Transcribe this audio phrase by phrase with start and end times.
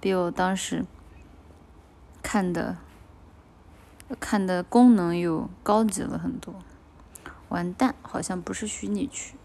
[0.00, 0.84] 比我当时
[2.22, 2.76] 看的
[4.20, 6.54] 看的功能又高级了很多。
[7.48, 9.36] 完蛋，好像不是虚拟区，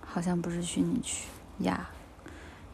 [0.00, 1.28] 好像不是虚拟区
[1.58, 1.90] 呀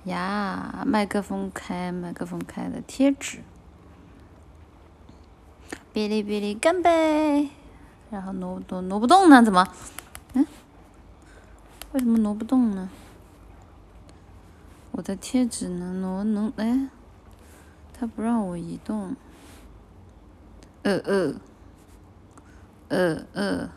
[0.04, 0.84] 呀！
[0.86, 3.38] 麦克风开，麦克风开的贴纸，
[5.92, 7.50] 哔哩哔哩干杯！
[8.10, 9.42] 然后挪挪挪不动呢？
[9.42, 9.66] 怎么？
[10.34, 10.46] 嗯？
[11.90, 12.88] 为什么挪不动呢？
[14.96, 16.88] 我的贴纸能挪能哎？
[17.92, 19.16] 它不让我移动。
[20.82, 21.34] 呃呃。
[22.88, 23.68] 呃呃，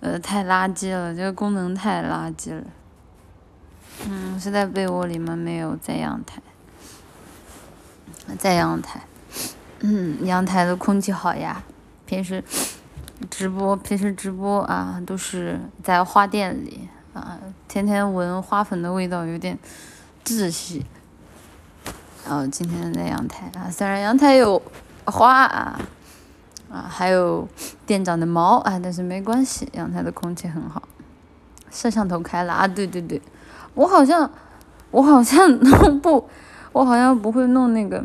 [0.00, 2.64] 呃，太垃圾了，这个功能太垃圾了。
[4.08, 5.36] 嗯，是在被窝里吗？
[5.36, 6.40] 没有，在阳台，
[8.38, 9.02] 在阳台。
[9.80, 11.62] 嗯，阳台的空气好呀。
[12.06, 12.42] 平时
[13.28, 17.38] 直播，平时直播啊，都是在花店里啊，
[17.68, 19.58] 天天闻花粉的味道，有点
[20.38, 20.84] 窒息。
[22.26, 24.60] 然后今天在阳台啊，虽然阳台有
[25.06, 25.80] 花啊。
[26.72, 27.48] 啊，还有
[27.84, 30.80] 店长的猫啊，但是没关系，阳台的空气很好。
[31.68, 33.20] 摄像头开了啊，对对对，
[33.74, 34.30] 我好像，
[34.92, 36.30] 我好像弄 不，
[36.70, 38.04] 我好像不会弄那个，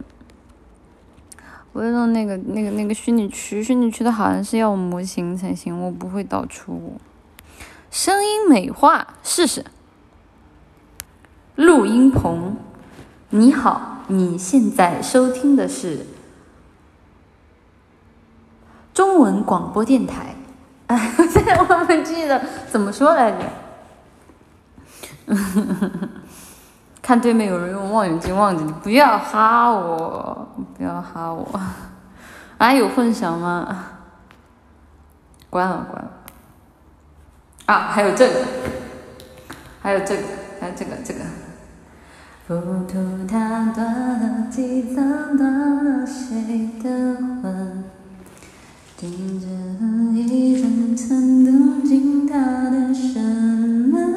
[1.72, 7.00] 不会弄那个那个那个虚拟区，虚拟区的好像是要模型才行，我不会导出。
[7.92, 9.64] 声音美化试试。
[11.56, 12.58] 录音棚，
[13.30, 16.06] 你好，你现在收听的是。
[18.94, 20.36] 中文广播电台，
[20.88, 21.12] 哎，
[21.60, 23.40] 我忘记了怎么说来着。
[27.02, 30.48] 看对面有人用望远镜望着你，不要哈我，
[30.78, 31.60] 不要哈我。
[32.58, 33.88] 啊，有混响吗？
[35.50, 36.12] 关了，关了。
[37.66, 38.46] 啊，还有这个，
[39.82, 40.24] 还有这个，
[40.60, 41.20] 还有这个，这个。
[42.48, 42.54] 浮
[42.88, 47.84] 屠它断了，几藏断了谁的魂？
[48.96, 49.48] 听着
[50.14, 54.14] 一盏盏灯进他的山门，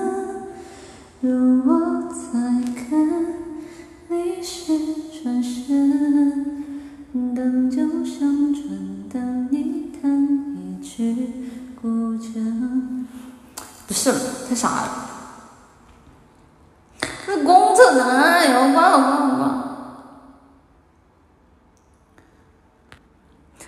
[1.22, 3.26] 如我在看
[4.10, 4.78] 你是
[5.22, 6.64] 转身，
[7.34, 11.32] 等酒香醇，等你弹一曲
[11.80, 13.06] 古筝。
[13.86, 14.12] 不是，
[14.46, 15.17] 太傻了。
[17.26, 18.44] 这公厕呢？
[18.46, 19.64] 要关了，关了，关了。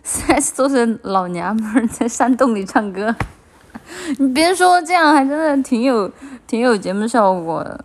[0.27, 3.15] 还是都是老娘们儿在山洞里唱歌，
[4.19, 6.11] 你别说，这样还真的挺有
[6.47, 7.85] 挺有节目效果的。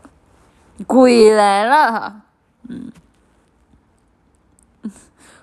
[0.88, 2.22] 鬼来了，
[2.68, 2.92] 嗯，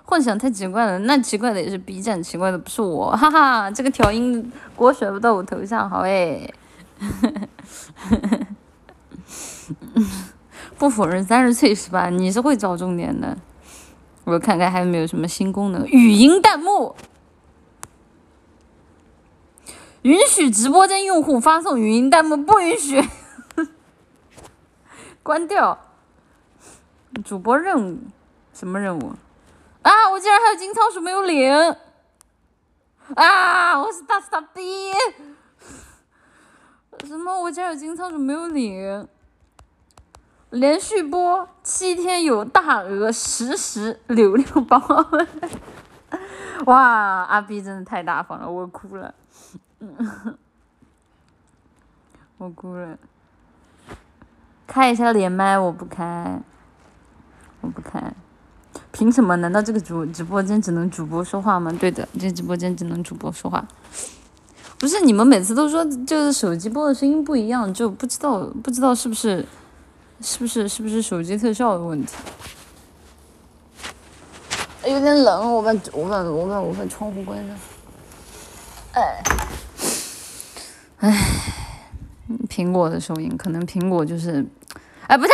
[0.03, 6.53] 幻想太奇怪了，那奇怪的也是 B 站，奇怪的不是我，哈哈，这个调音锅甩不到我头上，好诶。
[10.77, 12.09] 不否认三十岁是吧？
[12.09, 13.37] 你是会找重点的。
[14.25, 16.95] 我看看还有没有什么新功能，语音弹幕，
[20.03, 23.03] 允许直播间用户发送语音弹幕，不允许，
[25.21, 25.77] 关掉。
[27.23, 27.99] 主播任务，
[28.53, 29.13] 什么任务？
[29.81, 31.53] 啊，我竟然还有金仓鼠没有领！
[33.15, 34.91] 啊，我是大傻逼！
[37.05, 37.41] 什么？
[37.41, 39.07] 我竟然有金仓鼠没有领？
[40.53, 44.79] 连续播七天有大额实时流量包，
[46.67, 47.23] 哇！
[47.23, 49.15] 阿 B 真的太大方了，我哭了，
[52.37, 52.99] 我哭了。
[54.67, 56.39] 开一下连麦，我不开，
[57.61, 58.13] 我不开。
[58.91, 59.35] 凭什么？
[59.37, 61.75] 难道这个主直播间只能主播说话吗？
[61.79, 63.65] 对的，这直播间只能主播说话。
[64.77, 69.43] 不是你们每次都说就是手机播的声音不一样，就不知道不知道是不是？
[70.23, 72.13] 是不是是不是手机特效的问题？
[74.87, 77.55] 有点冷，我把我把我把我把窗户关上。
[78.93, 79.23] 哎，
[80.99, 81.27] 哎，
[82.47, 84.45] 苹果的收音可能苹果就是，
[85.07, 85.33] 哎，不对，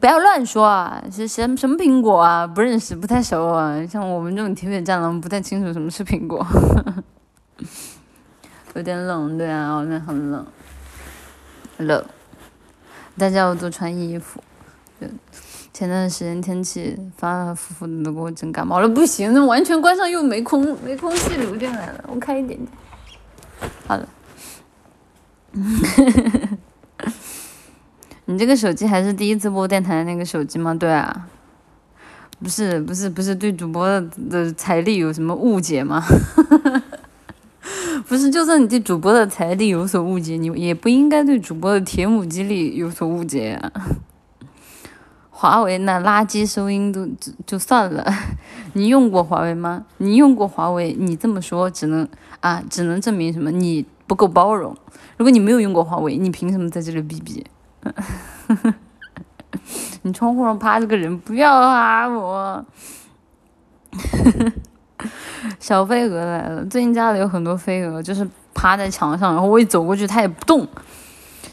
[0.00, 1.02] 不要乱说啊！
[1.10, 2.44] 是什什么苹果啊？
[2.46, 3.86] 不认识，不太熟啊。
[3.86, 6.44] 像我们这种铁血战狼，不太清楚什么是苹果。
[8.74, 10.46] 有点冷，对啊，外面很冷，
[11.78, 12.04] 冷。
[13.16, 14.42] 大家要多穿衣服。
[15.72, 22.04] 前段时间天气反反复复的，都给我整感冒了，不行，那完全关上又没空，没空气流进来了。
[22.08, 22.68] 我开一点点。
[23.86, 24.08] 好了。
[28.26, 30.74] 你这个手机还是第一次播电台的那个手机吗？
[30.74, 31.28] 对啊。
[32.42, 33.86] 不是不是不是对主播
[34.28, 36.02] 的财力有什么误解吗？
[38.12, 43.72] 不是，就算你对主播的财力有所误解，你也不应该对主播的铁母肌力有所误解啊！
[45.30, 48.04] 华为那垃圾收音都就就算了，
[48.74, 49.86] 你用过华为吗？
[49.96, 52.06] 你用过华为，你这么说只能
[52.40, 53.50] 啊，只能证明什么？
[53.50, 54.76] 你不够包容。
[55.16, 57.46] 如果你没有用过华为，你凭什么在这里逼逼？
[60.02, 62.62] 你窗户上趴着个人，不要啊我！
[65.58, 70.66] 小飞蛾来了，最近家里有很多飞蛾，就是趴在墙上，然后我一走过去，它也不动。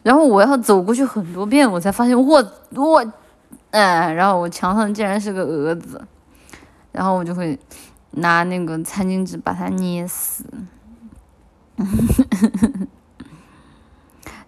[0.03, 2.43] 然后我要走过去很多遍，我才发现我
[2.75, 3.05] 我，
[3.71, 6.01] 哎，然后我墙上竟然是个蛾子，
[6.91, 7.59] 然后我就会
[8.11, 10.45] 拿那个餐巾纸把它捏死。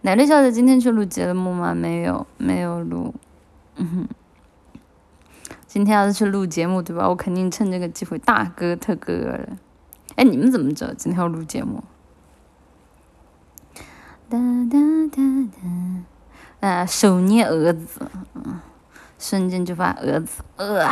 [0.04, 1.75] 奶绿小姐今天去录节目吗？
[1.75, 3.13] 没有，没有录。
[3.75, 4.07] 嗯哼，
[5.73, 7.07] 今天要是去录节目对吧？
[7.07, 9.47] 我肯定趁这个机会大哥特哥了。
[10.18, 11.81] 哎，你们怎么知道今天要录节目？
[14.27, 14.38] 哒
[14.69, 14.77] 哒
[15.09, 15.21] 哒
[16.59, 18.01] 哒，啊，手捏蛾子，
[18.33, 18.59] 嗯，
[19.18, 20.89] 瞬间就把蛾子，呃，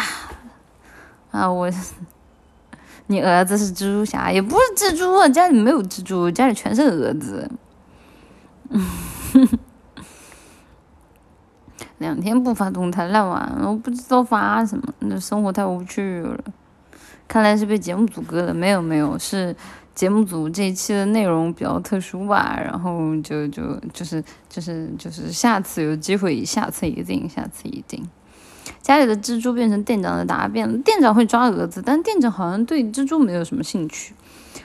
[1.31, 1.69] 啊，我，
[3.07, 7.51] 你儿子是蜘蛛侠，也不是蜘蛛，家里没有蜘蛛，家里全是蛾子，
[8.69, 8.81] 嗯，
[11.99, 16.37] 两天不发动态烂完了，我不知道发什么，那生活太无趣了，
[17.27, 19.55] 看来是被节目组割了，没有没有是。
[19.95, 28.07] 节目组这一期的内容比较特殊吧，然后就就就是就是就是下次有机会，下次一定，下次一定。
[28.81, 34.13] 家里的蜘蛛变成店长的答辩，店长会抓蛾子，但店长好像对蜘蛛没有什么兴趣，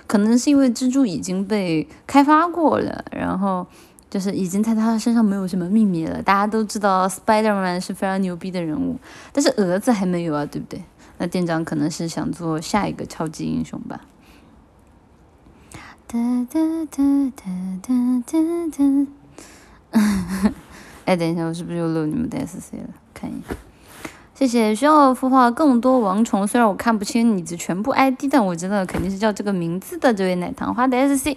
[0.07, 3.67] 可能是因为蜘蛛已经被开发过了，然后
[4.15, 6.23] 就是已经在他身上没有什么秘密了。
[6.23, 8.97] 大家都知道 Spiderman 是非常牛逼的人物，
[9.33, 10.81] 但是蛾子还没有啊，对不对？
[11.19, 14.03] 那店长可能是想做下一个超级英雄吧。
[16.07, 16.61] 哒哒
[16.93, 17.03] 哒
[17.35, 17.43] 哒
[17.83, 18.39] 哒哒
[19.91, 20.53] 哒，
[21.07, 22.91] 哎，等一下，我是不是又漏你们的 SC 了？
[23.13, 23.57] 看一下，
[24.33, 24.73] 谢谢。
[24.73, 31.37] 需要孵化更多王虫，虽然我看不清你的全部 ID，但我知道肯定是叫这个名字的这位奶糖花的 SC。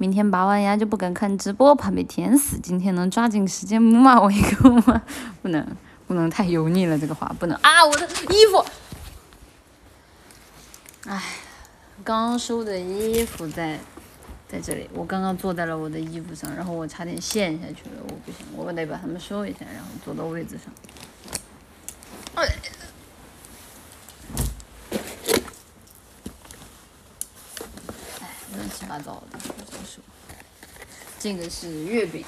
[0.00, 2.58] 明天拔完牙就不敢看直播，怕被甜死。
[2.58, 5.02] 今天能抓紧时间骂我一个吗？
[5.42, 5.76] 不能，
[6.06, 7.84] 不能太油腻了，这个话不能啊！
[7.84, 8.64] 我的衣服，
[11.04, 11.22] 哎，
[12.02, 13.78] 刚收的衣服在。
[14.48, 20.74] 在这里，我刚刚坐在了我的衣服上，然后我差点陷下去了，我不行，我得把它们收一下，然后坐到位子上。
[28.56, 29.38] 乱七八糟的，
[31.18, 32.24] 这个是月饼，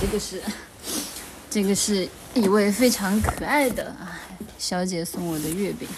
[0.00, 0.42] 这个是，
[1.50, 3.94] 这个是一位非常可爱的
[4.58, 5.88] 小姐送我的月饼。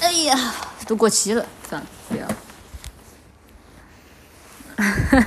[0.00, 0.54] 哎呀，
[0.86, 2.26] 都过期了，算了，不要。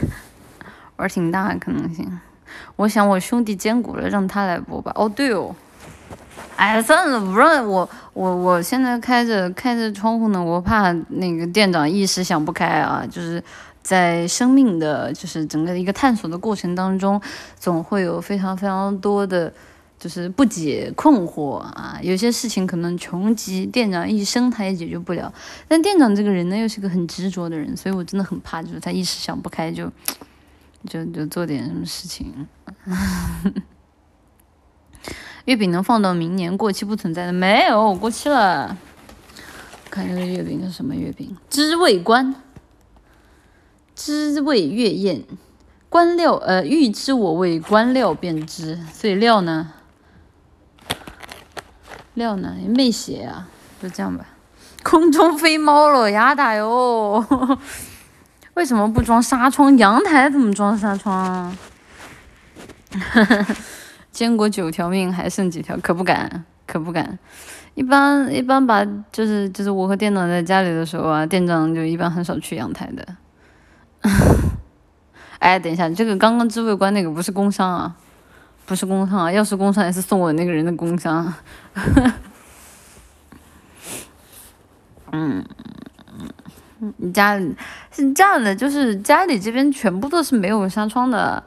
[0.97, 2.19] 玩挺大的可能性，
[2.75, 4.91] 我想我兄弟兼顾了，让他来播吧。
[4.95, 5.55] 哦，对哦，
[6.55, 13.05] 哎，算了，不让我，我我现在开着开着窗户呢，我怕那个店长一时想不开啊。
[13.09, 13.43] 就是
[13.83, 17.21] 在生命的就是整个一个探索的过程当中，
[17.59, 19.51] 总会有非常非常多的。
[19.97, 25.33] 就是不解困惑啊，有些事情可能穷极店长一生他也解决不了。
[25.69, 29.89] 但店长这个人呢，又是个很执着的人，所以我真的很怕，就是他一时想不开就
[30.87, 32.45] 就就做点什么事情。
[35.45, 38.75] 月饼能放到明年过期不存在的没有过期了。
[39.89, 41.37] 看这个月饼是什么月饼？
[41.49, 42.35] 知味观，
[43.95, 45.23] 知味月宴，
[45.87, 48.79] 官料呃欲知我味，官料便知。
[48.91, 49.71] 所以料呢？
[52.15, 52.55] 料呢？
[52.67, 53.47] 没写啊，
[53.81, 54.25] 就这样吧。
[54.83, 57.23] 空中飞猫了，呀打哟！
[58.55, 59.77] 为什么不装纱窗？
[59.77, 61.55] 阳台怎么装纱窗？
[64.15, 65.77] 坚果九条命，还剩几条？
[65.79, 67.19] 可不敢，可不敢。
[67.73, 73.05] 一般一般把就是就是我和店长在家里的时候啊，店长就一般很少去阳台的。
[75.39, 77.93] 哎，等一下，这个刚刚智慧官那个不是工伤啊？
[78.65, 79.29] 不是工伤啊！
[79.29, 81.33] 要是工伤，也是送我那个人的工伤。
[85.11, 85.43] 嗯，
[86.95, 87.53] 你家里
[87.91, 91.43] 是这样的，就是家里这边全部都是没有纱窗的。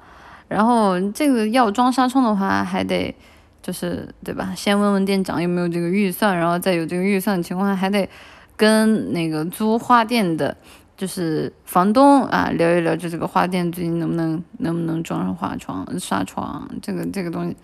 [0.48, 3.14] 然后这个要装纱窗的话，还得
[3.62, 4.52] 就是对吧？
[4.56, 8.08] 先问问店长有没有这个预算，然后再有这个预算的情况下，还得
[8.56, 10.56] 跟那个租花店的。
[10.96, 17.56] 就是房东啊，聊一聊，就这个花店最近能不能能不能装上花窗、纱窗，这个这个东西，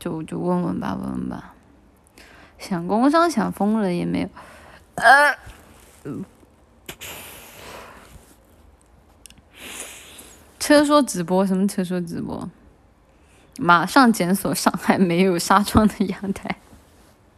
[0.00, 1.54] 就就问问吧，问问吧。
[2.58, 4.28] 想工商想疯了也没有，
[4.96, 5.32] 呃，
[10.62, 12.48] 车说直播什么车说直播？
[13.58, 16.56] 马上检索上海没有纱窗的阳台。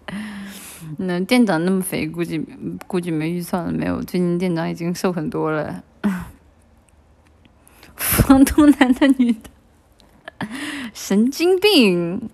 [0.99, 2.39] 那店长那么肥，估计
[2.87, 4.03] 估计没预算了没有。
[4.03, 5.83] 最近店长已经瘦很多了。
[7.97, 10.47] 房东男的女的，
[10.93, 12.29] 神经病。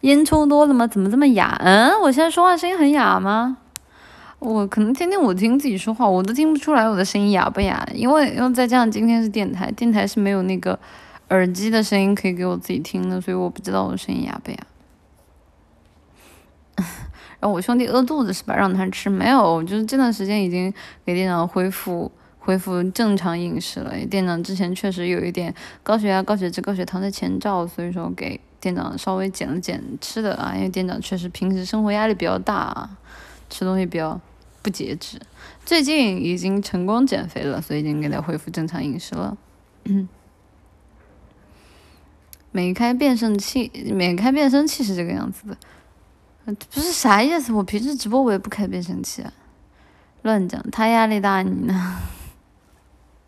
[0.00, 0.86] 烟抽多了吗？
[0.86, 1.54] 怎么这么哑？
[1.60, 3.58] 嗯，我现在说话声音很哑吗？
[4.40, 10.78] 我可能天天我听自己说话，我都听不出来我的声音哑不哑，因为因为再加上今天是电台，电台是没有那个
[11.28, 14.56] 耳机的声音可以给我自己听的，所以我不知道我的声音哑不哑。
[17.38, 18.56] 然后我兄弟饿肚子是吧？
[18.56, 19.62] 让他吃没有？
[19.62, 20.72] 就是这段时间已经
[21.04, 23.92] 给店长恢复恢复正常饮食了。
[24.06, 32.88] 店长之前确实有一点高血压、高血脂、高血糖的前兆，所以说给店长稍微减了减吃的啊，因为店长确实平时生活压力比较大，
[33.50, 34.18] 吃东西比较。
[34.62, 35.20] 不节制，
[35.64, 39.36] 最近已经成功减肥了，所以已经给他恢复正常饮食了。
[39.84, 40.08] 嗯
[42.52, 45.56] 没开变声器，没开变声器是这个样子的，
[46.74, 47.52] 不是啥意思？
[47.52, 49.32] 我平时直播我也不开变声器啊，
[50.22, 50.60] 乱讲。
[50.72, 51.98] 他压力大，你呢？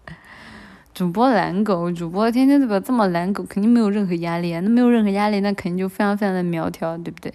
[0.93, 4.61] 主播懒狗，主播天天这个这么懒狗，肯定没有任何压力啊。
[4.61, 7.33] 那没有任何压力，那肯定就非常非常的苗条，对不对？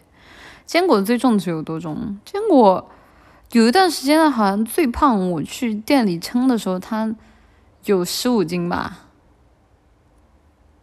[0.66, 2.20] 坚果最重的是有多重？
[2.26, 2.92] 坚果。
[3.52, 7.16] 有一段时间，好像最胖，我去店里称的时候，他
[7.86, 9.06] 有十五斤吧，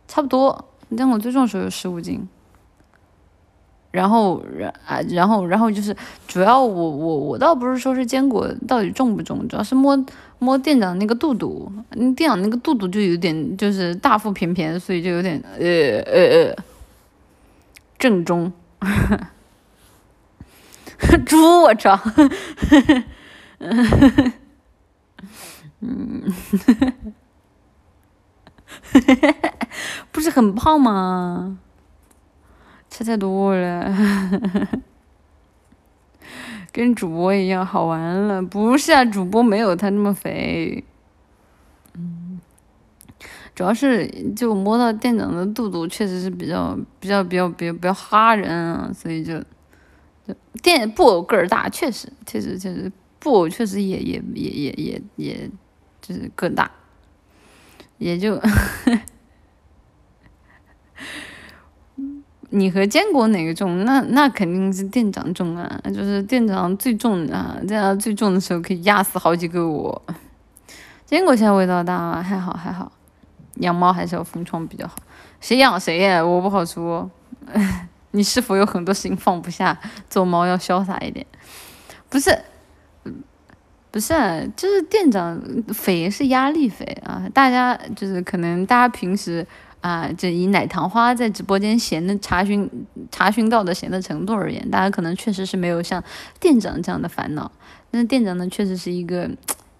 [0.08, 0.70] 差不多。
[0.96, 2.26] 但我最重的时候有十五斤。
[3.90, 10.04] 然后，然啊，然后，然后就是主要我我我倒不是说是坚果到底重不重，主要是摸
[10.40, 11.70] 摸店长那个肚肚，
[12.16, 16.56] 店长那个肚肚就有点就是大腹便便，所以就有点呃呃呃
[17.98, 18.52] 正中。
[21.26, 21.98] 猪，我操！
[25.80, 26.22] 嗯，
[30.12, 31.58] 不是很胖吗？
[32.88, 33.92] 吃太多了，
[36.72, 38.40] 跟主播一样好玩了。
[38.42, 40.84] 不是啊，主播没有他那么肥。
[41.94, 42.40] 嗯，
[43.54, 49.42] 主要是就摸到店长的肚肚，确实是比较比较比较比较比较哈人啊，所以就。
[50.62, 55.50] 电布偶个儿大，确实，确实，确实，布偶确实也也也也也也，
[56.00, 56.70] 就是个大，
[57.98, 58.40] 也就，
[62.50, 63.84] 你和坚果哪个重？
[63.84, 70.00] 那那肯定是店长重啊，就是店长最重啊，店长最重的时候可以压死好几个我。
[71.04, 72.22] 坚果现在味道大吗？
[72.22, 72.90] 还好还好，
[73.56, 74.94] 养猫还是要封窗比较好。
[75.40, 76.24] 谁养谁呀？
[76.24, 77.10] 我不好说。
[78.14, 79.76] 你是否有很多事情放不下？
[80.08, 81.26] 做猫要潇洒一点，
[82.08, 82.38] 不是，
[83.90, 84.14] 不是，
[84.56, 85.40] 就是店长
[85.74, 87.28] 肥是压力肥啊！
[87.34, 89.44] 大家就是可能大家平时
[89.80, 92.70] 啊，就以奶糖花在直播间闲的查询
[93.10, 96.02] 查询到的闲的程度而言，大家可能确实是没有像
[96.38, 97.50] 店长这样的烦恼。
[97.90, 99.28] 但是店长呢，确实是一个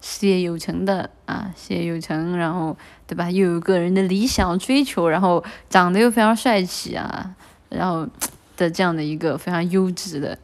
[0.01, 2.75] 事业有成的啊，事业有成，然后
[3.07, 3.31] 对吧？
[3.31, 7.33] 又有个人的理想追求，然后长得又非常帅气啊。
[7.75, 8.07] 然后
[8.57, 10.37] 的这样的一个非常优质的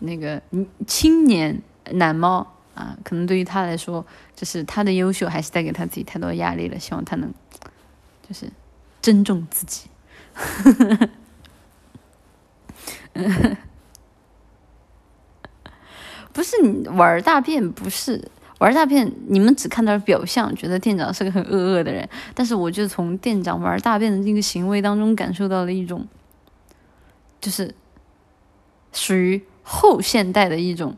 [0.00, 0.40] 那个
[0.86, 1.60] 青年
[1.92, 4.04] 男猫啊，可能对于他来说，
[4.34, 6.78] 就是他的优秀还是带给他自己太多压力了。
[6.78, 7.32] 希望他能
[8.28, 8.50] 就是
[9.00, 9.88] 珍重自己。
[16.32, 18.28] 不是你玩大便，不是
[18.58, 22.08] 玩大便，你们只看到表象，觉得店长是个很恶恶的人。
[22.34, 26.04] 但是，我就从店长玩大便的这个行为当中，感受到了一种。
[27.44, 27.74] 就是
[28.94, 30.96] 属于后现代的一种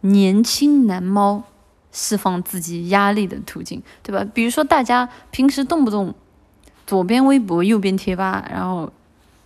[0.00, 1.44] 年轻男猫
[1.92, 4.28] 释放自己压力的途径，对吧？
[4.34, 6.12] 比如说大家平时动不动
[6.88, 8.92] 左边微博右边贴吧，然后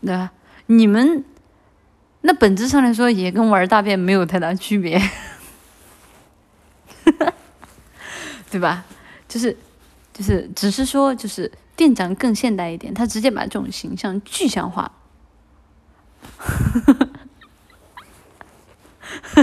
[0.00, 0.33] 对吧？
[0.64, 1.23] 你们
[2.23, 4.99] 那本质上来说也跟玩大便没有太大区别，
[8.50, 8.87] 对吧？
[9.28, 9.54] 就是
[10.14, 14.90] 就是只是说就是店长更现代一点，他直接把这种形象具象化。
[16.44, 16.52] 哈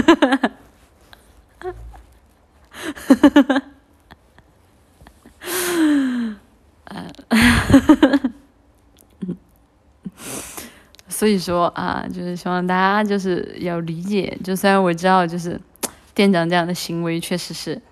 [0.00, 0.52] 哈哈
[3.48, 3.62] 哈！
[11.08, 14.38] 所以说啊，就是希望大家就是要理解。
[14.42, 15.60] 就虽然我知道，就是
[16.14, 17.82] 店长这样的行为确实是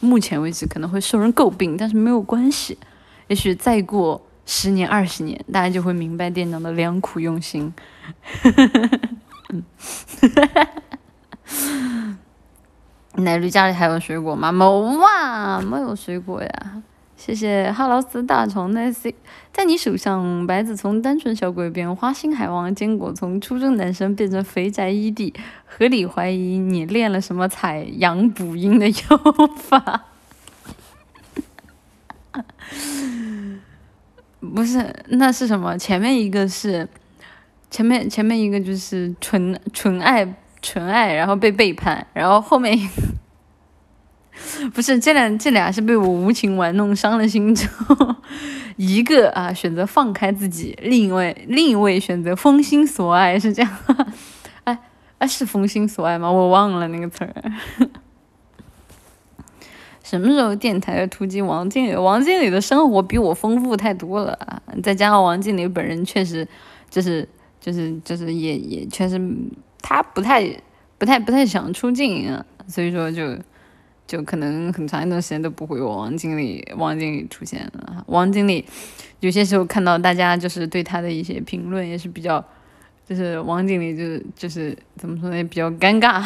[0.00, 2.76] 目前为止可能会受人诟病，但是没有关系。
[3.28, 4.20] 也许再过。
[4.54, 7.72] 十年二十年，大家就会明白店长的良苦用心。
[13.16, 14.52] 奶绿家里还有水果吗？
[14.52, 16.82] 没哇，没有水果呀。
[17.16, 19.14] 谢谢哈劳斯大虫 Nancy，
[19.54, 25.32] 在你手上，白子从单纯小鬼变花心海王，坚果从初中男生变成肥宅一弟，
[25.64, 29.18] 合理怀疑你练了什么采阳补阴的 妖
[29.56, 30.02] 法。
[34.54, 35.76] 不是，那是什么？
[35.78, 36.88] 前面一个是，
[37.70, 42.78] 前面前面一个就是纯纯爱纯爱，然后被背叛，然后后面。
[44.72, 48.16] 不是这俩，这俩是被我无情玩弄伤了心之后，
[48.76, 53.70] 一个啊选择放开自己，另一位另一位选择封心锁爱，是这样。
[54.64, 54.78] 哎
[55.18, 56.32] 哎，是封心锁爱吗？
[56.32, 57.34] 我忘了那个词儿。
[60.12, 61.96] 什么时候电台的突击王经理？
[61.96, 64.60] 王经理的生活比我丰富太多了啊！
[64.82, 66.46] 再加上王经理本人确实
[66.90, 67.26] 就是
[67.58, 69.18] 就是就是也也确实
[69.80, 70.46] 他不太
[70.98, 73.38] 不太不太想出镜啊，所以说就。
[74.04, 78.04] 就可能很长一段时间都不会有王经理，王经理出现了。
[78.08, 78.62] 王经理
[79.20, 82.44] 有些时候看到大家就是对他的一些评论也是比较，
[83.08, 86.20] 就是王经理就是就是怎么说呢，比较尴尬，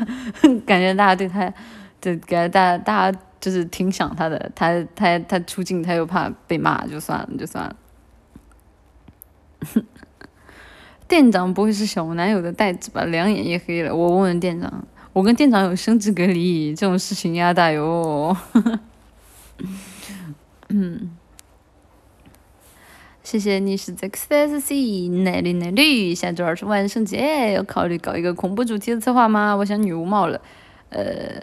[0.64, 1.52] 感觉大家对他，
[2.00, 7.76] 就感觉大家大家就是挺想他的，他他他出镜他又怕被骂，就算了就算了。
[11.08, 13.04] 店长不会是小男友的代指吧？
[13.04, 14.86] 两眼一黑了，我问问店长。
[15.14, 18.36] 我跟店长有生殖隔离，这种事情压大哟。
[20.68, 21.16] 嗯，
[23.24, 29.56] 谢谢你是 XSC 奶绿奶绿，下周二是万圣节，要考虑搞一个恐怖主题的策划吗？
[29.56, 30.40] 我想女巫帽了。
[30.90, 31.42] 呃，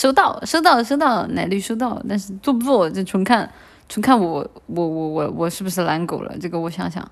[0.00, 3.52] 收到，收到，收到，奶绿收到，但是做不做，就纯看，
[3.86, 6.34] 纯看我，我，我，我，我是不是懒狗了？
[6.40, 7.06] 这个我想想。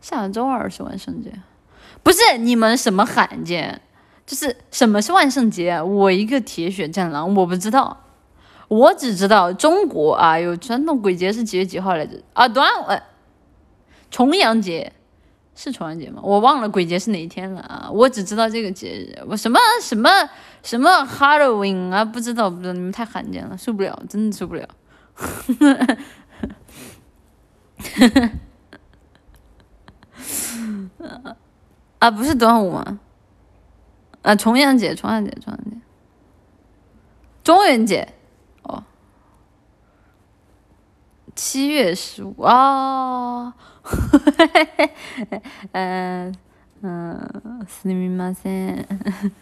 [0.00, 1.32] 下周二是万圣节，
[2.02, 3.82] 不是你们什么罕见？
[4.26, 5.80] 就是什么是万圣节？
[5.80, 7.98] 我一个铁血战狼，我不知道，
[8.66, 12.20] 我只知道中国啊有传统鬼节是几月几号来着？
[12.32, 13.00] 啊，端午，
[14.10, 14.92] 重阳节
[15.62, 16.22] 是重阳节吗？
[16.24, 17.90] 我忘了鬼节是哪一天了啊！
[17.92, 20.08] 我只知道这个节日，我什么什么
[20.62, 24.66] 什么 Halloween 啊，不知道不知道，你们太罕见了，受不了，真的受不了。
[31.98, 32.98] 啊，不是端午吗？
[34.22, 35.76] 啊，重阳节，重阳节，重阳节，
[37.44, 38.14] 中元节，
[38.62, 38.82] 哦，
[41.34, 43.54] 七月十五啊，
[45.71, 46.33] 嗯
[46.81, 47.19] 嗯，
[47.67, 48.85] すみません，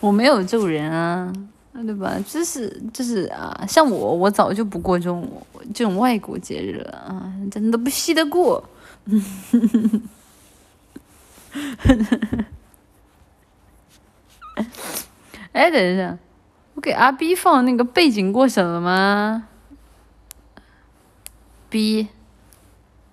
[0.00, 1.32] 我没有咒人啊，
[1.72, 2.18] 对吧？
[2.26, 5.28] 就是就是啊，像我，我早就不过这种
[5.74, 8.64] 这种外国节日了啊，真的不稀得过。
[15.52, 16.16] 哎，等一下，
[16.74, 19.48] 我给阿 B 放那个背景过审了吗
[21.73, 22.07] ？B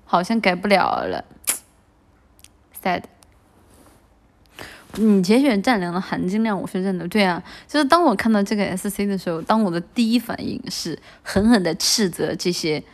[0.04, 1.24] 好像改不了了
[2.82, 3.04] ，sad。
[4.96, 7.08] 你节选战良的含金量，我是认的。
[7.08, 12.84] 对啊，就是当我看到这个 SC 的时候，当我的第一反应是狠狠的斥责这些，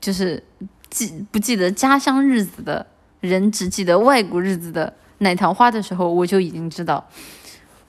[0.00, 0.42] 就是
[0.88, 2.86] 记不记得家乡日子的
[3.20, 7.06] 人，只记得外国日子的奶糖花的时候，我就已经知道。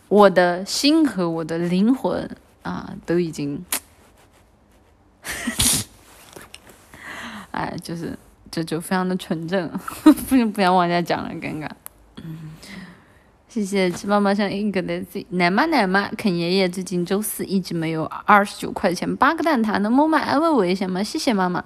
[0.10, 2.30] 我的心和我的灵魂
[2.63, 3.63] 啊，都已经，
[7.58, 8.15] 哎，就是，
[8.52, 9.67] 这就非常的纯正，
[10.30, 11.67] 不不想往下讲了，尴尬。
[13.48, 21.02] 谢谢吃妈妈像一个的 Z，奶妈奶妈肯爷爷最近周四一直没有二十九块钱八个蛋挞，能某买安慰我一下吗？
[21.02, 21.65] 谢谢妈妈。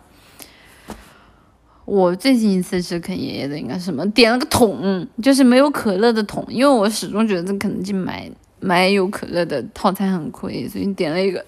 [1.84, 4.10] 我最近一次吃肯爷爷的应该是什么？
[4.12, 11.45] 点了个桶，就是没有可乐的桶，因为我始终觉得这肯德基买买有可乐的套餐很亏，所以点了一个。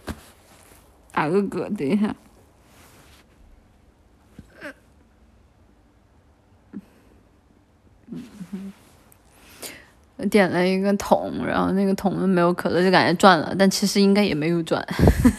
[1.14, 2.14] 打个嗝，等一下。
[10.30, 14.86] 点了一个桶，然后那个桶没有可乐，就感觉赚了，但其实应该也没有赚，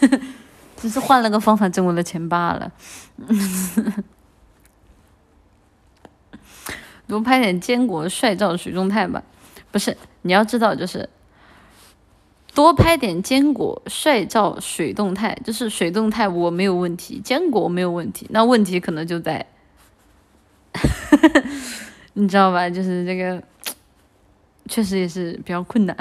[0.77, 2.73] 只是换了个方法挣我的钱罢了。
[7.07, 9.23] 多拍点坚果帅照水动态吧，
[9.71, 11.09] 不是，你要知道就是
[12.55, 19.45] 多拍点坚果帅照水动态，就是水动态我没有问题，坚果没有问题，那问题可能就在，
[22.15, 22.71] 你知道吧？
[22.71, 23.43] 就是这个
[24.69, 25.97] 确实也是比较困难，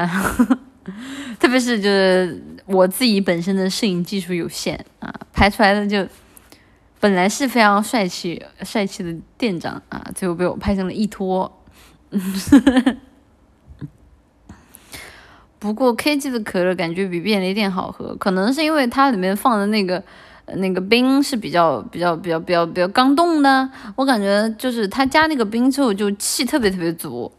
[1.40, 6.08] 特别是就是我自己本身的摄影技术有限啊，拍出来的就。
[7.00, 11.52] 本来是非常帅气、帅气的店长啊，最后被我拍成了一坨。
[15.60, 20.02] 不过 KG 的可乐感觉比便利店好喝，可能是因为它里面放的那个
[20.56, 27.30] 那个冰是比较比较比较比较比较刚冻的，我感觉就是它加那个冰之后就气特别特别足。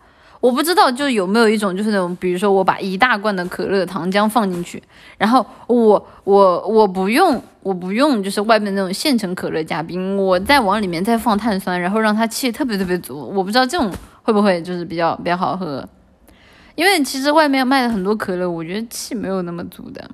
[0.45, 4.83] 我不知道就有没有一种就是那种，比如说我把一大罐的可乐糖浆放进去，
[5.17, 13.19] 然后我我我不用我不用就是外面那种现成可乐加冰，我再往里面再放碳酸，然后让它气特别特别足。
[13.35, 13.91] 我不知道这种
[14.23, 15.83] 会不会就是比较比较好喝。
[16.75, 20.11] 因为其实外面卖的很多可乐，我觉得气没有那么足的。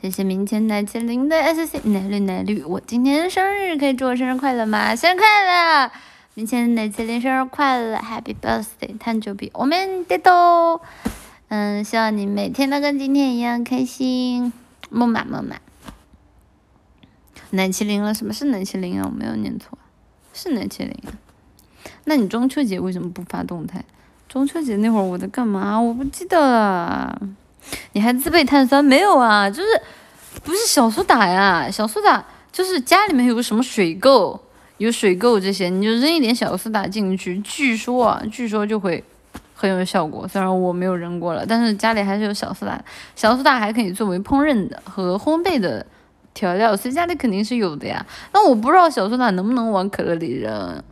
[0.00, 4.96] 谢谢明天奶麒麟的 S C 奶绿奶绿，我今天生日，可以祝我生日快乐吗？
[4.96, 5.90] 生日快乐！
[6.34, 10.80] 明天奶麒麟生日快乐，Happy Birthday，誕生日我们得到。
[11.48, 14.50] 嗯，希望你每天都跟今天一样开心，
[14.88, 15.56] 么嘛么嘛。
[17.50, 19.06] 奶麒麟了，什么是奶麒麟啊？
[19.06, 19.76] 我没有念错，
[20.32, 20.96] 是奶麒麟。
[22.04, 23.84] 那你中秋节为什么不发动态？
[24.26, 25.78] 中秋节那会儿我在干嘛？
[25.78, 27.20] 我不记得了。
[27.92, 29.50] 你还自备碳酸没有啊？
[29.50, 29.68] 就是
[30.42, 31.70] 不是小苏打呀？
[31.70, 34.40] 小苏打就是家里面有个什么水垢，
[34.78, 39.02] 有水垢这些，你就扔一点小苏打进去，据说，据说就会
[39.54, 40.26] 很有效果。
[40.26, 42.82] 虽然我没有扔过了，但是家里还是有小苏打。
[43.14, 45.86] 小苏打还可以作为烹饪的和烘焙的
[46.34, 48.04] 调料，所以家里肯定是有的呀。
[48.32, 50.82] 那我不知道小苏打能不能往可乐里扔。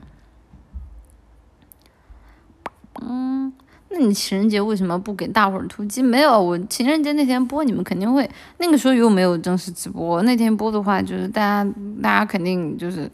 [3.02, 3.52] 嗯，
[3.88, 6.02] 那你情人节为什么不给大伙儿突击？
[6.02, 8.28] 没有，我情人节那天播，你们肯定会。
[8.58, 11.68] 那个时候又没有正式直播，那天播的话，就是大家
[12.02, 13.10] 大家肯定就是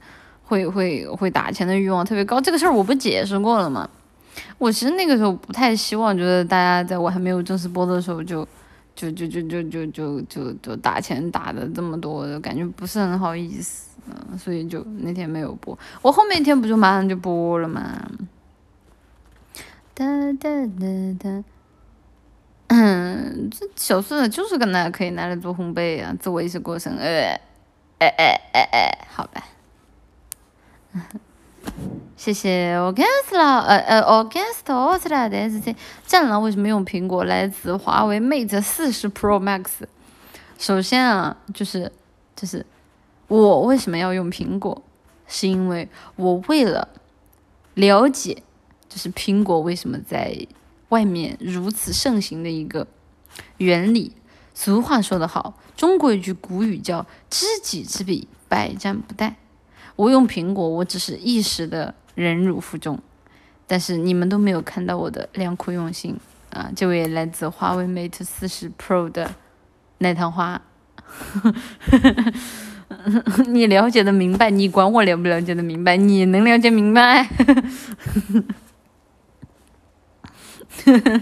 [0.46, 2.40] 会会会打钱的欲望特别高。
[2.40, 3.88] 这个事儿我不解释过了吗？
[4.58, 8.46] 我其实那个时候不太希望，就是大家在我还没有正式播的时候就
[8.94, 15.78] 就就就就就就就就打钱打的这么多，感觉不是很好意思，嗯，所以就那天没有播。
[16.02, 18.08] 我后面一天不就马上就播了吗？
[19.94, 20.04] 哒
[20.38, 20.86] 哒哒
[21.18, 21.44] 哒，
[22.68, 27.40] 嗯，这小苏打就是个拿可以拿来做烘焙啊，自我意识过剩，哎
[27.98, 29.42] 哎哎哎，好吧，
[32.16, 37.24] 谢谢 August 啦，呃呃 August August 啦的 S C，战狼为什么用苹果？
[37.24, 39.86] 来自华为 Mate 四十 Pro Max。
[40.58, 41.92] 首先啊，就是
[42.34, 42.64] 就是
[43.28, 44.82] 我为什么要用苹果？
[45.26, 46.88] 是因为我为了
[47.74, 48.42] 了解。
[48.88, 50.46] 就是苹果为什么在
[50.88, 52.86] 外面如此盛行的一个
[53.58, 54.16] 原理。
[54.54, 59.34] 俗话说得好，中国有句古语叫“知己知彼，百战不殆”。
[59.96, 62.98] 我用苹果，我只是一时的忍辱负重，
[63.66, 66.16] 但是你们都没有看到我的良苦用心
[66.50, 66.70] 啊！
[66.76, 69.34] 这位来自华为 Mate 四十 Pro 的
[69.98, 70.60] 奶糖花，
[73.48, 75.96] 你了解的明白，你管我了不了解的明白？
[75.96, 77.24] 你能了解明白？
[80.84, 81.18] 呵呵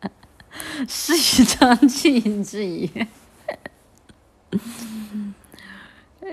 [0.00, 0.10] 呵，
[0.86, 2.90] 事以长计，言之矣。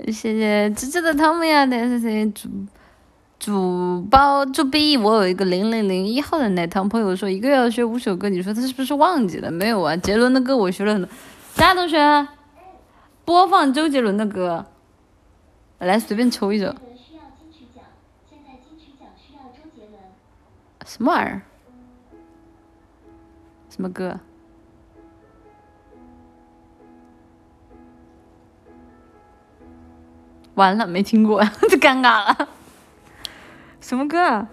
[0.06, 2.48] 谢谢芝芝的汤姆呀，谢谢主
[3.38, 4.96] 主包主币。
[4.96, 9.50] 我有一个零零零一号的奶糖朋友说，一个月要学五首歌，你说他是不是忘记了？
[9.50, 11.08] 没有啊，杰伦的歌我学了很多。
[11.56, 12.26] 大同学，
[13.24, 14.66] 播放周杰伦的歌，
[15.78, 16.74] 来随便抽一首。
[20.84, 21.42] 什么玩意儿？
[23.70, 24.20] 什么歌？
[30.54, 32.48] 完了，没听过， 这尴尬了。
[33.80, 34.48] 什么歌啊？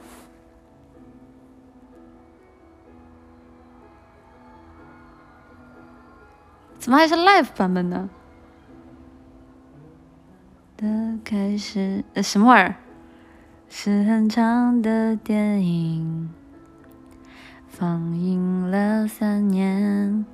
[6.79, 8.09] 怎么还是 live 版本呢？
[10.77, 10.87] 的
[11.23, 12.75] 开始，呃，什么玩意儿？
[13.69, 16.29] 是很长的电影，
[17.67, 20.25] 放映了三年，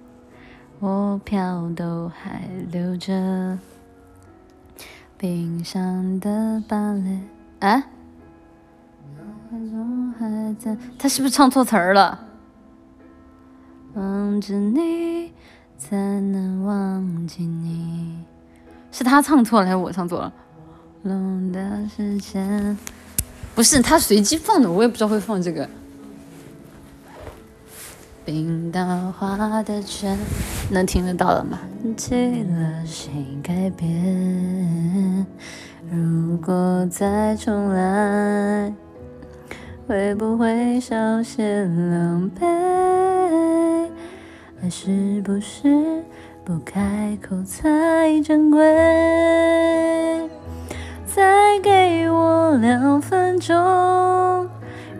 [0.79, 3.59] 我票都还留着。
[5.17, 7.19] 冰上的芭蕾
[7.59, 7.83] 啊，
[10.99, 12.19] 他是不是唱错词儿了？
[13.95, 15.31] 望着你，
[15.75, 18.23] 才能忘记你，
[18.91, 20.31] 是他唱错了还是我唱错了？
[21.01, 22.77] 龙的时间。
[23.55, 25.67] 不是他随机放的，我也不知道会放这个。
[28.27, 28.83] 冰刀
[29.17, 30.19] 划的圈，
[30.69, 31.57] 能听得到了吗？
[31.95, 33.09] 起了谁
[33.41, 35.25] 改变，
[35.89, 38.73] 如果再重来，
[39.87, 42.43] 会不会稍显狼狈？
[44.61, 46.03] 爱是不是
[46.43, 48.59] 不开口才珍贵？
[51.05, 53.55] 再给我两分钟，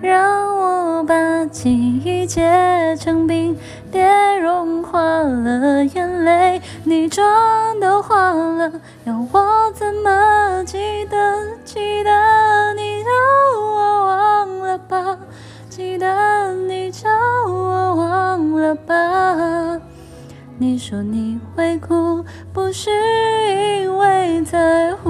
[0.02, 3.58] 让我把记忆结成冰，
[3.92, 4.08] 别
[4.40, 7.26] 融化了眼泪，你妆
[7.80, 8.72] 都花了，
[9.06, 11.18] 要我怎么记得？
[11.66, 12.12] 记得
[12.76, 13.10] 你叫
[13.60, 15.18] 我忘了吧，
[15.70, 17.10] 记得你叫
[17.48, 19.82] 我忘了吧。
[20.60, 22.90] 你说你会哭，不是
[23.82, 25.08] 因为在乎。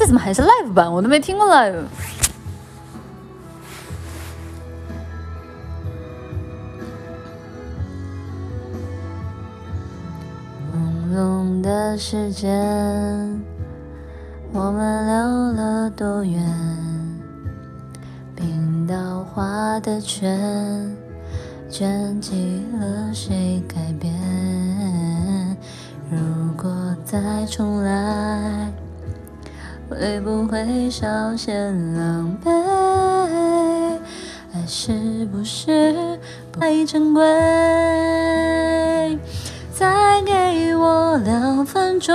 [0.00, 0.90] 这怎么还是 live 版？
[0.90, 1.74] 我都没听过 live。
[10.72, 12.50] 朦胧的时间，
[14.54, 16.42] 我们溜了多远？
[18.34, 20.96] 冰刀划的圈，
[21.68, 24.14] 卷起了谁改变？
[26.10, 26.18] 如
[26.56, 28.72] 果再重来，
[29.90, 31.52] 会不会稍显
[31.96, 32.48] 狼狈？
[34.54, 36.16] 爱是不是
[36.52, 37.20] 太珍贵？
[39.72, 42.14] 再给我两分钟，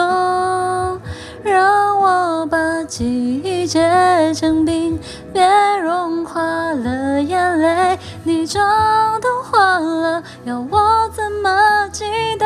[1.43, 4.97] 让我把记忆结成冰，
[5.33, 5.45] 别
[5.83, 7.99] 融化了眼泪。
[8.23, 12.05] 你妆都花了，要我怎么记
[12.39, 12.45] 得？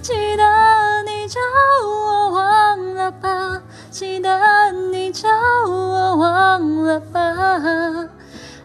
[0.00, 0.42] 记得
[1.04, 1.38] 你叫
[1.84, 3.60] 我忘了吧，
[3.92, 5.28] 记得你叫
[5.68, 7.20] 我忘了吧。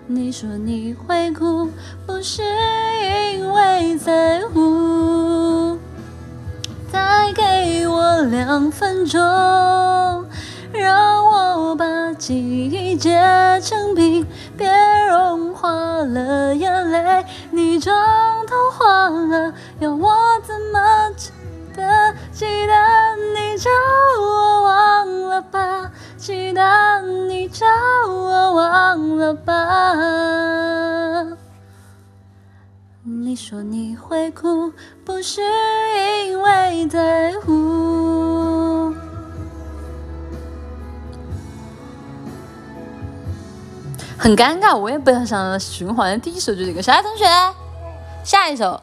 [0.07, 1.69] 你说你会哭，
[2.05, 2.41] 不是
[3.35, 5.77] 因为在乎。
[6.89, 9.19] 再给我两分钟，
[10.71, 13.19] 让我把记忆结
[13.61, 14.25] 成冰，
[14.57, 14.71] 别
[15.09, 17.25] 融化了眼泪。
[17.51, 17.93] 你妆
[18.47, 20.79] 都花了，要我怎么
[21.77, 22.13] 记得？
[22.31, 22.73] 记得
[23.35, 23.69] 你叫
[24.19, 27.67] 我忘了吧，记得你叫
[28.07, 29.53] 我忘了吧。
[33.03, 34.73] 你说你会哭，
[35.05, 35.41] 不是
[36.25, 38.91] 因为在乎。
[44.17, 46.19] 很尴尬，我也不想循环。
[46.19, 47.25] 第一首就这个，小爱同学，
[48.23, 48.81] 下一首。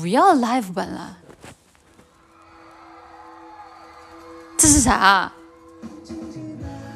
[0.00, 1.16] 不要 live 版了，
[4.56, 5.32] 这是啥？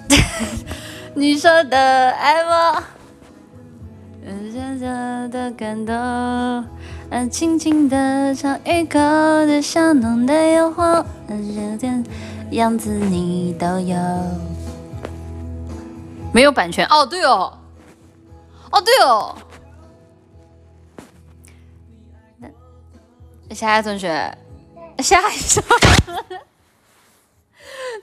[1.15, 2.83] 你说的爱我，
[4.25, 4.87] 小小
[5.29, 6.65] 的感动，啊，
[7.31, 8.99] 轻轻的尝一口，
[9.47, 12.05] 就像浓的诱惑，这点
[12.53, 13.97] 样子你都有。
[16.33, 17.59] 没有版权哦，对哦，
[18.71, 19.37] 哦对哦。
[23.55, 24.39] 下一同学，
[24.99, 25.61] 下一首，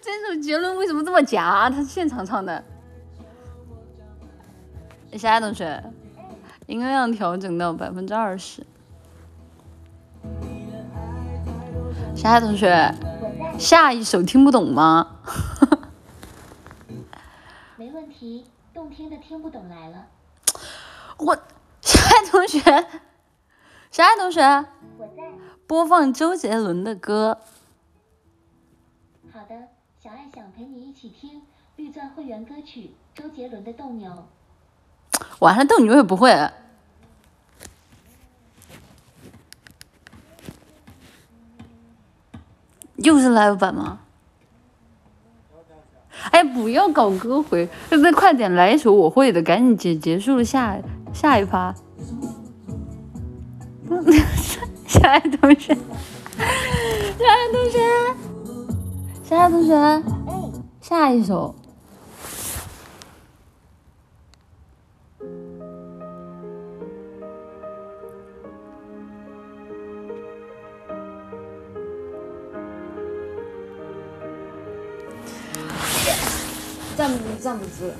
[0.01, 1.69] 这首结论为什么这么假？
[1.69, 2.63] 他是现场唱的。
[5.13, 5.83] 下一同学，
[6.67, 8.65] 音量调整到百分之二十。
[12.15, 12.93] 下一同学，
[13.57, 15.15] 下一首听不懂吗？
[17.75, 20.05] 没问题，动听的听不懂来了。
[21.17, 21.35] 我，
[21.81, 22.59] 下一同学，
[23.89, 24.41] 下一同学，
[24.99, 25.23] 我在。
[25.65, 27.37] 播放周杰伦的歌。
[29.31, 29.55] 好的，
[30.03, 31.41] 小爱想陪你一起听
[31.77, 34.11] 绿钻会员歌曲，周杰伦的《斗牛》。
[35.39, 36.31] 晚上，斗牛也不会。
[42.97, 44.01] 又是 live 版吗？
[46.31, 50.77] 哎，不要搞歌回，那快点来一首我会的，赶紧结结束下
[51.13, 51.73] 下一趴。
[54.89, 57.79] 小爱同学，小爱同学，
[59.23, 60.03] 小爱同学，
[60.81, 61.53] 下一首。
[76.97, 77.93] 站不站不住。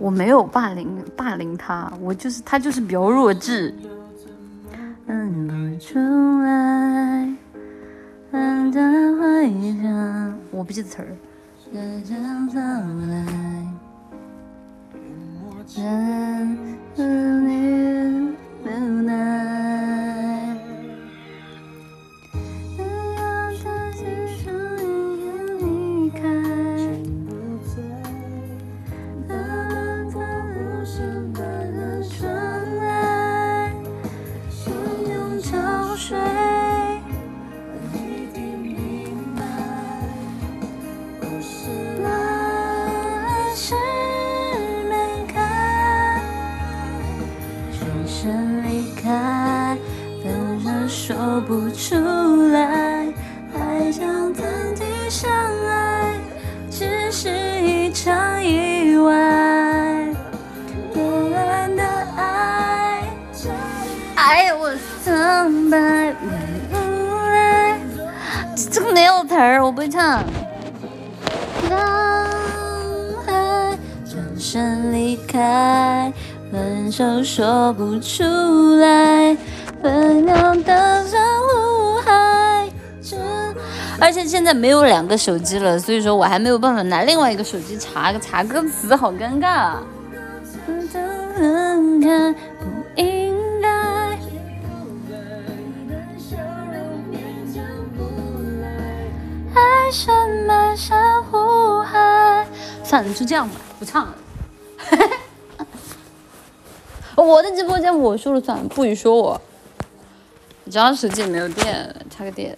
[0.00, 3.74] 我没有霸凌霸凌他，我就是他就是比较弱智。
[5.06, 5.12] 不
[5.78, 5.98] 出
[6.42, 7.36] 来，
[8.32, 9.52] 回，
[10.50, 11.08] 我不记得词儿。
[69.30, 70.24] 词儿，我不会唱。
[71.68, 71.78] 当
[73.28, 76.12] 爱转身离开，
[76.50, 78.24] 分手说不出
[78.80, 79.36] 来，
[79.80, 82.68] 分秒的山湖海。
[84.00, 89.74] 而且现在没有两个手机了，所以说我还没有办法拿另外一个手机查查歌词，好尴尬。
[99.60, 102.46] 爱深埋山湖海。
[102.82, 104.14] 算了，就这样吧，不唱了。
[107.16, 109.40] 我的直播间我说了算，不许说我。
[110.70, 112.56] 只要手机没有电，插个电。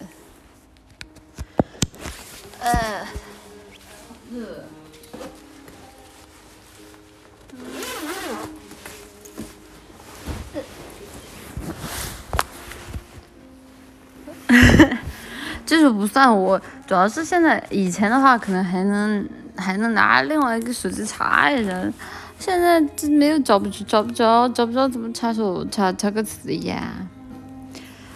[2.60, 3.06] 哎，
[4.30, 4.64] 热。
[15.72, 21.72] 这是不算我，主要是现在以前的话，可能还能还能拿另外一个手机查一下，
[22.38, 26.92] 现在这没有找不着找不着，找不着怎么查手查查个词呀？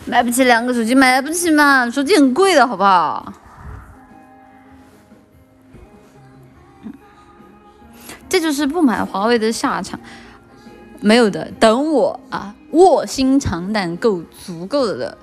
[0.05, 3.33] 买不起两个手机，买不起嘛，手机很贵的好不好？
[8.29, 9.99] 这就是不买华为的下场，
[11.01, 15.16] 没有的，等我啊，卧薪尝胆够足够的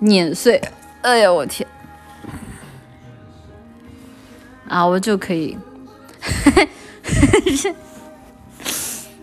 [0.00, 0.60] 碾碎。
[1.02, 1.66] 哎呀，我天！
[4.68, 5.56] 啊，我就可以，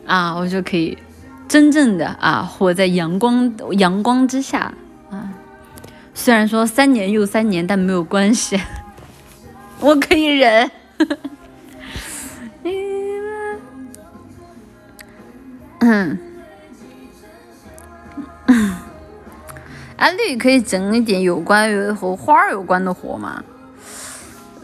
[0.06, 0.98] 啊，我就可以
[1.48, 4.74] 真正的啊，活在阳光阳光之下
[5.12, 5.34] 啊。
[6.14, 8.60] 虽然说三年又三年，但没有关系，
[9.80, 10.72] 我可以忍。
[15.80, 16.18] 嗯。
[19.98, 23.44] 安利可以整一点有关于和花儿有关的活吗？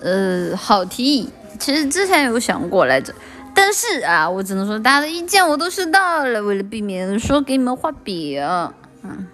[0.01, 1.29] 呃，好提议。
[1.59, 3.13] 其实之前有想过来着，
[3.53, 6.41] 但是啊，我只能说大家的意见我都收到了。
[6.41, 8.43] 为了避免说给你们画饼，
[9.03, 9.25] 嗯，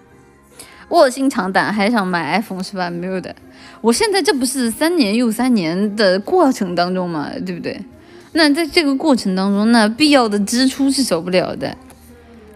[0.88, 2.88] 卧薪尝胆还想买 iPhone 是吧？
[2.88, 3.34] 没有的，
[3.80, 7.84] 我现在这不是三年又三年的过程当中嘛，对不对？
[8.32, 11.76] 那在这个过程当中，那必要的支出是少不了的。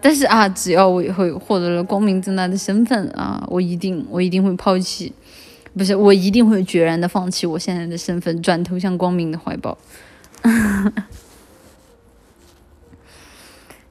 [0.05, 5.11] 但是啊，只要我以后获得了光明正大的身份啊，我一定我一定会抛弃，
[5.75, 9.75] 不是我一定会决然的放弃我现在的身份，转投向光明的怀抱。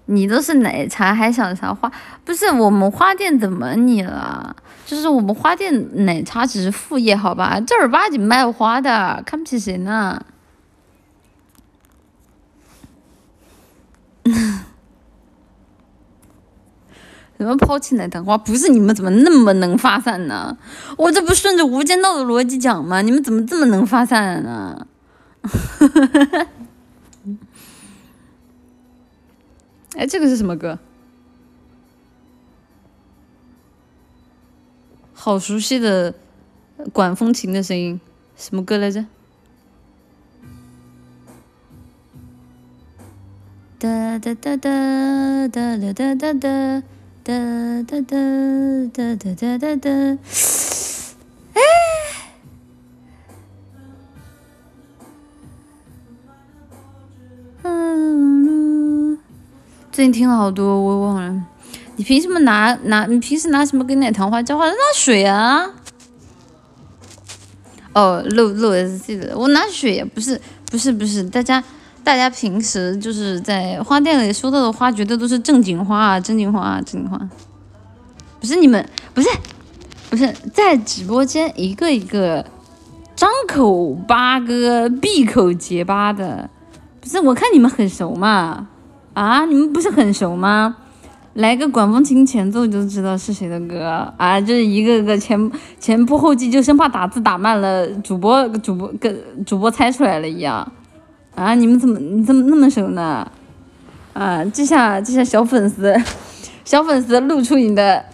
[0.07, 1.91] 你都是奶茶还想啥花？
[2.25, 4.55] 不是我们花店怎么你了？
[4.87, 7.61] 就是我们花店奶茶只是副业，好吧？
[7.61, 10.25] 正儿八经卖花的，看不起谁呢？
[17.45, 18.39] 怎么抛弃奶糖花？
[18.39, 20.57] 不是你们怎么那么能发散呢？
[20.97, 23.03] 我这不顺着无间道的逻辑讲吗？
[23.03, 24.87] 你们怎么这么能发散呢？
[29.95, 30.79] 哎，这个是什么歌？
[35.13, 36.15] 好熟悉的
[36.95, 38.01] 管风琴的声音，
[38.37, 39.05] 什么歌来着？
[43.79, 46.83] 哒哒哒哒哒哒哒哒哒。
[47.27, 47.33] 哒
[47.87, 48.19] 哒哒
[48.93, 49.91] 哒哒哒哒哒，
[51.55, 51.61] 哎！
[59.91, 61.47] 最近听了好多，我忘了。
[61.97, 63.07] 你凭什么拿拿？
[63.07, 64.69] 你平时拿什么跟奶糖花交换？
[64.71, 65.71] 拿水啊！
[67.95, 70.39] 哦，漏漏 S C 的，我拿水，不是
[70.71, 71.65] 不是不是，大家。
[72.05, 77.19] 大家平时就是在花店里收到的花，绝对都是正经花啊，正经花啊，正经花。
[78.39, 79.29] 不是你们，不是，
[80.11, 82.45] 不是在直播间一个一个
[83.17, 86.51] 张口八哥，闭口结巴的。
[87.01, 88.69] 不是，我看你们很熟嘛？
[89.15, 90.77] 啊，你们不是很熟吗？
[91.33, 94.41] 来个管风琴前奏就知道是谁的歌啊！
[94.41, 95.51] 就是一个个前
[95.81, 100.71] 前仆后继，就生怕打字打慢了，主播主播跟主播猜出来了一样。
[101.35, 101.55] 啊！
[101.55, 103.31] 你们怎么你怎么那么熟呢？
[104.13, 104.45] 啊！
[104.55, 105.95] 这下这下小粉丝，
[106.65, 108.05] 小粉丝露出你的，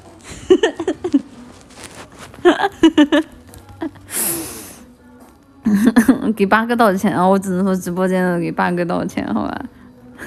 [6.35, 7.27] 给八哥道歉啊！
[7.27, 9.63] 我只能说直播间的给八哥道歉，好吧？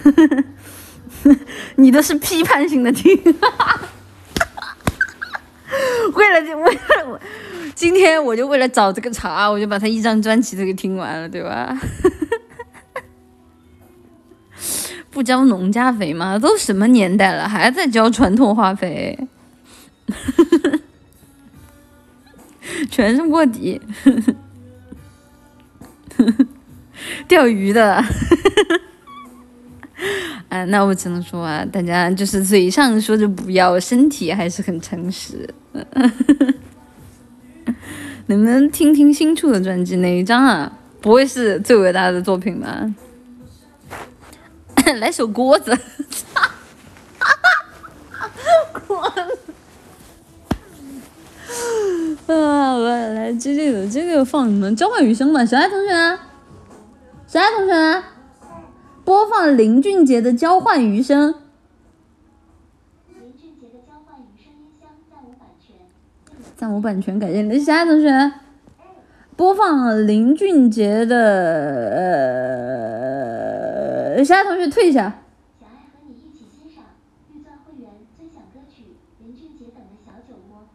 [1.78, 3.18] 你的是批判性的听。
[6.14, 6.80] 为了为了
[7.10, 7.20] 我，
[7.74, 11.76] 今天我就为了找这个茬，我就把他一张专辑都给听完了，对吧？
[15.14, 16.38] 不交农家肥吗？
[16.40, 19.18] 都什么年代了，还在交传统话费？
[22.90, 23.80] 全是卧底，
[27.28, 28.04] 钓鱼的。
[30.50, 35.48] 哎， 那我只能说啊，大家就是嘴上说着不要，身体还是很诚实。
[38.28, 40.72] 能不能听听新出的专辑哪一张啊？
[41.02, 42.90] 不会是最伟大的作品吧？
[45.00, 45.72] 来首锅子，
[48.88, 49.22] 锅子。
[52.28, 55.46] 啊，我来这这个这个放什么交换余生吧？
[55.46, 55.94] 小爱同学，
[57.28, 58.04] 小爱同学。
[59.06, 61.34] 播放林俊杰的《交换余生》。
[63.10, 65.76] 林俊杰的《交换余生》音箱暂无版权。
[66.56, 67.60] 暂无版权，感谢你。
[67.60, 68.32] 下一同学，
[69.36, 71.18] 播放林俊杰的
[71.92, 73.03] 呃，
[74.22, 75.14] 下一同学退一下。
[75.58, 76.84] 小爱和你一起欣赏
[77.32, 80.68] 绿钻会员尊享歌曲林俊杰等的小酒窝。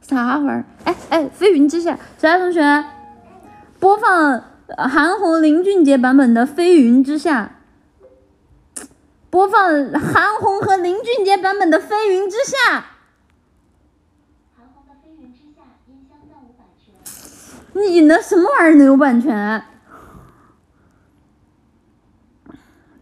[0.00, 0.64] 啥玩意儿？
[0.84, 2.62] 哎哎，飞云之下，小爱同学，
[3.80, 4.44] 播放。
[4.66, 7.52] 韩红林俊杰版本的《飞云之下》，
[9.28, 12.56] 播放韩红和林俊杰版本的《飞云之下》。
[14.56, 16.94] 韩红的《飞云之下》音箱暂无版权。
[17.74, 19.62] 你那什么玩意儿能有版权？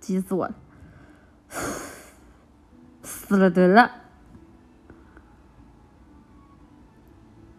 [0.03, 0.55] 急死我了！
[3.03, 3.91] 死了得了！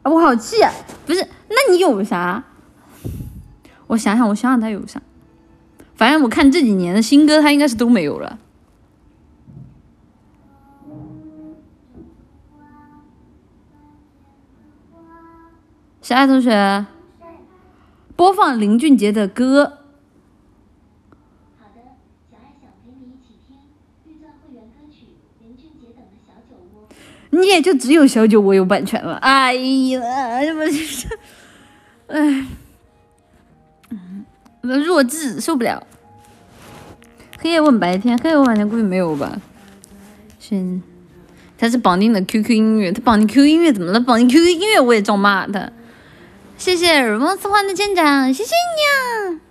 [0.03, 0.69] 我好气啊！
[1.05, 2.43] 不是，那你有啥？
[3.87, 5.01] 我想想，我想想他有啥？
[5.95, 8.37] 反正我看这几年的新歌，他应该是都没有了。
[16.01, 16.85] 小爱同学，
[18.17, 19.63] 播放林俊杰的歌。
[21.57, 21.79] 好的，
[22.29, 23.55] 小爱想陪你一起听
[24.05, 26.89] 绿钻会员歌曲林俊杰等的小酒窝。
[27.33, 29.15] 你也就只有小酒窝有版权了。
[29.15, 30.01] 哎呀，
[30.41, 31.07] 这不是，
[32.07, 32.45] 哎。
[34.61, 35.85] 弱智受不了。
[37.37, 39.41] 黑夜问白天，黑夜问白天估计没有吧？
[40.39, 40.79] 是，
[41.57, 43.99] 他是绑定的 QQ 音乐，他绑定 QQ 音乐怎么了？
[43.99, 45.69] 绑定 QQ 音乐我也照骂他。
[46.57, 49.41] 谢谢如梦似幻的舰长，谢谢你啊！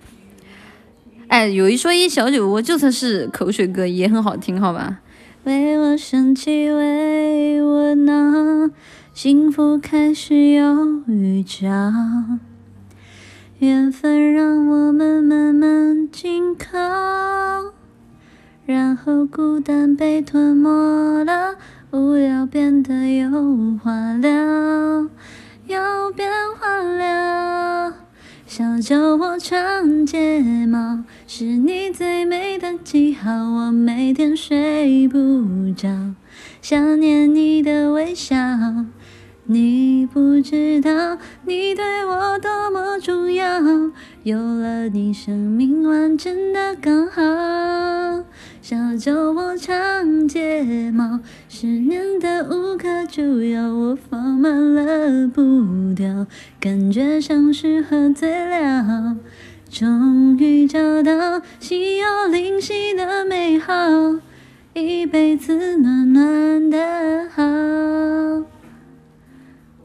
[1.27, 4.99] 哎，有一说一，小酒窝就算是口水歌也很好听，好吧？
[5.43, 8.71] 为我升起，为我闹，
[9.13, 11.67] 幸福开始有预兆。
[13.59, 16.79] 缘分让我们慢慢紧靠，
[18.65, 21.55] 然后孤单被吞没了，
[21.91, 23.29] 无聊变得有
[23.83, 24.29] 话聊，
[25.67, 28.02] 有变化了。
[28.55, 35.17] 小酒窝长睫毛，是你最美的记号，我每天睡不
[35.75, 36.13] 着，
[36.61, 38.35] 想念你的微笑。
[39.45, 43.59] 你不知道，你对我多么重要，
[44.23, 47.21] 有了你，生命完整的刚好。
[48.61, 51.19] 小酒窝长睫毛，
[51.49, 56.25] 思念的无可救药，我放慢了步调，
[56.61, 59.17] 感觉像是喝醉了。
[59.69, 63.73] 终于找到心有灵犀的美好，
[64.73, 68.52] 一辈子暖暖的好。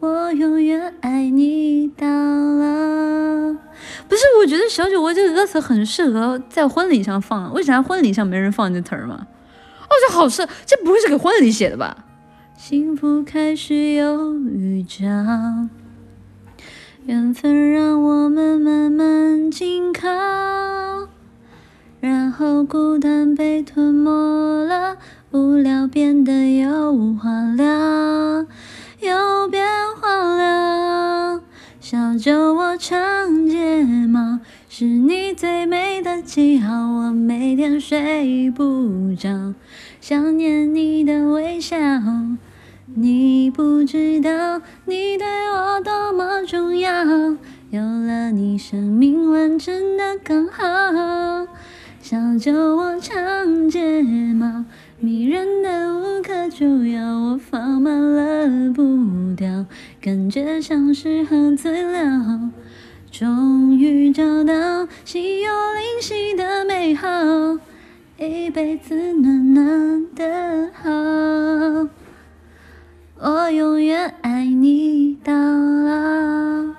[0.01, 3.55] 我永远爱你到老。
[4.09, 7.53] 不是，我觉得小酒窝这个歌词很适合在婚礼上放。
[7.53, 9.26] 为啥婚礼上没人放这词儿吗？
[9.82, 12.05] 哦，这好事，这不会是给婚礼写的吧？
[12.57, 15.05] 幸福开始有预兆，
[17.05, 20.09] 缘分让我们慢慢紧靠，
[22.01, 24.11] 然后孤单被吞没
[24.64, 24.96] 了，
[25.32, 28.46] 无聊变得有话聊。
[29.01, 29.64] 又变
[30.01, 31.40] 化了，
[31.80, 36.74] 小酒窝长睫毛，是你最美的记号。
[36.74, 39.55] 我每天睡不着，
[40.01, 41.76] 想念你的微笑。
[42.96, 47.05] 你不知道，你对我多么重要，
[47.70, 51.46] 有了你，生命完整的刚好。
[52.01, 54.64] 小酒窝长睫毛。
[55.01, 58.82] 迷人的无可救药，我放慢了步
[59.36, 59.64] 调，
[60.01, 62.51] 感觉像是喝醉了。
[63.12, 67.09] 终于找到心有灵犀的美好，
[68.18, 70.90] 一辈子暖暖的好，
[73.20, 76.74] 我永远爱你到老。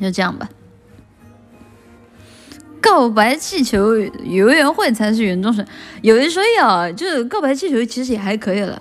[0.00, 0.48] 就这样吧。
[2.80, 5.66] 告白气球游园会才是原装神，
[6.02, 8.80] 有人说呀，就是告白气球其实也还可以了。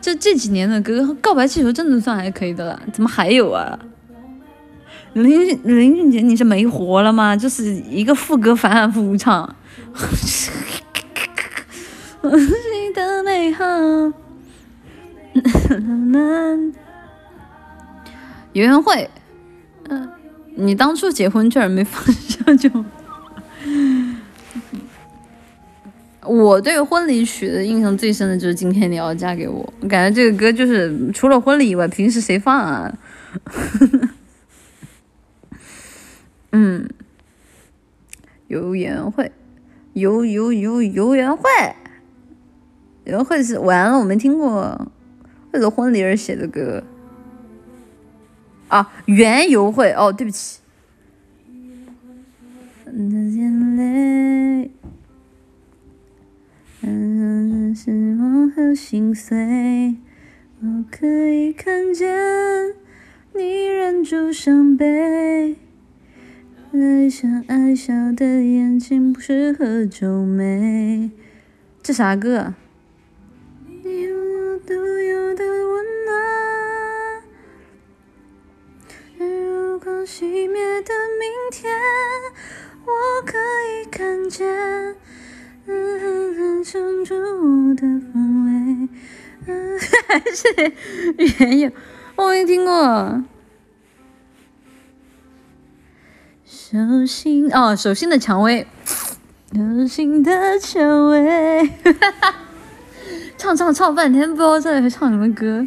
[0.00, 2.80] 这这几年的歌，告白气球真的算还可以的了。
[2.92, 3.78] 怎么还有啊？
[5.14, 7.36] 林林俊杰，你是没活了吗？
[7.36, 9.54] 就是一个副歌反反复复唱。
[12.22, 13.64] 你的美好。
[18.52, 19.10] 游园会，
[19.88, 20.08] 嗯，
[20.56, 22.70] 你当初结婚居然没放上就。
[26.24, 32.98] 我对婚礼曲的印象最深的就是《今天你要嫁给我》，我感觉这个歌就是除了婚礼以外，平时谁放啊？
[36.52, 36.88] 嗯，
[38.46, 39.32] 游园会，
[39.92, 41.50] 游游游游园会，
[43.04, 44.90] 游园会是完了，我没听过
[45.52, 46.82] 为了婚礼而写的歌
[48.68, 50.60] 啊，园游会哦，对不起。
[56.86, 59.96] 嗯，失望和心碎，
[60.60, 62.74] 我可以看见
[63.32, 65.56] 你忍住伤悲，
[66.74, 71.10] 爱笑爱笑的眼睛不适合皱眉。
[71.82, 72.52] 这啥歌？
[73.82, 77.22] 你拥有独有的温暖，
[79.18, 81.72] 如光熄灭的明天。
[82.86, 82.92] 我
[83.24, 84.46] 可以看见，
[85.66, 88.12] 嗯，撑住我的氛
[88.44, 88.88] 围，
[89.46, 90.72] 嗯，还是
[91.38, 91.70] 原有，
[92.16, 93.24] 我没听过。
[96.44, 98.66] 手心哦，手心的蔷薇，
[99.54, 101.70] 手心的蔷薇，
[103.36, 105.66] 唱唱唱半天，不知道在唱什么歌。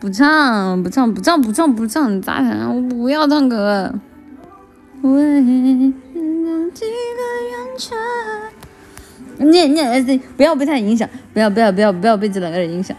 [0.00, 2.76] 不唱不唱不唱不唱不唱，咋整？
[2.76, 3.92] 我不要唱歌。
[5.02, 7.78] 为几个圆
[9.38, 9.50] 圈。
[9.50, 12.96] 念念，不要被他影响，不要不要不要不要被这两个人影响。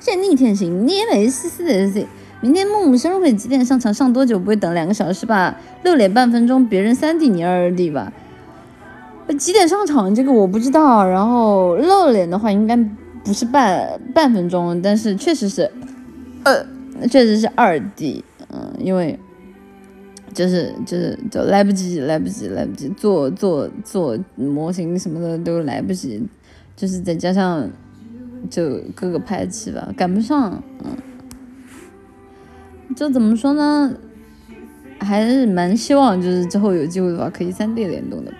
[0.00, 2.06] 现在逆天行，你也没事事的。
[2.40, 3.94] 明天木木生日会几点上场？
[3.94, 4.36] 上多久？
[4.38, 5.56] 不会等两个小时吧？
[5.84, 8.12] 六点半分钟，别人三 D，你二 D 吧？
[9.38, 10.12] 几点上场？
[10.12, 11.06] 这个我不知道。
[11.06, 12.76] 然后露脸的话，应该
[13.24, 15.70] 不是半半分钟，但是确实是，
[16.42, 16.66] 呃，
[17.08, 18.24] 确实是二 D。
[18.50, 19.18] 嗯，因为。
[20.34, 26.26] 就是就是就来不及来不及来不及做做做模型什么的都来不及，
[26.74, 27.70] 就是再加上
[28.50, 30.96] 就各个拍期吧赶不上，嗯，
[32.96, 33.94] 就怎么说呢，
[34.98, 38.32] 还是蛮希望就是之后有机会的话可以三 D 联动的。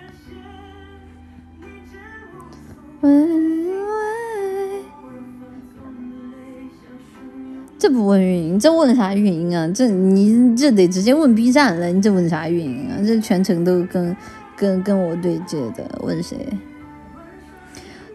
[7.83, 9.69] 这不问运营，这问啥运营啊？
[9.75, 12.95] 这你这得直接问 B 站了，你这问啥运营啊？
[13.05, 14.15] 这全程都跟
[14.55, 16.37] 跟跟我对接的，问谁？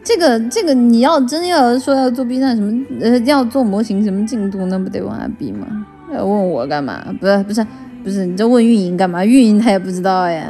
[0.02, 5.66] 这个这个你要真要说要做 B 站什么呃要做模型什么进度，那不得问阿 B 吗？
[6.14, 7.04] 要问我干嘛？
[7.20, 7.66] 不是不是
[8.02, 9.22] 不是，你这问运营干嘛？
[9.22, 10.46] 运营他也不知道呀。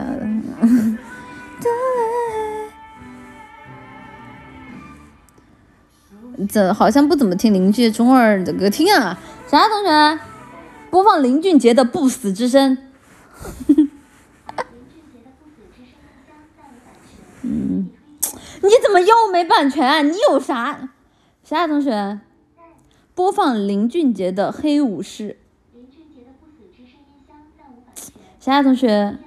[6.47, 9.19] 这好像不怎么听邻居中二的歌，听啊！
[9.49, 10.21] 啥同学？
[10.91, 12.77] 播放林俊杰的《不死之身》。
[17.43, 17.89] 嗯，
[18.63, 20.07] 你怎么又没版权？
[20.09, 20.91] 你有啥？
[21.43, 22.21] 小爱同学？
[23.15, 25.31] 播放林俊杰的《黑武士》。
[28.39, 29.19] 小爱同学？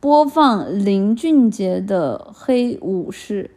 [0.00, 3.50] 播放林俊杰的《黑武士》。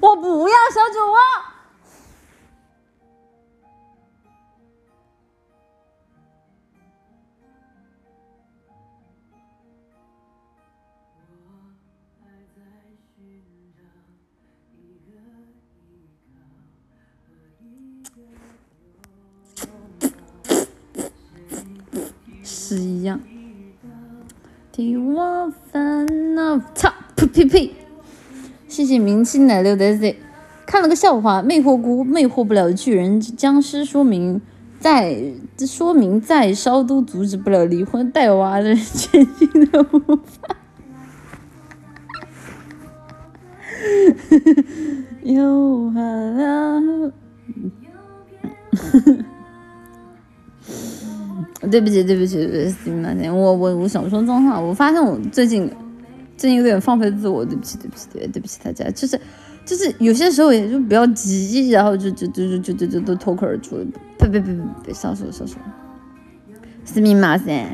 [0.00, 1.18] 我不要小酒窝。
[22.44, 23.20] 是一样。
[24.70, 26.92] 替我烦恼，操！
[27.16, 27.87] 呸呸呸！
[28.68, 30.16] 谢谢明星奶六的 Z，
[30.66, 34.40] 看了个笑话，魅惑菇魅惑不了巨人僵尸，说明
[34.78, 35.16] 再
[35.66, 40.54] 说明再烧都阻止不了离婚带娃的前进的步伐。
[45.22, 47.12] 又好了，
[51.70, 52.90] 对不起，对不起，对不起，
[53.30, 54.60] 我我我想说脏话。
[54.60, 55.70] 我发现我最近
[56.38, 59.20] 最近有点放飞自我，对不起，对不起，对对不起大家，就是
[59.66, 63.76] 就是有些时候也就不要急，然后就就就就就就就都脱口而出，
[64.18, 65.60] 别别别别别少说少说，
[66.84, 67.66] 是密码噻。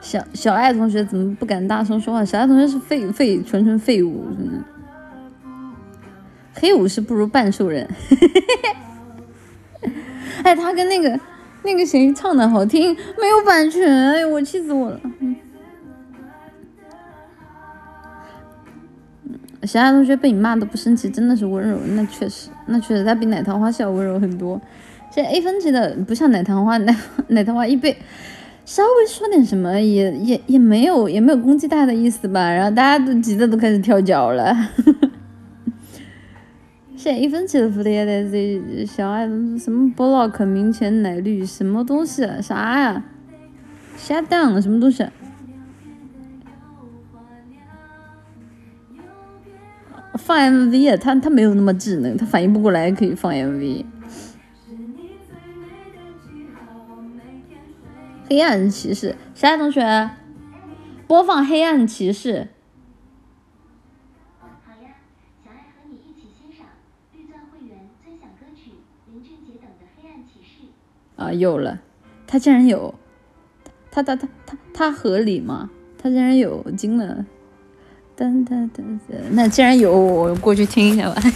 [0.00, 2.24] 小小爱同学怎么不敢大声说话？
[2.24, 4.64] 小爱同学是废废纯纯废物，真的。
[6.54, 7.88] 黑武士不如半兽人。
[10.42, 11.18] 哎，他跟那个
[11.66, 15.00] 那个谁唱的好听，没有版权，哎呦，我气死我了。
[15.18, 15.36] 嗯
[19.62, 24.60] 小爱同学被你骂都不生气，真的是温柔，那确实，那确实，他比奶糖花笑温柔很多。
[25.12, 26.96] 这 A 分级的不像奶糖花，奶
[27.28, 27.96] 奶糖花一被
[28.64, 34.56] 稍微说点什么，也也也没有也没有攻击他的意思吧，然后大家都急得都开始跳脚了。
[37.06, 39.28] 现在一分钱都不得的，这小爱
[39.60, 42.24] 什么 block 明前奶绿什么东西？
[42.24, 43.04] 啊啥呀？
[43.96, 45.06] 下档什么东西？
[50.14, 53.84] 放 MV 他他没有那么智能，他反应不过来可以放 MV。
[58.28, 60.10] 黑暗骑士，小爱同学，
[61.06, 62.48] 播放黑暗骑士。
[71.16, 71.80] 啊，有了，
[72.26, 72.94] 他竟然有，
[73.90, 75.70] 他他他他他合理吗？
[75.98, 77.24] 他竟然有，惊了！
[78.16, 81.20] 噔噔噔噔，那既然有，我过去听一下吧。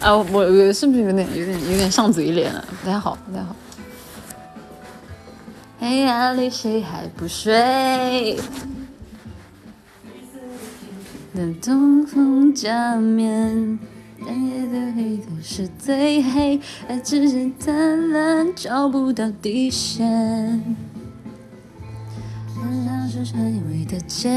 [0.00, 2.64] 啊，我我是不是有点有点有点上嘴脸了？
[2.82, 3.54] 不太好，不太好。
[5.78, 8.38] 黑暗里谁还不睡？
[11.34, 13.78] 的东风加面。
[14.26, 20.62] 暗夜的黑都是最黑，爱只是贪婪，找不到底线。
[22.54, 24.28] 就像是穿越的街，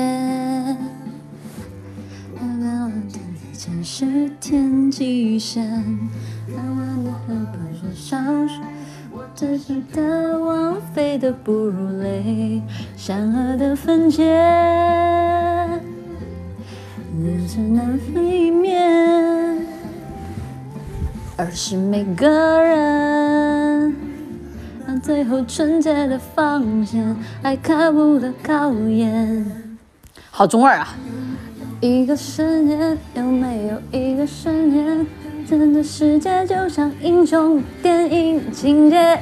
[2.38, 5.64] 看到了天际间是天际线。
[6.56, 8.60] 慢慢的很不说上学，
[9.12, 12.62] 我只是的王菲的哺乳类，
[12.98, 14.24] 善恶的分界，
[17.48, 19.66] 只能分一面。
[21.38, 22.30] 而是每个
[22.62, 23.94] 人，
[24.88, 29.46] 那最后纯洁的防线，爱可怖的考验。
[30.32, 30.96] 好中二啊！
[31.82, 35.06] 一个十年有没有一个十年，
[35.46, 39.20] 真的世界就像英雄电影情节。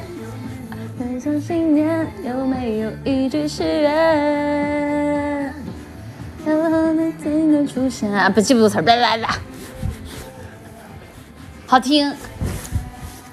[0.99, 5.51] 分享信念有没有一句誓言？
[6.45, 8.29] 要和你天天出现啊！
[8.29, 9.29] 不记不住词儿，来来来。
[11.65, 12.13] 好听，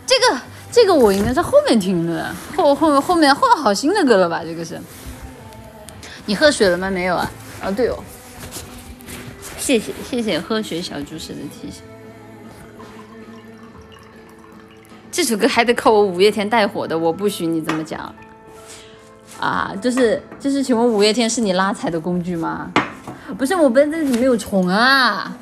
[0.06, 0.40] 这个
[0.72, 4.42] 这个我应该在后面听的，后后后面换好新的歌了吧？
[4.42, 4.80] 这个是，
[6.26, 6.90] 你喝水了吗？
[6.90, 7.30] 没有啊？
[7.62, 7.98] 啊对哦，
[9.58, 11.82] 谢谢谢谢喝水小主持的提醒。
[15.12, 18.14] 这首歌还得靠我五月天带火的，我不许你这么讲。
[19.38, 22.70] 啊，就是就是，请问五月天是你拉踩的工具吗？
[23.36, 25.36] 不是，我本子里没有虫啊。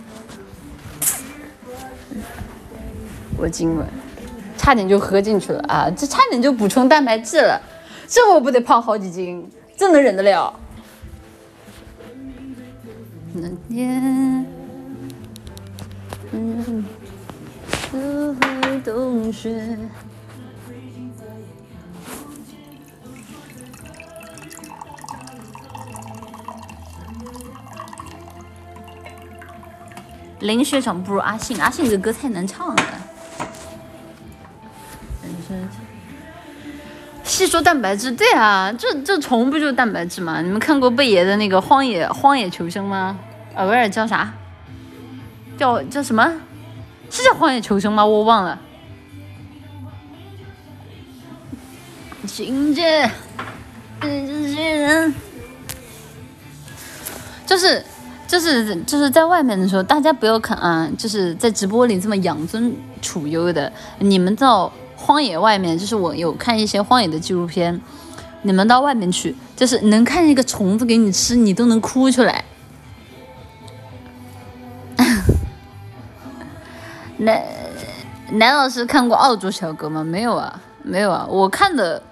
[3.39, 3.87] 我惊了，
[4.57, 5.89] 差点就喝进去了啊！
[5.97, 7.61] 这差点就补充蛋白质了，
[8.09, 9.49] 这我不得胖好几斤？
[9.77, 10.53] 这能忍得了？
[13.33, 14.45] 那年，
[16.33, 16.85] 嗯，
[17.71, 18.45] 初
[18.85, 19.79] 冬雪，
[30.41, 32.83] 林学长不如阿信，阿信这歌太难唱了。
[37.25, 40.41] 细说蛋白质，对啊，这这虫不就是蛋白质吗？
[40.43, 43.19] 你们看过贝爷的那个《荒野荒野求生》吗？
[43.55, 44.33] 啊，不是叫啥？
[45.57, 46.33] 叫叫什么？
[47.11, 48.05] 是叫《荒野求生》吗？
[48.05, 48.59] 我忘了。
[52.27, 53.11] 情节，
[54.01, 55.15] 这些人，
[57.47, 57.85] 就是
[58.29, 62.73] 就是就是在外面的时候，大家不要看啊，就是在直播里这么养尊
[63.03, 64.73] 处优的，你们到。
[65.01, 67.81] 荒野外面，就是我有看一些荒野的纪录片。
[68.43, 72.45] 你们到外面去，就是能看见一个虫子给你吃，你都能哭出来。
[77.19, 77.41] 男
[78.33, 80.03] 男老师看过澳洲小哥吗？
[80.03, 81.25] 没有啊，没有啊。
[81.31, 82.03] 我看的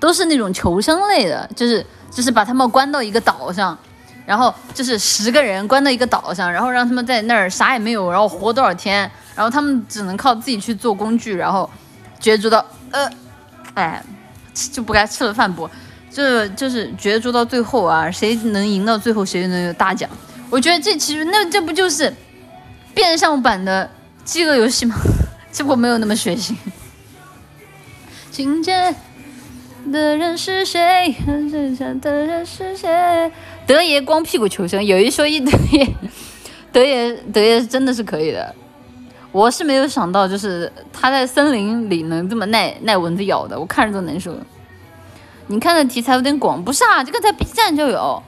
[0.00, 3.78] 都是那种求生类的，就是就是把他们关到一个岛上，
[4.24, 9.10] 然后就是十个人关到一个岛上，然后让他们在那儿啥也没有，然后活多少天。
[9.34, 11.68] 然后他们只能靠自己去做工具，然后
[12.20, 13.10] 角逐到呃，
[13.74, 14.02] 哎，
[14.70, 15.68] 就不该吃了饭不？
[16.10, 20.08] 这就是角逐到最后啊，谁能赢到最后，谁就能有大奖。
[20.50, 22.14] 我觉得这其实那这不就是
[22.92, 23.90] 变相版的
[24.22, 24.96] 饥饿游戏吗？
[25.50, 26.54] 只不过没有那么血腥。
[28.30, 28.94] 情节
[29.90, 31.16] 的人是谁？
[31.26, 33.32] 剩下的人是谁？
[33.66, 35.88] 德爷光屁股求生，有一说一，德爷，
[36.72, 38.54] 德爷，德爷真的是可以的。
[39.30, 44.36] 我是没有想到，就是他在森林里能这么耐耐蚊子咬的，我看着都难受。
[45.46, 47.02] 你看的题材有点广，不是啊？
[47.02, 48.22] 这个在 B 站就有，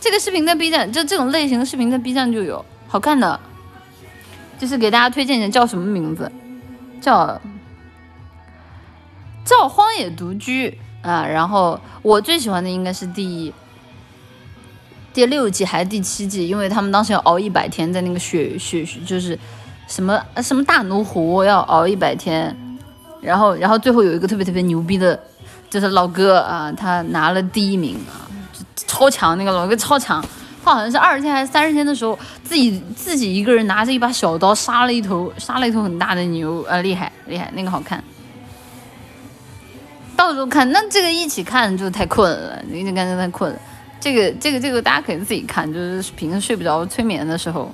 [0.00, 3.38] 这个视频在 B 站，就这种类型的视频在 B 站就有，好看的。
[4.58, 6.30] 就是给大家推荐一下，叫什么名字？
[7.00, 7.40] 叫
[9.44, 11.26] 叫《荒野独居》啊。
[11.26, 13.52] 然后我最喜欢的应该是第一
[15.12, 19.38] 第六季还是第七季，因为他们当时要熬一百天，在那个雪雪就是
[19.86, 22.56] 什么什么大奴湖要熬一百天，
[23.20, 25.18] 然后然后最后有一个特别特别牛逼的。
[25.70, 28.28] 就是老哥啊，他拿了第一名啊，
[28.86, 30.22] 超强，那个老哥超强，
[30.62, 38.04] 他好像是二十天还是三十天的时候，自己自己一个人拿着一把小刀杀了一头杀了一头很大的牛，啊，厉害厉害，那个好看，
[40.14, 43.58] 到时候看，那这个一起看就太困了，一直看就太困了，
[44.02, 47.72] 这个这个这个大家可以自己看，就是平时睡不着催眠的时候，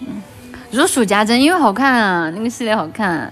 [0.00, 0.22] 嗯，
[0.70, 3.30] 如数家珍，因为好看啊，那个系列好看。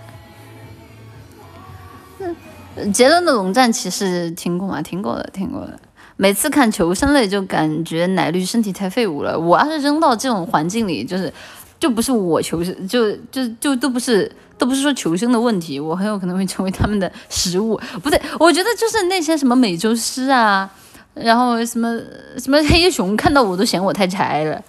[2.93, 4.83] 杰伦的龙战骑士听过吗？
[4.83, 5.81] 听过的，听过的。
[6.19, 9.39] 每次看求生类就感觉奶绿身体太废物了。
[9.39, 11.33] 我要是扔到这种环境里，就是
[11.81, 17.81] 就不是我求生，就就就都不是都不是说求生的问题，我很有可能会成为他们的食物。
[18.03, 20.71] 不对，我觉得就是那些什么美洲狮啊，
[21.15, 21.99] 然后什么
[22.39, 24.63] 什么黑熊，看到我都嫌我太柴了，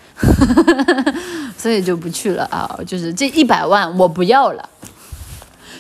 [1.57, 2.79] 所以就不去了啊。
[2.85, 4.69] 就是这一百万我不要了。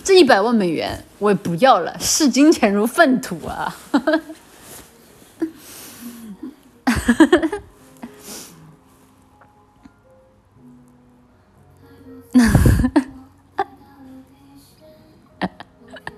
[0.03, 3.75] 这一百万美元我也不要了，视金钱如粪土啊！
[3.89, 4.19] 哈哈
[7.13, 7.59] 哈哈。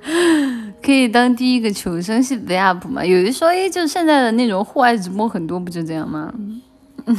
[0.08, 0.55] 嗯
[0.86, 3.04] 可以当第一个求生系的 UP 吗？
[3.04, 6.32] 有人说，哎，就现在的那种户外直播很多，不就这样吗？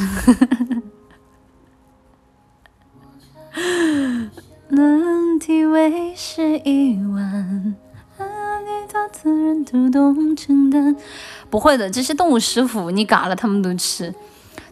[4.68, 7.74] 能体味是一万，
[8.18, 10.94] 你多自然都懂承担。
[11.50, 14.14] 不会的，这些动物食腐，你嘎了他们都吃。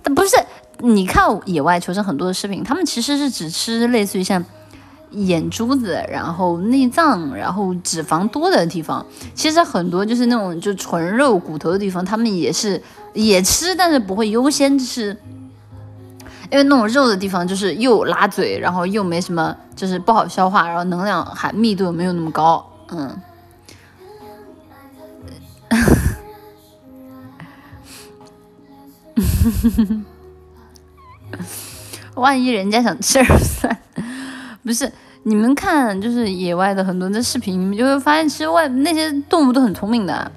[0.03, 0.37] 但不是，
[0.79, 4.45] 你看野外求生很多的视频，他们其实是只吃类似于像
[5.15, 9.05] 眼珠子，然后内脏，然后脂肪多的地方。
[9.35, 15.17] 其实很多就是那种就纯肉骨头的地方，他们也是也吃，但是不会优先吃。
[16.51, 23.23] 因为那种肉的地方就是又拉嘴，然后又没什么，就是不好消化，然后能量还密度没有那么高，嗯。
[32.15, 33.77] 万一人家想吃耳蒜，
[34.65, 34.91] 不是？
[35.27, 40.31] 你们看，就是野外的很多的视频，你们就会发现，其实外那些动物都很聪明的。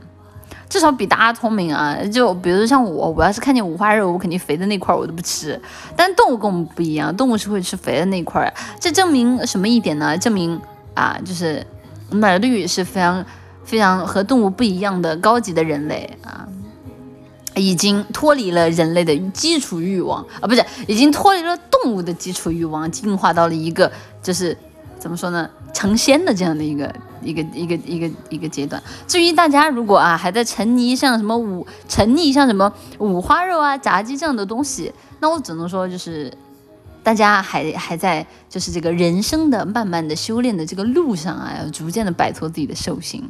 [0.70, 1.96] 至少比大家聪明啊！
[2.12, 5.60] 就比如像我，我要是看见五花肉，我肯定肥的那块我都不吃。
[5.96, 8.54] 但动物跟我们不一样，动物是会吃肥的那块儿。
[8.78, 10.18] 这证明什么一点呢？
[10.18, 10.60] 证明
[10.94, 11.66] 啊，就是
[12.12, 13.26] 奶绿是非常
[13.64, 16.46] 非常和动物不一样的高级的人类啊，
[17.58, 23.92] 已经脱离了人类的基础欲望啊，不是，已经脱离了动物的基础欲望，进化到了一个
[24.22, 24.58] 就是
[25.00, 25.50] 怎么说呢？
[25.74, 26.92] 成仙的这样的一个
[27.22, 28.82] 一个一个一个一个阶段。
[29.08, 36.34] 至于大家如果啊还在沉溺像什么五沉溺像什么五花肉啊炸鸡这样的东西，那我只能说就是
[37.04, 43.30] 大家还还在就是这个人生的慢慢的修炼的这个路上啊，要逐渐的摆脱自己的兽性。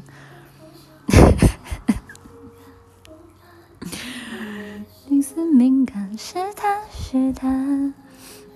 [6.17, 7.93] 是他是他。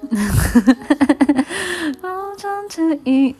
[2.01, 3.35] 包装成一，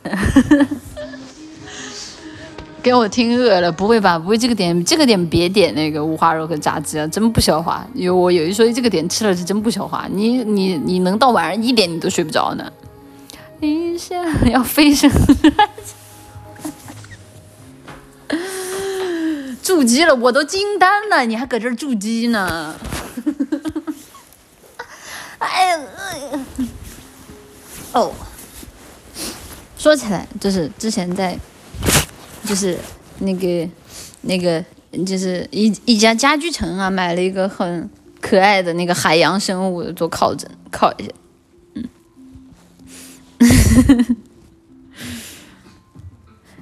[2.84, 4.19] 给我听饿了，不会吧？
[4.19, 7.84] 不会这个点，这个点别点那个五花肉和炸鸡啊，真不消化。
[7.95, 10.07] 有我有一说，这个点吃了是真不消化。
[10.11, 12.72] 你你你能到晚上一点你都睡不着呢？
[13.59, 15.09] 一下要飞升，
[19.63, 22.76] 筑基了，我都惊呆了，你还搁这儿筑基呢？
[25.42, 25.78] 哎呀，
[27.94, 28.14] 哦，
[29.78, 31.38] 说起来，就是之前在，
[32.46, 32.78] 就是
[33.20, 33.68] 那个
[34.22, 34.64] 那个，
[35.04, 37.89] 就是一一家家居城啊，买了一个很
[38.22, 41.10] 可爱的那个海洋生物做靠枕，靠一下，
[41.74, 41.89] 嗯。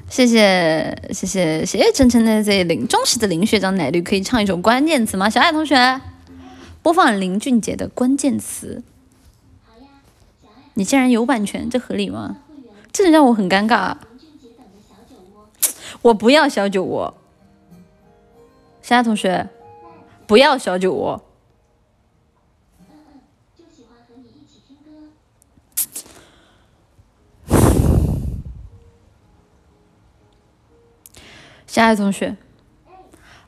[0.09, 5.29] 谢谢谢谢谢谢晨晨的这林忠实的林学长奶绿，可以唱一首关键词吗？
[5.29, 5.75] 小爱同学，
[6.81, 8.81] 播放林俊杰的关键词。
[10.75, 12.37] 你竟然有版权，这合理吗？
[12.47, 13.97] 会员这让我很尴尬。
[14.11, 15.49] 林俊杰等的小酒窝，
[16.03, 17.13] 我不要小酒窝。
[18.81, 19.49] 小爱同学，
[20.25, 21.25] 不要小酒窝。
[31.67, 32.35] 小爱同学，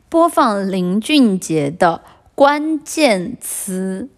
[0.08, 2.04] 播放林俊杰的
[2.42, 4.10] 关键词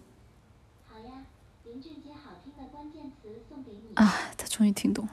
[0.90, 1.26] 好呀，
[1.64, 3.80] 林俊杰好听的关键词送给你。
[3.96, 4.14] 啊！
[4.38, 5.12] 他终于听懂了。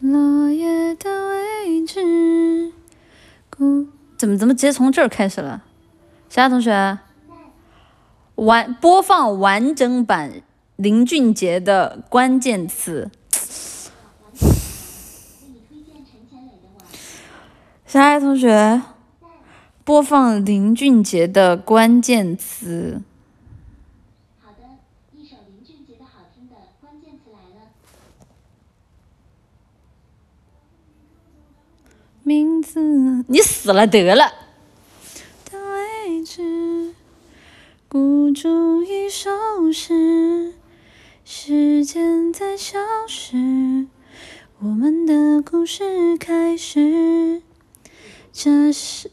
[0.00, 2.72] 落叶的位置，
[3.50, 3.86] 孤
[4.16, 5.62] 怎么怎么直接从这儿开始了？
[6.30, 7.00] 小爱同学，
[8.36, 10.40] 完播放完整版
[10.76, 13.10] 林俊杰的关键词。
[14.40, 16.86] 为你推荐陈浅磊的晚。
[17.92, 18.80] 小爱同学，
[19.84, 23.02] 播放林俊杰的关键词。
[24.40, 24.60] 好的，
[25.14, 27.66] 一首林俊杰的好听的关键词来了。
[32.22, 32.80] 名字，
[33.28, 34.32] 你死了得了。
[35.50, 36.94] 的位置，
[37.88, 40.54] 孤注一掷时，
[41.26, 43.86] 时间在消失，
[44.60, 47.42] 我们的故事开始。
[48.32, 49.10] 这是，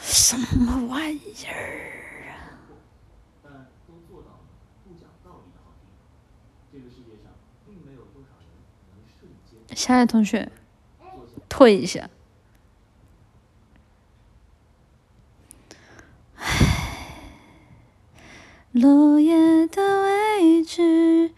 [0.00, 2.38] 什么玩意儿？
[3.42, 3.52] 但
[3.86, 4.38] 都做到了
[4.84, 5.90] 不讲道理的好听。
[6.72, 7.30] 这个世界上
[7.66, 8.48] 并没有多少人
[8.90, 10.50] 能瞬间小爱同学，
[11.48, 12.08] 退一下。
[18.72, 21.32] 落叶的位置，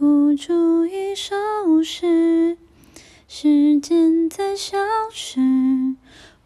[0.00, 1.36] 孤注一首
[1.84, 2.56] 诗，
[3.28, 4.78] 时间在消
[5.12, 5.38] 失，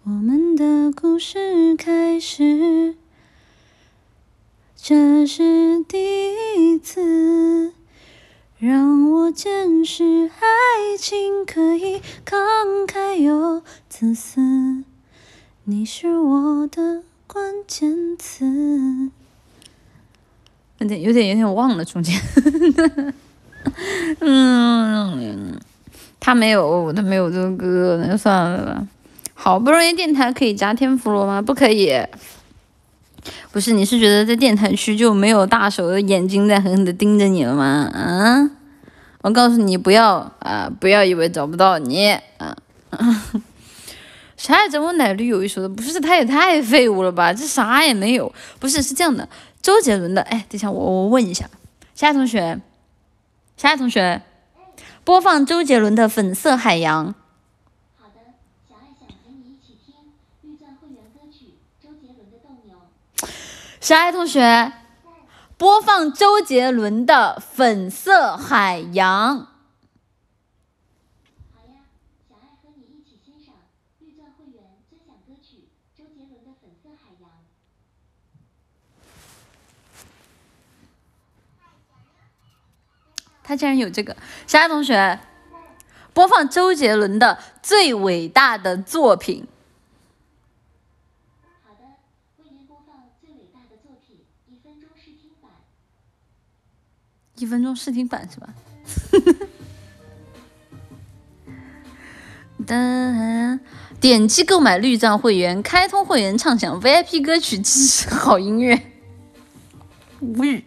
[0.03, 2.97] 我们的故事开始。
[4.75, 7.73] 这是第一次。
[8.59, 14.83] 让我见识爱情可以慷慨又自私，
[15.63, 19.13] 你是我的关键词。
[20.81, 22.21] 有点有点有点忘了中间，
[24.21, 25.59] 嗯，
[26.21, 28.87] 他没有他没有这个歌，那就算了吧。
[29.35, 31.43] 好不容易电台可以加天妇罗吗？
[31.43, 32.01] 不可以。
[33.51, 37.91] 不是，你是觉得在电台区就没有大手的眼睛在狠狠的盯着你了吗？
[37.93, 38.51] 啊！
[39.23, 42.55] 我告诉你，不要啊，不要以为找不到你啊！
[44.37, 47.33] 啥也整我奶绿有一说的，不是他也太废物了吧？
[47.33, 48.31] 这啥也没有。
[48.59, 49.27] 不是，是这样的，
[49.63, 51.49] 周杰伦的，哎，等一下我我问一下，
[51.95, 52.61] 夏同学，
[53.57, 54.21] 夏同学，
[55.05, 57.09] 播放周杰伦的《粉色海洋》。
[57.97, 58.35] 好的，
[58.69, 59.95] 小爱想陪你一起听
[60.43, 62.77] 绿钻会员歌曲周杰伦的《斗牛》。
[63.81, 64.73] 小爱同学，
[65.57, 69.39] 播放周杰伦的《粉色海洋》。
[71.55, 71.87] 好呀，
[72.29, 73.55] 小爱和你一起欣赏
[74.01, 77.31] 绿钻会员尊享歌曲周杰伦的《粉色海洋》。
[83.45, 84.17] 他竟然有这个，
[84.47, 85.21] 小爱同学，
[86.15, 89.47] 播放周杰伦的最伟大的作品。
[91.63, 91.81] 好的，
[92.39, 94.17] 为您播放最伟大的作品
[94.49, 95.51] 一分钟试听版。
[97.37, 98.49] 一分钟试听版是吧？
[102.67, 103.61] 噔
[104.01, 108.81] 点击购买绿钻会员，开通会员畅享 VIP 歌曲，支持好音乐。
[110.21, 110.65] 无语。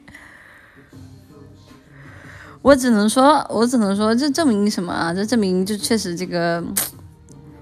[2.68, 5.14] 我只能说，我只能说，这证明什么啊？
[5.14, 6.62] 这证明就确实这个，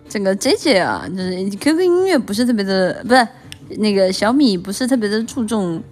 [0.10, 3.28] 这个 J J 啊，就是 QQ 音乐不是特别的，不是
[3.78, 5.84] 那个小米不是特别的注重，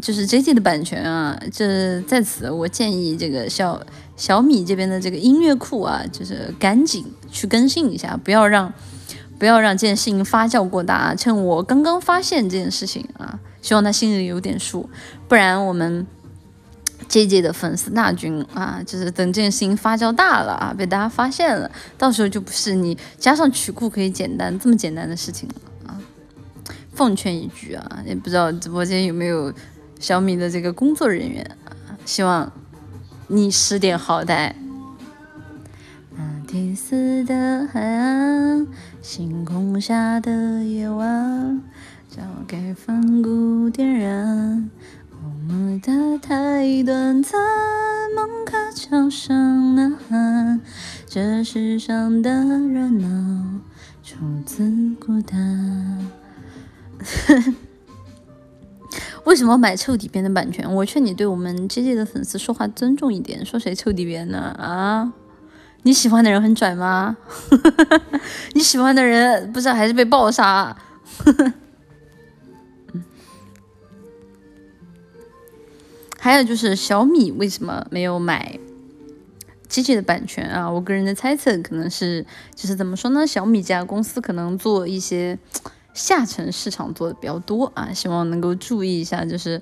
[0.00, 1.36] 就是 J J 的版权啊。
[1.52, 3.82] 这在此我建议这个小
[4.16, 8.72] 小米这边的这个音乐库啊，就是赶紧去更新一下，不要让
[9.40, 11.14] 不要让这件事情发酵过大啊。
[11.16, 14.88] 趁我刚刚发现这件事情啊，希望他心里有点数，
[15.26, 16.06] 不然我们。
[17.06, 25.54] J J 的粉丝大军啊，就是等这件事情发酵大了啊，被大家发现了，到时候就不是你加上曲库可以简单这么简单的事情了
[25.86, 26.00] 啊。
[26.92, 29.52] 奉劝一句啊，也不知道直播间有没有
[30.00, 32.52] 小米的这个工作人员啊，希望
[33.28, 34.52] 你识点好歹。
[36.16, 38.66] 那第四的海岸，
[39.00, 41.62] 星空下的夜晚，
[42.10, 44.68] 交给反骨点燃。
[45.50, 47.40] 我的太短暂，
[48.14, 50.60] 梦客桥上呐喊，
[51.06, 53.44] 这世上的热闹，
[54.02, 54.70] 出自
[55.00, 56.06] 孤单。
[59.24, 60.70] 为什么买臭底边的版权？
[60.74, 63.42] 我劝你对我们 J J 的粉丝说话尊重一点。
[63.46, 64.54] 说谁臭底边呢？
[64.58, 65.14] 啊？
[65.84, 67.16] 你喜欢的人很拽吗？
[68.52, 70.76] 你喜欢的人不是还是被暴杀？
[76.18, 78.58] 还有就是小米为什么没有买
[79.68, 80.70] J J 的版权啊？
[80.70, 83.26] 我个人的猜测可能是，就是怎么说呢？
[83.26, 85.38] 小米这家公司可能做一些。
[85.94, 89.60] 下沉市场做的比较多啊，希望能够注意一下，就是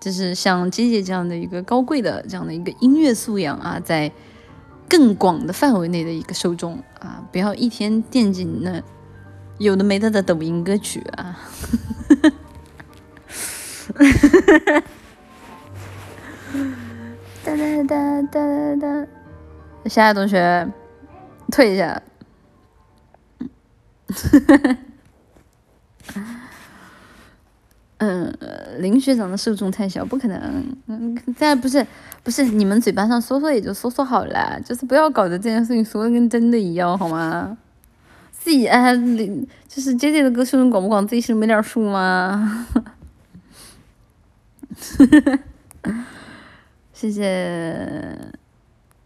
[0.00, 4.10] 就是像姐姐这样的一个高贵的这样的一个音乐素养啊，在
[4.88, 8.82] 更广的范围内的一个受众啊，不要一天惦记那
[9.58, 11.38] 有的没的的抖音歌曲啊。
[17.44, 19.06] 哒哒哒哒哒，
[19.88, 20.68] 下一同学
[21.50, 22.02] 退一下。
[27.98, 28.34] 嗯，
[28.78, 30.64] 林学长的受众太小，不可能。
[30.86, 31.86] 嗯，再不是
[32.22, 37.56] 不是你们嘴巴上说说也就说说好了，就是不要搞得这件事情说的跟真的一样，好吗？
[38.32, 38.96] 自己哎，
[39.68, 42.66] 就是姐姐的歌受众广不广，自己心里没点数吗？
[47.00, 47.24] 谢谢。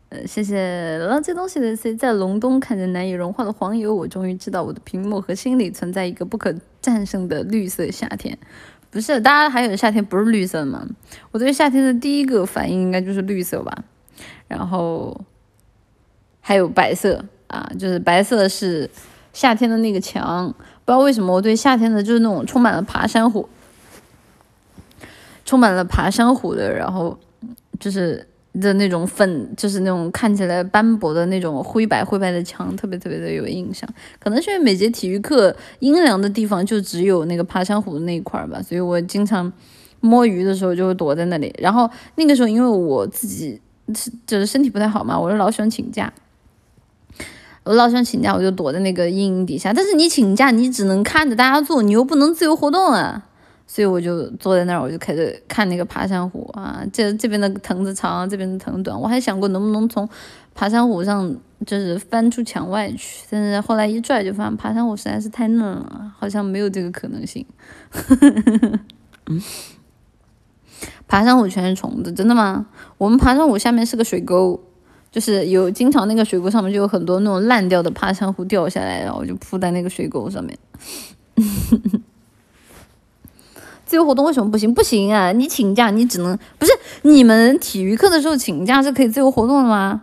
[0.09, 8.39] 呃谢谢了这东西的 C，在隆冬看着难以融化的黄油，我终于知道我的屏幕和心里存在一个不可战胜的绿色夏天。
[8.91, 10.87] 不是，大家还有夏天不是绿色吗？
[11.33, 13.85] 我对夏天的第一个反应应该就是绿色吧。
[14.47, 15.21] 然后
[16.41, 18.89] 还有白色啊，就是白色是
[19.33, 20.53] 夏天的那个墙。
[20.85, 23.49] 不知道为什么我对夏天的就是那种充满了爬山虎，
[25.45, 27.19] 充满了爬山虎的，然后
[27.79, 28.27] 就是。
[28.61, 33.85] 的那种粉，就是那种看起来斑驳的那种灰白灰白的墙，特别特别的有印象。
[34.21, 39.53] 可能是因为每节体育课阴凉的地方就只有那个爬山虎的那一块吧，所以我经常
[39.99, 41.53] 摸鱼的时候就会躲在那里。
[41.59, 43.61] 然后那个时候因为我自己
[43.93, 46.15] 是就是身体不太好嘛，我就老喜欢请假，
[47.65, 49.73] 我老喜欢请假，我就躲在那个阴影底下。
[49.73, 53.27] 但是你请假，你只能看着大家做，你又不能自由活动啊。
[53.67, 59.01] 所以我就坐在那儿，我就开始看那个爬山虎啊，这这边的藤子长，这边的藤短。
[59.01, 60.09] 我还想过能不能从
[60.55, 61.35] 爬山虎上
[61.67, 67.45] 就是翻出墙外去，但是后来一拽就发现爬山虎实在是太嫩了，好像没有这个可能性。
[71.09, 72.67] 爬山虎全是虫子，真的吗？
[72.99, 74.61] 我们爬山虎下面是个水沟，
[75.11, 80.59] 就是有经常那个水沟上面就有很多那种烂掉的爬山虎掉下来，然后就铺在那个水沟上面。
[83.95, 84.75] 自由活动为什么不行？
[84.75, 85.31] 不行啊！
[85.31, 86.73] 你请假，你只能不是
[87.03, 90.03] 你们体育课的时候请假是可以自由活动的吗？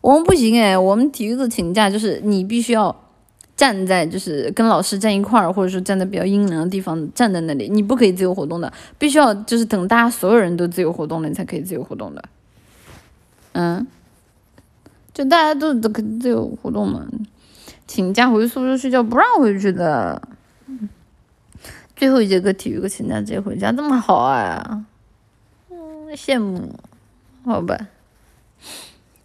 [0.00, 2.94] 我们不行哎，我们体育课请假就是你必须要
[3.56, 12.22] 站在，就是跟老师站一块儿，或者说站在比较阴凉的地方站在那里，你不可以自由活动的，必须要就是等大家所有人都自由活动了，你才可以自由活动的。
[13.54, 13.84] 嗯，
[15.12, 17.04] 就大家都都可自由活动嘛，
[17.88, 20.22] 请假回宿舍睡觉不让回去的。
[22.00, 24.86] 最后一节课体育课请假直接回家，这么好啊？
[25.70, 25.76] 嗯，
[26.16, 26.74] 羡慕。
[27.44, 27.76] 好吧，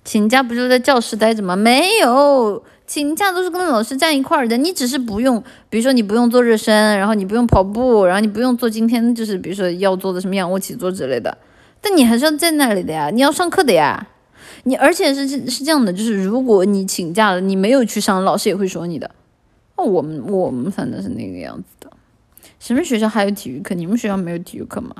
[0.03, 1.55] 请假不就在教室待着吗？
[1.55, 4.57] 没有，请假都是跟老师站一块儿的。
[4.57, 11.37] 你只是不用，比如说你不用做热身，然后你不用跑步，然后你不用做今天就是比如说要做的什么仰卧起坐之类的。
[11.79, 14.05] 但你还是要在那里的呀，你要上课的呀。
[14.63, 19.09] 你而且是是这样的，就是如果你请假了，你没有去上，老师也会说你的。
[19.77, 21.89] 那我们我们反正是那个样子的。
[22.65, 23.75] 什么学校还有体育课？
[23.75, 24.95] 你们学校没有体育课吗？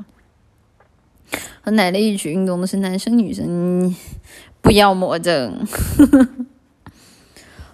[1.62, 3.92] 和奶奶一起运动的是男生女生？
[4.62, 5.52] 不要魔怔。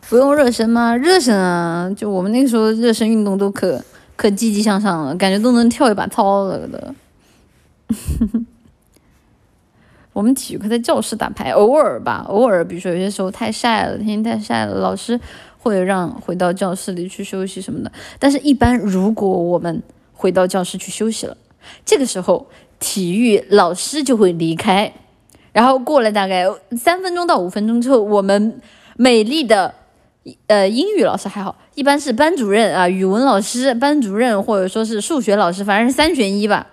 [0.08, 0.96] 不用热身吗？
[0.96, 1.92] 热身啊！
[1.94, 3.84] 就我们那个时候热身运动都可
[4.16, 6.94] 可积极向上了，感觉都能跳一把操了的。
[10.14, 15.20] 我们体育课在教室打牌，偶尔吧，偶尔，比如说有些时候太晒了，天气太晒了，老师。
[15.62, 19.80] 会让回到教室里去休息什么的，但是，一般如果我们
[20.12, 21.36] 回到教室去休息了，
[21.86, 22.48] 这个时候
[22.80, 24.92] 体育老师就会离开，
[25.52, 26.46] 然后过了大概
[26.76, 28.60] 三分钟到五分钟之后，我们
[28.96, 29.72] 美丽的
[30.48, 36.66] 呃英语老师还好，一般是班主任啊，语文老师、班主任或者说是数学老师，反正是三选一吧，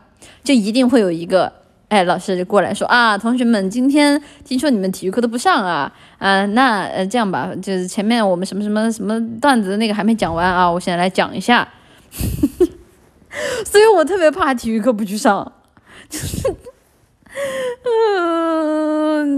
[0.43, 1.53] 就一定会有一个。
[1.89, 11.67] 哎，老师就过来说啊，同学们，今天听说你们体育课都不上啊，啊，那呃这样吧，就是前面我们什么什么什么段子那个还没讲完啊，我现在来讲一下。
[13.65, 15.51] 所以我特别怕体育课不去上，
[16.09, 16.55] 就是，
[19.35, 19.37] 嗯、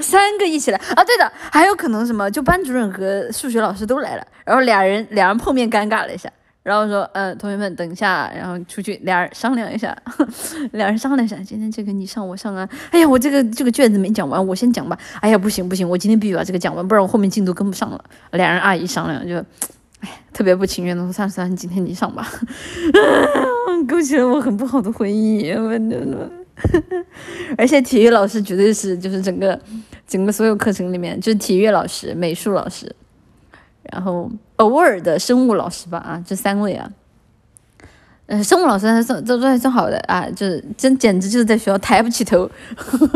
[0.00, 0.78] 三个一起来。
[0.96, 6.28] 啊，对的，还有可能什么，就班主任和数学老师都来了，然后俩人俩人碰面尴尬了一下，
[6.62, 9.96] 然后说，呃，同学们等一下，然后出去俩人商量一下，
[10.72, 19.44] 俩人商量一下，今天这个你上我上啊，哎呀，我这个这个卷子没讲完，我先讲吧，哎呀，不行不行，我今天必须把这个讲完，不然我后面进度跟不上了，俩人阿姨商量就。
[20.00, 22.24] 哎，特别不情愿的说：“算了算了，今天你上吧。
[23.88, 25.50] ”勾起了我很不好的回忆。
[25.50, 26.30] 我真的，
[27.58, 29.60] 而且体育老师绝对是就是整个
[30.06, 32.94] 整个所有课程里面，就是体育老师、美术老师，
[33.92, 36.90] 然后偶尔的生物老师吧啊，这三位啊。
[38.26, 42.50] 呃，生物老师还算都都还算好的啊，就是真简直就是在学校抬不起头，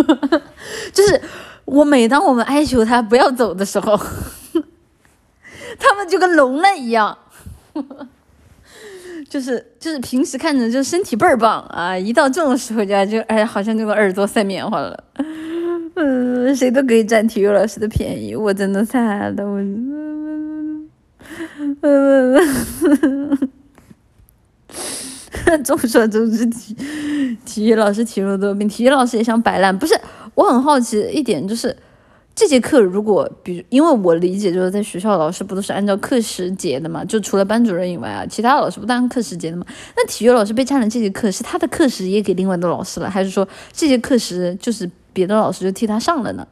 [0.93, 1.21] 就是
[1.67, 3.99] 我每当我们哀求他不要走的时候。
[5.79, 7.17] 他们就跟聋了一样，
[9.29, 15.05] 就是就是平时看着就身体倍儿棒啊，一到这种时候就就哎，好像那个耳朵塞棉花了。
[15.95, 20.12] 嗯，谁都可以占体育老师的便宜，我真的惨了，我。
[21.81, 22.39] 嗯，
[25.65, 26.77] 众说周知，体
[27.45, 29.77] 体育老师体弱多病，体育老师也想摆烂。
[29.77, 29.99] 不是，
[30.35, 31.77] 我很好奇一点就是。
[32.35, 37.05] 这节课如果，比如，因为我理解就是在学校老师不都是按照课时结的嘛？
[37.05, 39.67] 就除了班主任以外啊，其他老师不都按课时结的嘛？
[39.95, 46.49] 那体育老师被占了这节课，是他的课时也给另外的老师了，还是说这节课时就是别的老师就替他上了呢？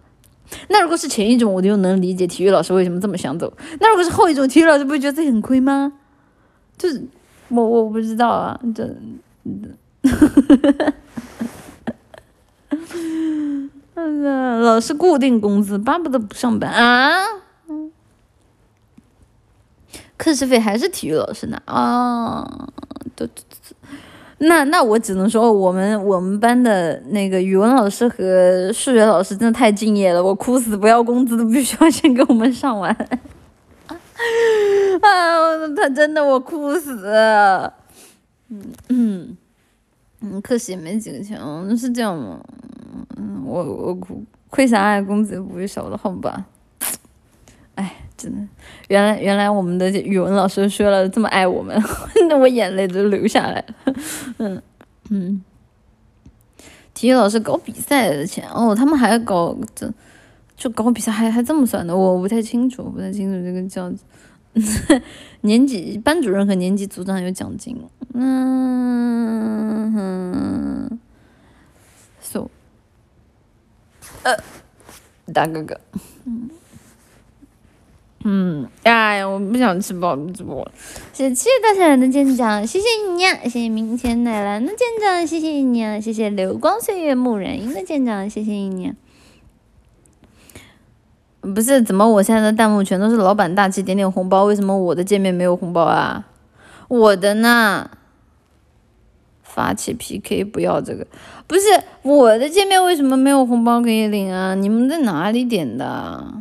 [0.68, 3.52] 那如果是前一种，我就能理解体育老师为什么这么想走。
[3.80, 5.92] 那如果是后一种，体育老师不会觉得自己很亏吗？
[6.78, 7.02] 就是
[7.48, 8.84] 我我不知道啊，这。
[9.44, 9.76] 嗯
[14.62, 17.18] 老师固定工资，巴不得不上班啊！
[20.16, 22.68] 课时费还是体育老师拿啊？
[23.14, 23.49] 对对对，
[24.42, 32.90] 那那我只能说，我们我们班的那个语文老师和数学老师真的太敬业了，我哭死不要工资都必须要先给我们上完。
[35.02, 37.06] 啊，他真的我哭死。
[38.48, 39.36] 嗯嗯
[40.22, 41.38] 嗯，课时也没几个钱，
[41.76, 42.40] 是这样吗？
[43.16, 45.02] 嗯，我我哭亏啥呀？
[45.02, 46.46] 工资不会少的好吧？
[47.76, 48.38] 哎，真的，
[48.88, 51.74] 原来原来我们的语文老师说了这么爱我们，
[52.28, 53.94] 那我眼泪都流下来了。
[54.36, 54.62] 嗯
[55.08, 55.42] 嗯，
[56.92, 59.90] 体育老师搞比赛的钱哦，他们还搞这，
[60.54, 63.90] 就搞比赛还还这么算的，我不太清楚，不太清楚这个叫
[65.40, 67.74] 年级班主任和年级组长有奖金。
[68.12, 70.98] 嗯哼
[72.20, 72.50] ，so。
[74.22, 74.36] 呃，
[75.32, 75.80] 大哥哥，
[76.26, 76.50] 嗯，
[78.22, 80.70] 嗯，哎呀，我不想吃爆米直播，
[81.12, 88.92] 谢谢大小的舰长，谢谢你呀，谢谢明天奶蓝的舰长，谢谢你啊，谢谢流光岁月木染英的舰长，谢谢你。
[91.40, 94.44] 不是，怎么我现在的弹幕全都是老板大气点点红包？
[94.44, 96.26] 为什么我的界面没有红包啊？
[96.88, 97.90] 我的呢？
[99.42, 101.06] 发起 PK，不要这个，
[101.46, 101.62] 不是
[102.02, 104.54] 我的界面为什么没有红包可以领啊？
[104.54, 106.34] 你们在哪里点的？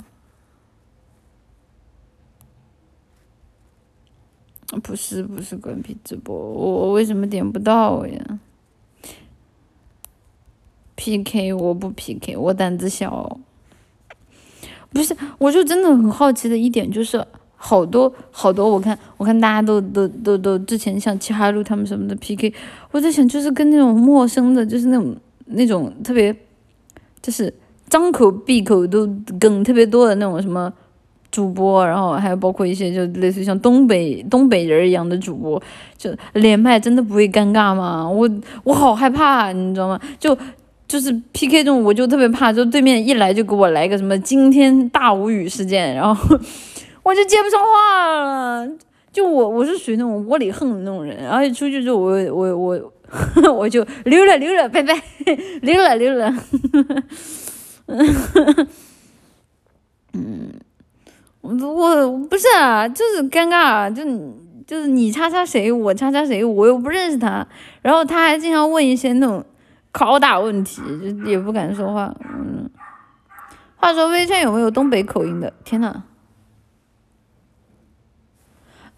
[4.83, 8.39] 不是不是关闭直播，我为什么点不到呀
[10.95, 13.39] ？PK 我不 PK，我胆子小。
[14.91, 17.25] 不是，我就真的很好奇的一点就是。
[17.61, 22.53] 好多好多，我看我看大家都都都都之前像齐哈路他们什么的 PK，
[22.91, 25.13] 我在想就是跟那种陌生的，就是那种
[25.47, 26.33] 那种特别，
[27.21, 27.53] 就是
[27.89, 29.05] 张口闭口都
[29.37, 30.73] 梗特别多的那种什么
[31.31, 35.61] 主播，然后还有包括一些就类似于像东北东北人一样的主播，
[35.97, 38.07] 就连麦真的不会尴尬吗？
[38.09, 38.29] 我
[38.63, 39.99] 我好害怕，你知道吗？
[40.19, 40.37] 就
[40.87, 46.39] 就是 PK 这种，我就特别怕，就对面一来就给我来个什么惊天大无语事件，然后。
[47.01, 48.69] 我就接不上话了，
[49.11, 52.93] 就我我是属于那种窝里横的那种人，而且出去之后我我我
[53.55, 54.93] 我就溜了溜了，拜拜，
[55.61, 56.31] 溜 了溜了，
[60.13, 60.51] 嗯，
[61.57, 64.03] 我不是啊，就是尴尬，啊就
[64.67, 67.47] 就是你叉叉谁，我叉叉谁，我又不认识他，
[67.81, 69.43] 然后他还经常问一些那种
[69.91, 72.69] 拷打问题，就也不敢说话，嗯，
[73.77, 75.51] 话说微圈有没有东北口音的？
[75.63, 76.03] 天呐！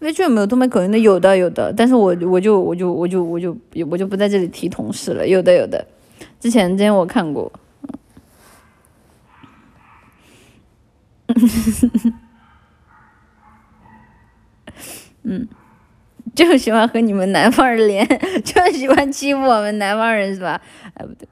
[0.00, 0.98] 微圈有没有东北口音的？
[0.98, 3.56] 有的，有的，但是我我就我就我就我就
[3.88, 5.26] 我就不在这里提同事了。
[5.26, 5.86] 有的，有的，
[6.40, 7.50] 之前之前我看过，
[15.24, 15.46] 嗯
[16.34, 18.06] 就喜欢和你们南方人连，
[18.44, 20.60] 就喜欢欺负我们南方人是吧？
[20.94, 21.28] 哎，不对，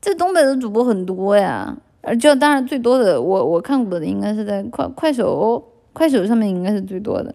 [0.00, 5.62] 这东北的主播很多呀，而，就当然最多的，我我看过的应该是在快快手，
[5.92, 7.32] 快手上面应该是最多的，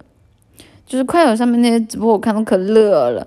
[0.86, 3.26] 就是快手上面那些直播我看的可乐了，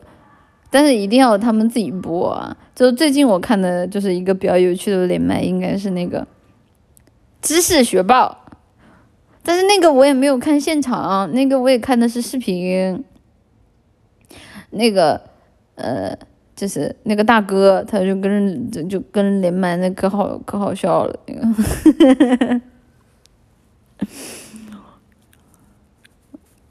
[0.69, 2.55] 但是一定要他们自己播啊。
[2.74, 6.27] 就最近我看的就是一个比较有趣的连麦，应该是那个
[7.40, 8.36] 知识学报。
[9.49, 13.03] 但是那个我也没有看现场，那个我也看的是视频。
[14.73, 15.19] 那个，
[15.77, 16.15] 呃，
[16.55, 22.61] 就是那个大哥，他就跟人就就跟人连麦，那可好可好笑了，那个。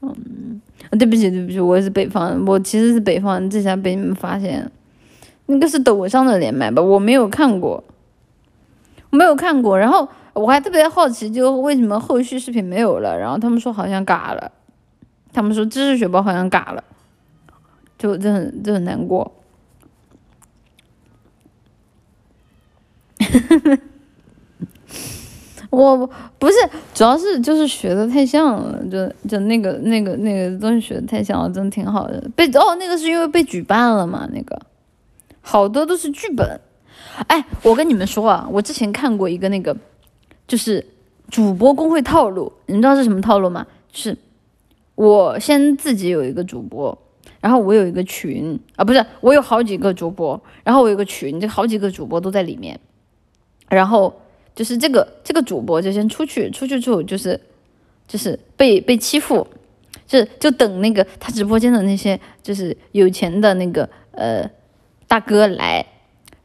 [0.02, 0.60] 嗯，
[0.96, 4.70] 对不起对不起，我也是北方，我其实是北方，这下被你们发现。
[5.46, 6.80] 那个是抖上的连麦吧？
[6.80, 7.82] 我没有看过，
[9.10, 10.08] 没有看过，然后。
[10.38, 13.18] 我还特别好奇，就为什么后续视频没有了？
[13.18, 14.52] 然后他们说好像嘎了，
[15.32, 16.84] 他们说知识雪豹好像嘎了，
[17.98, 19.32] 就就很就很难过。
[25.70, 26.06] 我
[26.38, 26.54] 不是，
[26.94, 32.30] 主要是就是学的太像了，就就那个那个那个东西学的太像了，真的挺好的。
[32.36, 34.28] 被哦，那个是因为被举办了嘛？
[34.32, 34.58] 那个
[35.40, 36.60] 好多都是剧本。
[37.26, 39.76] 哎，我跟你们说啊，我之前看过一个那个。
[40.48, 40.84] 就是
[41.30, 43.66] 主播公会套路，你知道是什么套路吗？
[43.92, 44.16] 是，
[44.94, 46.96] 我先自己有一个主播，
[47.40, 52.80] 然后我有一个群啊，不是，我有好几个主播，然后我有个群，这好几个主播都在里面，
[53.68, 54.22] 然后
[54.54, 57.38] 就是这个这个主播就先出去，出去之后就是
[58.06, 59.46] 就是被被欺负，
[60.06, 64.50] 就就等那个他直播间的那些就是有钱的那个呃
[65.06, 65.84] 大哥来，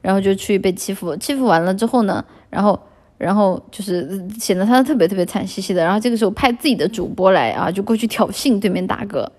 [0.01, 2.77] 然后就去被欺负，欺负完了之后呢，然后。
[3.17, 9.31] 然后就是显得他特别特别惨兮兮的，然后这个时候派自己的主播来啊，就过去挑衅对面大哥，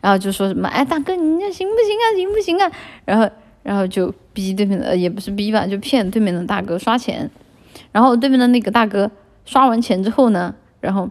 [0.00, 2.70] 然后就说什么，哎，大哥，你这行不行啊，行不行啊？
[3.04, 3.28] 然后，
[3.62, 7.28] 然后就逼对面的，也不是逼吧，就骗对面的大哥刷钱，
[7.90, 9.10] 然后对面的那个大哥
[9.44, 11.10] 刷完钱之后呢，然后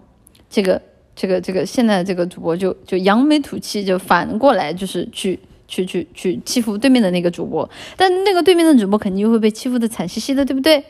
[0.50, 0.82] 这个
[1.16, 5.38] 这个这个现在这个主播就就扬眉吐气，就反过来就是去
[5.68, 10.82] 去去去欺负对面的那个主播，但那个对面的主播肯定又会被欺负的惨兮兮的，对不对？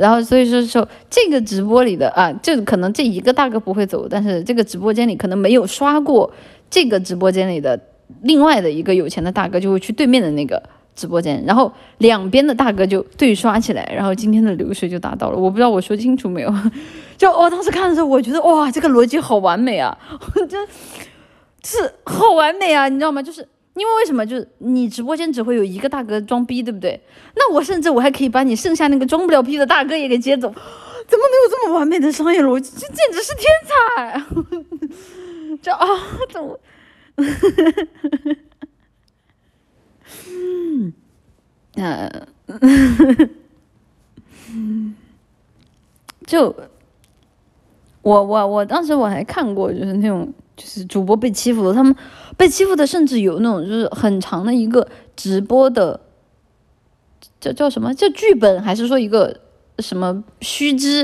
[0.00, 6.32] 然后所以说说这个直播里的啊，就可能这一个大哥不会走，但是这个直播间里可能没有刷过
[6.70, 7.78] 这个直播间里的
[8.22, 10.62] 另外的一个有钱的大哥，就会去对面的那个
[10.96, 15.36] 直播间，然后两边的大哥就对刷起来，然后今天的流水就达到了。
[15.38, 16.54] 我不知道我说清楚没有？
[17.18, 19.96] 就我当时看的时候，我觉得哇，这个逻辑好完美啊，
[20.48, 20.66] 真
[21.62, 23.22] 是好完美啊，你知道吗？
[23.22, 23.46] 就是。
[23.74, 27.00] 因为为什么就是你直播间只会有一个大哥装逼，对不对？
[27.36, 30.48] 那我甚至我还可以把你剩下那个装不了逼的大哥也给接走，
[31.06, 32.72] 怎么能有这么完美的商业逻辑？
[32.76, 34.22] 这简直是天才！
[35.62, 35.86] 这啊，
[36.30, 36.58] 怎么？
[40.28, 40.92] 嗯，
[46.26, 46.54] 就
[48.02, 51.96] 我我我当时我还看过，就是那种就是主播被欺负，他们。
[52.36, 56.00] 被欺负的甚至有那种就是很长的一个直播的，
[57.38, 59.36] 叫叫什么叫剧本，还是说一个
[59.80, 61.00] 什么须知，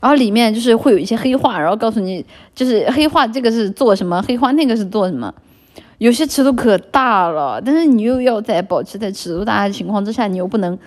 [0.00, 2.24] 然后里面就是会有一些黑话，然后告诉你
[2.54, 5.34] 就是黑话这个是做什么，黑话那个是做什么，
[5.98, 10.78] 有些尺度可大了，但是你又要在保持在尺度大的情况之下，你又不能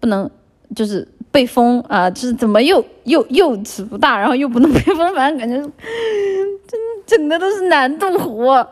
[0.00, 0.30] 不能
[0.74, 1.06] 就是
[1.38, 5.56] 被封啊，就是怎么又又又尺不大，然后又不能被封，反正感觉
[6.66, 6.78] 整。
[7.06, 8.68] 整的都是难度活，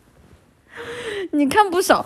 [1.32, 2.04] 你看不少，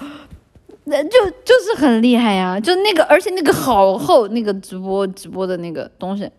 [0.85, 1.11] 那就
[1.45, 6.31] 就是很厉害呀，就那个，而且那个好厚，那个直播直播的那个东西，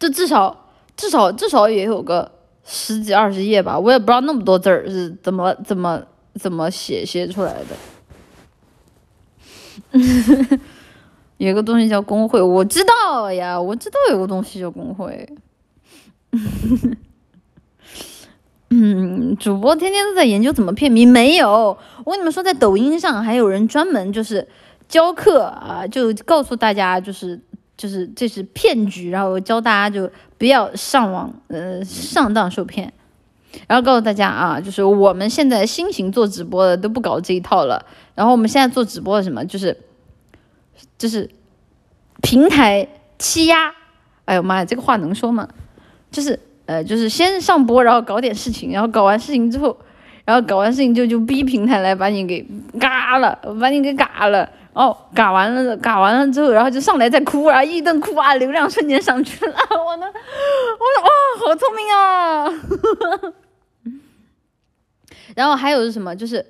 [0.00, 2.28] 就至少至少至少也有个
[2.64, 6.02] 十几二十页吧，我也不知道那么多字儿是怎么怎么
[6.34, 7.76] 怎么写写出来的。
[11.48, 15.28] 有个东西叫工会，我知道呀，我知道有个东西叫工会。
[18.70, 21.76] 嗯， 主播天天都在研究怎么骗迷，没有。
[22.04, 24.46] 我跟你们说，在抖音上还有人专门就是
[24.88, 27.40] 教课啊，就告诉大家就是
[27.76, 30.08] 就是这是骗局，然后教大家就
[30.38, 32.92] 不要上网呃上当受骗，
[33.66, 39.76] 然后告诉大家啊，就是我们现在新型做直播的都不搞这一套了，然后我们现在做直播的什么就是
[41.02, 41.28] 就是
[42.22, 42.86] 平台
[43.18, 43.74] 欺压，
[44.26, 45.48] 哎呦妈呀，这个话能说吗？
[46.12, 46.38] 就是。
[46.64, 49.76] 呃，就是先上播，然后搞点事情，然后搞完事情之后，
[50.24, 52.46] 然后搞完事情就就逼平台来把你给
[52.78, 61.10] 嘎了，把你给嘎了，哦，嘎完了，嘎完了之后，然后就上来再哭，然后一顿哭啊，流量瞬间上去了， 我呢，我说哇，
[61.48, 63.34] 好聪明啊，
[65.34, 66.14] 然后还有是什么？
[66.14, 66.46] 就是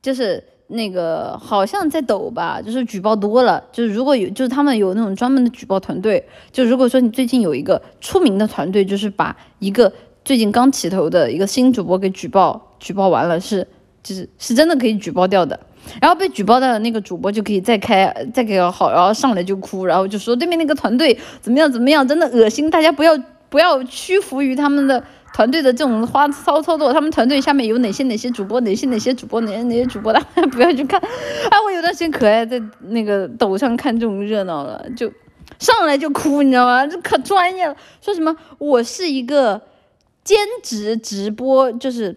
[0.00, 0.42] 就是
[0.72, 9.92] 那个好像在抖吧，就是举报多了，就是如果有就是他们有那种专门的举报团队，就如果说你最近有一个出名的团队，就是把一个
[10.24, 13.66] 最近刚起头的一个新主播给举报举报完了，是
[14.02, 15.58] 就是是真的可以举报掉的。
[16.00, 23.18] 然后被举报的那个主播就可以再开再给好，然后上来就哭，然后就说对面那个团队怎么样怎么样，真的恶心，大家不要
[23.48, 31.00] 不要屈服于他们的团队的这种花骚操作，他们团队下面有哪些哪些主播，哪些哪些主播，哪些哪些主播，大家不要去看。
[31.00, 35.12] 哎，我有段时间可爱在那个抖上看这种热闹了，就
[35.58, 36.86] 上来就哭，你知道吗？
[36.86, 39.62] 这可专业了，说什么我是一个
[40.22, 42.16] 兼职直播就是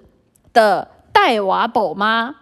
[0.53, 2.35] 的带娃宝妈。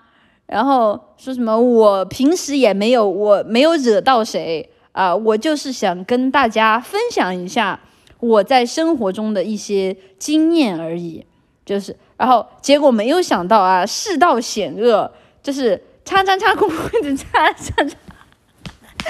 [0.46, 1.60] 然后说什么？
[1.60, 7.80] 我平时也没有，我没有惹到谁啊，我就是想跟大家分享一下
[8.24, 11.26] 我在生活中的一些经验而已。
[11.66, 19.06] 就是，然后结果没有想到啊，世道险恶，就是叉叉叉公会的叉叉叉，好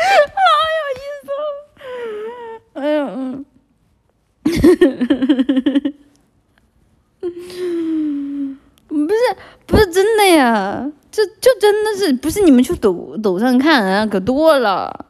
[0.80, 1.28] 有意思。
[1.30, 1.42] 哦
[2.74, 3.46] 哎呀，嗯，
[8.88, 9.36] 不是，
[9.68, 10.92] 不是真的呀。
[11.12, 15.06] 这就真的是不是你们去抖抖上看啊，可多了，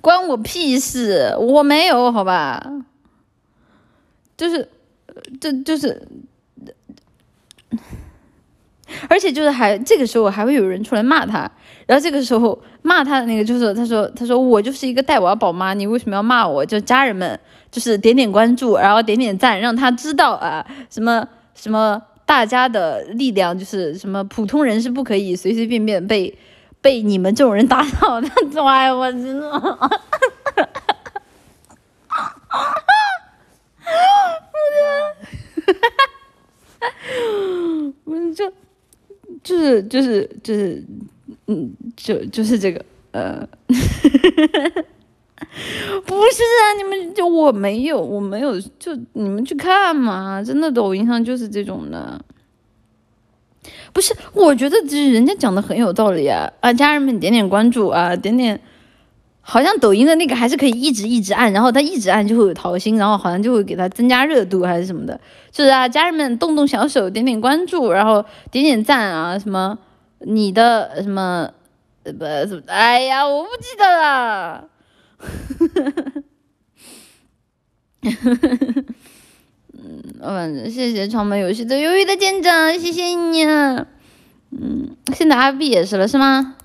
[0.00, 2.62] 关我屁事，我没有好吧？
[4.36, 4.68] 就是，
[5.40, 6.06] 这就是，
[9.08, 11.50] 而且就是还这个时候还会有人出来骂他，
[11.86, 16.64] 然后这个时候骂他的那个就是他说他说我就是一个带娃宝妈，你为什么要骂我？
[16.64, 17.38] 就家人们
[17.70, 22.02] 就是点点关注，然后点点赞，让他知道啊什么什么。
[22.28, 24.22] 大家的力量就是什么？
[24.24, 26.36] 普通人是不可以随随便便被
[26.80, 28.28] 被你们这种人打倒的。
[28.64, 29.48] 哎，我真的，
[38.04, 38.52] 我就
[39.42, 40.84] 就是就是就是
[41.46, 43.48] 嗯，就就是这个呃。
[46.04, 52.20] 不是啊，你们就我没有，我没有，就你们去看嘛，真的抖音上就是这种的。
[53.92, 56.72] 不是，我觉得这人家讲的很有道理啊啊！
[56.72, 58.60] 家人们点点关注啊，点点，
[59.40, 65.20] 好像抖音的那个还是可以一直一直按，然后他一直按就会有桃心，然后好像就会给他增加热度还是什么的，
[65.50, 69.78] 就是啊，家人们动动小手点点关注，然后点点赞啊，什么
[70.20, 71.50] 你的什么
[72.04, 74.68] 呃不什么，哎呀，我不记得了。
[80.20, 83.44] 嗯，谢谢闯门游戏的鱿鱼的舰长，谢谢你。
[83.44, 86.56] 嗯，现在阿 B 也是了，是吗？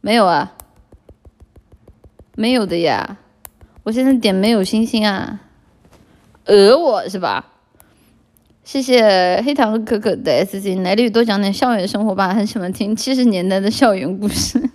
[0.00, 0.54] 没有啊，
[2.34, 3.18] 没有的呀。
[3.84, 5.40] 我现在点没有星星啊，
[6.44, 7.52] 讹我是吧？
[8.64, 14.70] 谢谢黑糖和可可的 S C，来绿多讲点校园生活吧，很喜欢听七十年代的校园故事。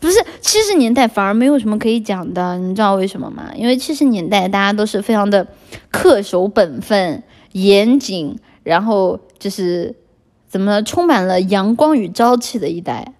[0.00, 3.50] 不是七十年代反而没有什么可以讲的，你知道为什么吗？
[3.54, 5.46] 因为七十年代大家都是非常的
[5.92, 7.22] 恪守本分、
[7.52, 9.94] 严谨，然后就是
[10.48, 13.12] 怎么充满了阳光与朝气的一代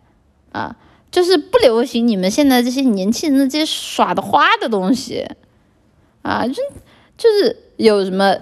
[0.53, 0.75] 啊，
[1.11, 5.29] 就是不流行你们现在这些年轻人的这些耍的花的东西
[6.23, 6.55] 啊，就
[7.19, 8.35] 就是有什么，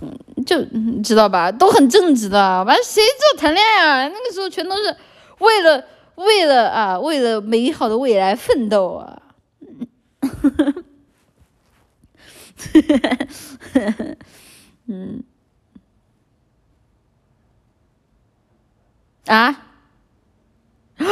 [0.00, 0.16] 嗯，
[0.46, 0.62] 就
[1.02, 4.04] 知道吧，都很正直的，完谁知道谈恋爱啊？
[4.04, 4.94] 那个时候全都是
[5.40, 5.84] 为了。
[6.18, 9.22] 为了啊，为了美好的未来奋斗啊！
[14.86, 15.22] 嗯，
[19.26, 19.66] 啊？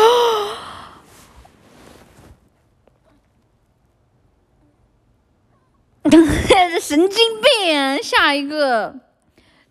[6.81, 8.03] 神经病！
[8.03, 9.06] 下一个。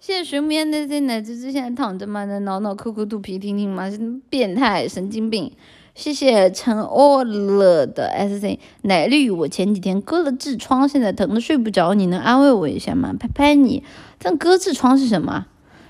[0.06, 3.90] 谢谢水母烟的奶子之前躺着嘛，在挠挠抠抠肚皮听听嘛，
[4.30, 5.52] 变态神经病。
[5.96, 13.16] 谢谢陈欧乐的 S C 奶绿，我前几天割了痔疮，现在疼的睡不着，你能安慰我一下吗？
[13.20, 13.84] 拍拍你。
[14.20, 15.48] 但割痔疮是什么？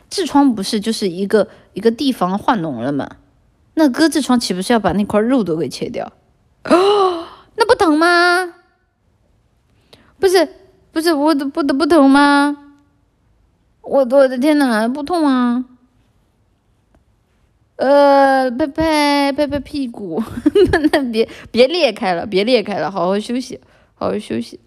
[0.09, 3.17] 痔疮不是就是一个一个地方化脓了吗？
[3.73, 6.13] 那割痔疮岂不是要把那块肉都给切掉？
[6.63, 7.25] 哦，
[7.57, 8.53] 那不疼吗？
[10.17, 10.47] 不是，
[10.93, 12.64] 不是，我的不得不疼吗？
[13.85, 15.63] 我我的天哪，不痛啊！
[17.77, 20.23] 呃，拍拍拍拍屁股，
[20.91, 23.59] 那别别裂开了，别裂开了，好好休息，
[23.95, 24.59] 好好休息。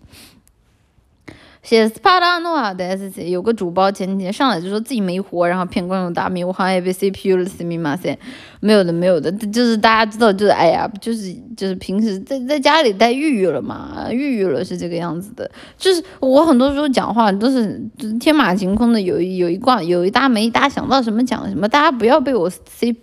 [1.68, 8.16] 谢斯帕拉诺瓦的 S C 有个主播前几天上来就说自己没活，然后骗观众大米，我好像也被 C P U 了，死密码噻，
[8.60, 22.96] 没有的没有的，就是大家知道，就是哎呀，就是就是平时在在家里待抑郁了嘛，抑郁了是这个样子的，就是我很多时候讲话都是就是天马行空的，有一有一挂有一搭没一搭，想到什么讲什么，大家不要被我 C。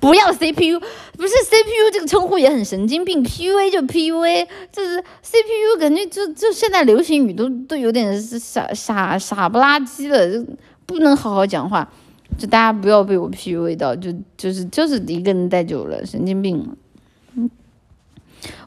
[0.00, 0.80] 不要 CPU，
[1.16, 10.46] 不是 CPU 这个称呼也很神经病，PUA 就 PUA，就是 CPU 感觉就就现在流行语都都有点傻傻傻不拉几的，就
[10.84, 11.88] 不能好好讲话，
[12.38, 16.76] 就大家不要被我 PUA 到，就就是就是一个人待久了神经病，
[17.34, 17.50] 嗯，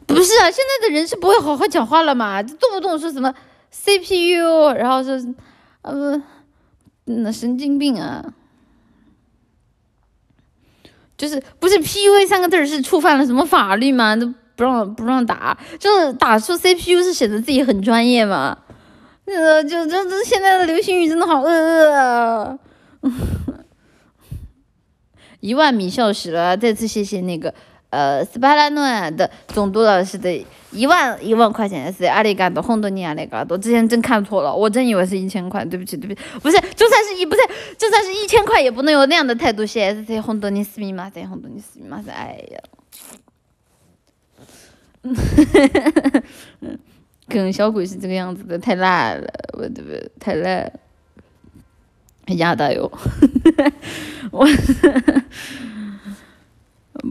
[0.06, 3.34] 不是啊，现在的人是不会好好讲话了嘛，动不动说什么
[3.72, 5.18] CPU，然后说
[5.82, 6.22] 呃
[7.06, 8.34] 那神经病啊。
[11.20, 14.16] 就是不是 PUA 三个字是触犯了什么法律吗？
[14.16, 18.58] 都不让不让打，就是打出 CPU 是显得自己很专业嘛？
[19.26, 22.58] 呃，就这这现在的流行语真的好恶啊！
[25.42, 27.54] 一万米笑死了，再次谢谢那个。
[27.90, 37.42] 呃，斯巴拉诺的总督老师的一万一万块钱是阿里嘎多，红多尼阿里嘎多，之前真看错了，我真以为是一千块，对不起，对不起，不是，就算是一不是，
[37.80, 39.66] 就算是一千块，也不能有那样的态度。
[39.66, 42.60] 谢谢红多尼斯密码，塞红多尼斯密码，塞，哎呀，
[47.28, 50.12] 跟小鬼是这个样子的，太烂了，我对不对？
[50.20, 50.72] 太烂，
[52.38, 52.92] 压大哟，
[54.30, 54.48] 我。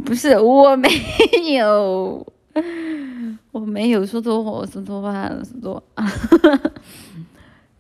[0.05, 0.89] 不是我没
[1.55, 2.27] 有，
[3.53, 5.83] 我没有说错话，我说错话了，说错。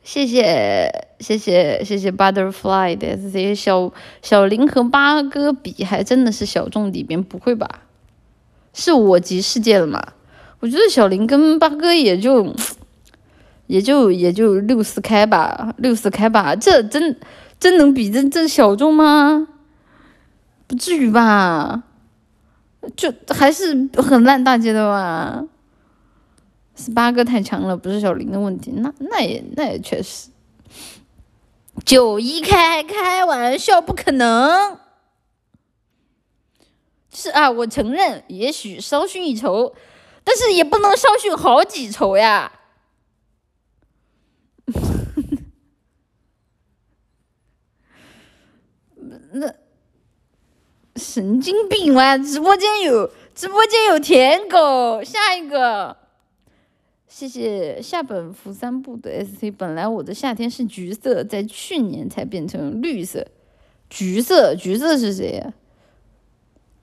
[0.03, 0.91] 谢谢
[1.21, 7.69] 谢谢谢谢 Butterfly 的这些小小林和八哥比，还真的是小众里边，不会吧？
[8.73, 10.03] 是我级世界了吗？
[10.61, 12.55] 我觉得小林跟八哥也就
[13.67, 17.15] 也就也就六四开吧，六四开吧，这真
[17.61, 19.47] 真能比这这小众吗？
[20.67, 21.83] 不至于吧？
[22.97, 25.45] 就还是很烂大街的吧，
[26.77, 30.31] 十八个太强了，不是小林的问题，那那也那也确实，
[31.85, 34.79] 九一开开玩笑，不可能，
[37.13, 39.75] 是啊，我承认，也许稍逊一筹，
[40.25, 42.53] 但是也不能稍逊好几筹呀，
[49.33, 49.53] 那。
[50.99, 52.19] 神经病哇！
[52.19, 55.97] 直播间有直播间有舔狗，下一个，
[57.07, 59.53] 谢谢下本福三部的 SC。
[59.57, 63.29] 本来我的夏天是橘色，在去年才变成绿色。
[63.89, 65.55] 橘色，橘色是谁呀？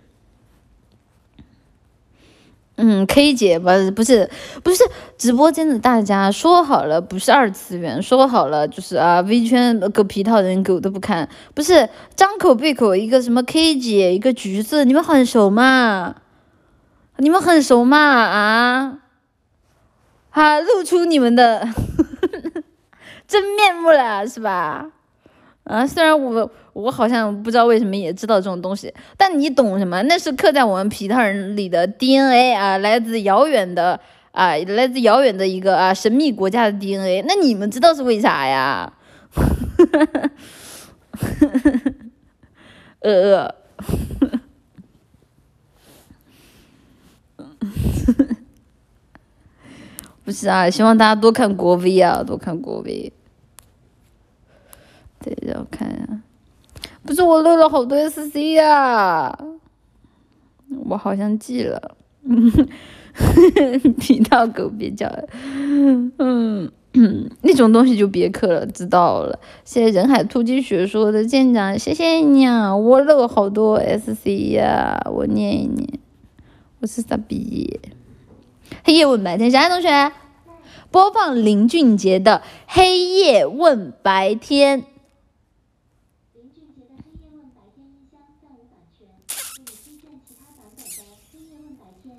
[2.77, 4.29] 嗯，K 姐吧，不是
[4.61, 4.83] 不是
[5.17, 16.15] 直播间的大家说好了，不是二次元，说好了就是啊，V 圈个皮套人狗都不看，不是张口闭口一个什么 K 姐，一个橘子，你们很熟吗？
[17.17, 17.97] 你们很熟吗？
[17.97, 18.97] 啊？
[20.29, 21.65] 哈，露出你们的
[23.25, 24.87] 真面目了，是吧？
[25.63, 30.01] 啊，虽然我我好像不知道为什么也知道这种东西，但你懂什么？
[30.03, 33.97] 那是刻在我们皮特人里的 DNA 啊，来自遥远的
[34.31, 37.23] 啊，来自遥远的一个啊神秘国家的 DNA。
[37.25, 38.91] 那你们知道是为啥呀？
[42.99, 43.55] 呃 呃，
[50.25, 53.13] 不是啊，希望大家多看国 V 啊，多看国 V。
[55.23, 56.05] 对，让我看一下，
[57.05, 59.37] 不是我漏了好多 SC 呀，
[60.85, 61.95] 我好像记了。
[63.99, 65.23] 提到狗别叫了，
[66.17, 69.39] 嗯嗯，那种东西就别磕了，知道了。
[69.63, 72.75] 谢谢人海突击学说的舰长，谢谢你啊！
[72.75, 75.87] 我漏好多 SC 呀，我念一念。
[76.79, 77.79] 我是傻逼。
[78.83, 80.11] 黑夜问白天，小爱同学，
[80.91, 84.81] 播放林俊杰的《黑夜问白天》。
[86.33, 90.91] 林俊杰的《黑夜问白天》音箱暂无版权，请你推荐其他版本的
[91.31, 92.15] 《黑夜问白天》。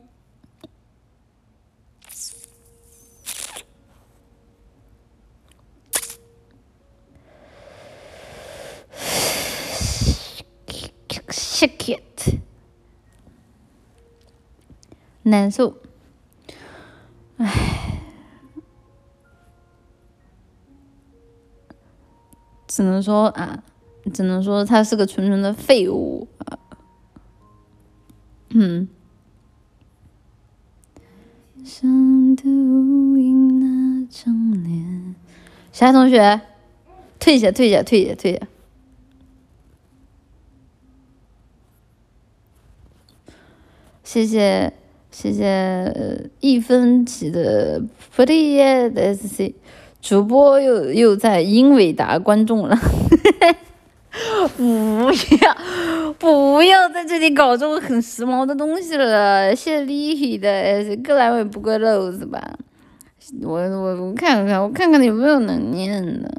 [11.56, 12.34] Shake it，
[15.22, 15.74] 难受，
[17.38, 18.02] 唉，
[22.66, 23.62] 只能说啊，
[24.12, 26.28] 只能说他是个纯纯的废物，
[28.50, 28.86] 嗯。
[31.64, 35.14] 像对无影那张脸，
[35.72, 36.42] 小爱同学，
[37.18, 38.46] 退下，退下，退下，退下。
[44.16, 44.72] 谢谢
[45.10, 47.82] 谢谢一分起的
[48.16, 49.52] pretty 的 SC
[50.00, 52.74] 主播又又在英伟达观众了，
[54.56, 55.10] 不
[55.42, 59.54] 要不要在这里搞这种很时髦的东西了。
[59.54, 62.40] 谢谢厉害的 S 各来位不过漏是吧？
[63.42, 66.30] 我我我看看我看看有没有能念的，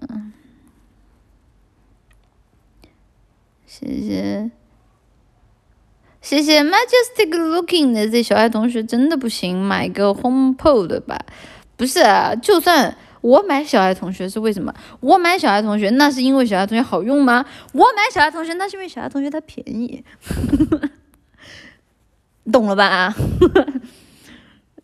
[3.68, 4.50] 谢谢。
[6.28, 11.18] 谢谢 majestic looking 的这小爱同学，真的不行，买个 HomePod 吧。
[11.78, 14.74] 不是啊，就算我买小爱同学是为什么？
[15.00, 17.46] 我买小爱同学那是因为小爱同学好用吗？
[17.72, 20.04] 我买小爱同学那是因为小爱同学它便宜，
[22.52, 23.16] 懂了吧？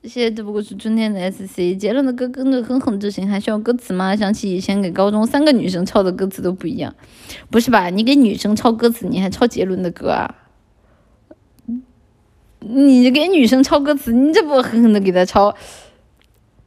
[0.03, 1.77] 谢谢，只不过是春天的 SC。
[1.77, 4.15] 杰伦的歌跟着哼哼就行，还需要歌词吗？
[4.15, 6.95] 想起以前给高中三个女生抄的歌词都不一样，
[7.51, 7.89] 不是吧？
[7.89, 10.35] 你给女生抄歌词，你还抄杰伦的歌啊？
[12.69, 15.55] 你给女生抄歌词，你这不狠狠的给她抄，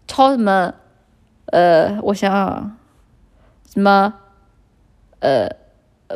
[0.06, 0.74] 抄什么？
[1.46, 2.76] 呃，我想想，啊
[3.72, 4.14] 什么？
[5.20, 5.48] 呃，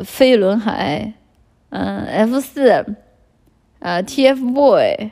[0.04, 1.14] 飞轮海，
[1.70, 2.70] 嗯，F 四，
[3.78, 5.10] 啊，TFBOY，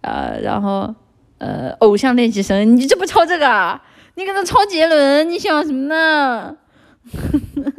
[0.00, 0.94] 啊，然后
[1.38, 3.82] 呃，偶像练习生，你这不抄这个啊？
[4.16, 6.56] 你给他抄杰伦，你想什么呢？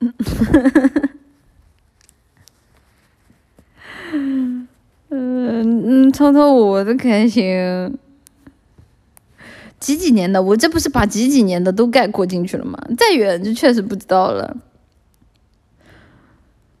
[0.00, 0.14] 嗯
[5.10, 7.42] 嗯，抄抄我的开心。
[9.78, 10.42] 几几年的？
[10.42, 12.78] 我这不是把几几年的都概括进去了吗？
[12.96, 14.56] 再远就确实不知道了。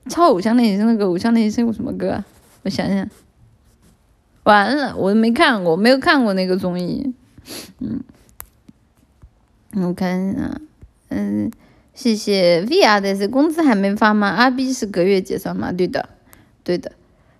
[0.08, 2.22] 抄偶像练习生那个偶像练习生有什么歌？
[2.62, 3.08] 我想想。
[4.44, 7.14] 完了，我没看过，没有看过那个综艺。
[7.78, 8.00] 嗯，
[9.76, 10.60] 我看一下，
[11.08, 11.50] 嗯。
[12.00, 14.28] 谢谢 VR 的是工资还没发吗？
[14.28, 15.70] 阿 B 是隔月结算吗？
[15.70, 16.08] 对的，
[16.64, 16.92] 对的。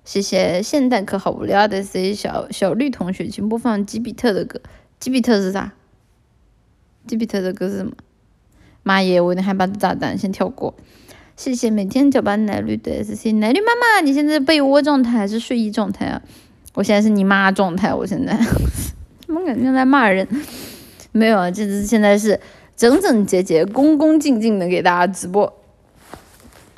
[0.04, 4.60] 谢谢现代可好无聊的是小小绿同学，请播放吉比特的歌。
[4.98, 5.72] 吉比特是啥？
[7.06, 7.92] 吉比特的歌是什么？
[8.82, 10.74] 妈耶，我有点害怕炸弹，先跳过。
[11.38, 16.20] 谢谢每天搅拌奶绿的 SC 奶绿妈妈，你现在被窝状态还是睡衣状态啊？
[16.74, 18.38] 我现在是你妈状态，我现在
[19.24, 20.28] 怎么感觉在骂人？
[21.12, 22.38] 没有啊，这是现在是。
[22.80, 25.52] 整整洁洁、恭恭敬敬的给大家直播，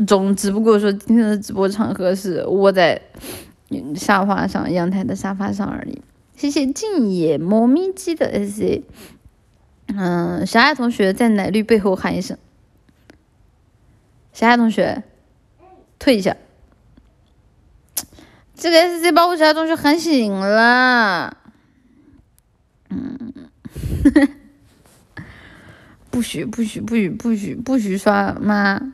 [0.05, 3.01] 总只不过说今天的直播场合是窝在
[3.95, 6.03] 沙发上、阳台的沙发上而已。
[6.35, 8.83] 谢谢静野猫咪鸡的 S C，
[9.95, 12.37] 嗯，小爱同学在奶绿背后喊一声
[14.35, 15.05] ：“小爱同学，
[16.01, 16.37] 退一下。”
[18.59, 21.37] 这个 S C 把我小爱同学喊醒了，
[22.91, 23.33] 嗯。
[26.13, 28.93] 不许不许不许不许不许刷吗？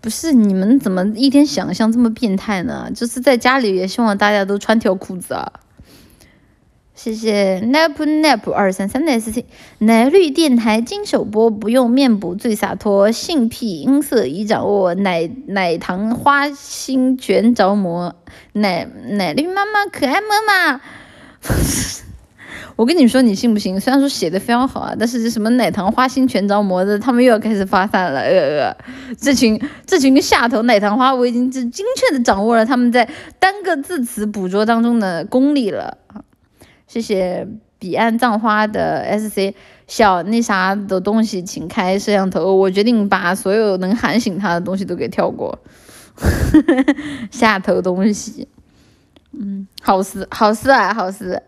[0.00, 2.90] 不是你们怎么一天想象这么变态呢？
[2.94, 5.52] 就是在家里也希望大家都穿条裤子啊！
[6.94, 9.44] 谢谢 nap nap 二三三的 S C
[9.78, 18.14] 奶绿电台金手播，不用面部最洒脱，性癖音色已掌握，奶奶糖花心全着魔，
[18.52, 20.80] 奶奶绿妈妈可爱么嘛。
[22.76, 23.78] 我跟你说，你信不信？
[23.80, 28.20] 虽然说写的非常好啊，但是这什么奶糖花心全着魔的，他们又要开始发散了。
[28.20, 28.76] 呃呃，
[29.18, 33.08] 这群这群下头奶糖花，我已经精精确的掌握了他们在
[33.38, 35.98] 单个字词捕捉当中的功力了。
[36.86, 37.46] 谢谢
[37.78, 39.54] 彼岸葬花的 SC，
[39.86, 42.54] 小那啥的东西，请开摄像头。
[42.54, 45.58] 我决定把所有能喊醒他的东西都给跳过，
[47.30, 48.48] 下头东西。
[49.32, 51.42] 嗯，好事，好事啊，好事。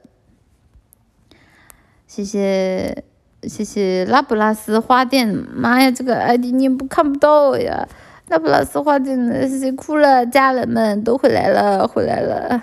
[2.17, 3.05] 谢谢，
[3.43, 5.29] 谢谢拉布拉斯花店。
[5.29, 7.87] 妈呀，这个 ID 你不看不到呀！
[8.29, 10.25] 拉布拉斯花店的谁哭了？
[10.25, 12.63] 家人们都回来了，回来了。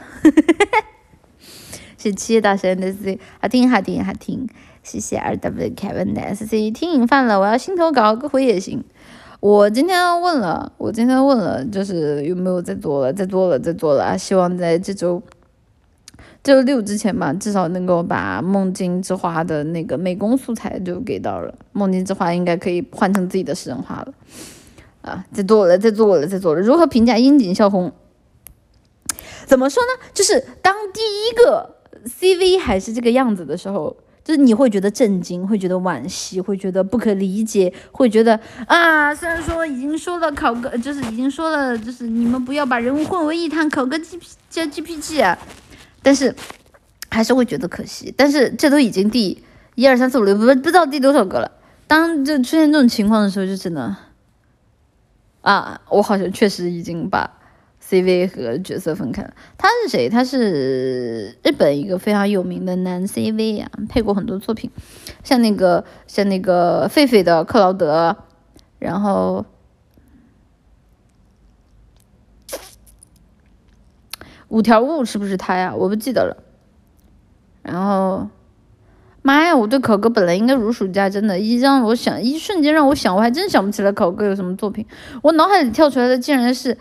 [1.99, 4.49] 谢谢大神的 C，好听好听好听。
[4.81, 8.83] 谢谢 R W Kevin 的 S C，听瘾犯了，我要心头搞个回也行。
[9.39, 14.17] 我今天问了，我今天问了，就是有没有在做了，在做了，在做了。
[14.17, 15.21] 希望在这周。
[16.43, 21.55] 周六之前吧，至少能够把梦境之花的那个美工素材就给到了。
[21.71, 24.13] 梦境之花应该可以换成自己的私人画了。
[25.01, 26.61] 啊，在做了，在做了，在做了。
[26.61, 27.91] 如何评价樱井孝宏？
[29.45, 30.05] 怎么说呢？
[30.13, 31.75] 就是当第一个
[32.05, 38.37] CV 还是这个样子的时候，就是你会觉得震惊，会觉得惋惜，会觉得不可理解，会觉得
[38.67, 45.23] 啊，虽然说已经说了考个，就是已经说了，就是你们不要把人物混为一谈，考个 G P 加 G P G。
[46.03, 46.35] 但是
[47.09, 49.41] 还是会觉得可惜，但是这都已经第
[49.75, 51.49] 一二三四五六不不知道第多少个了。
[51.87, 53.95] 当就出现这种情况的时候，就只能
[55.41, 57.29] 啊，我好像确实已经把
[57.81, 59.33] CV 和角色分开了。
[59.57, 60.09] 他是谁？
[60.09, 64.69] 他是日本一个非常有名的男 CV 呀，配过很多作品，
[65.23, 68.17] 像那个像那个狒狒的克劳德，
[68.79, 69.45] 然后。
[74.53, 75.73] 五条悟是不是他呀？
[75.75, 76.37] 我不记得了。
[77.63, 78.29] 然后，
[79.23, 79.55] 妈呀！
[79.55, 84.85] 我对考哥本来应该如数家珍的，一让我想，一瞬间让我想，我还真想不起来考哥有什么作品。
[85.23, 86.77] 我脑海里跳出来的竟然是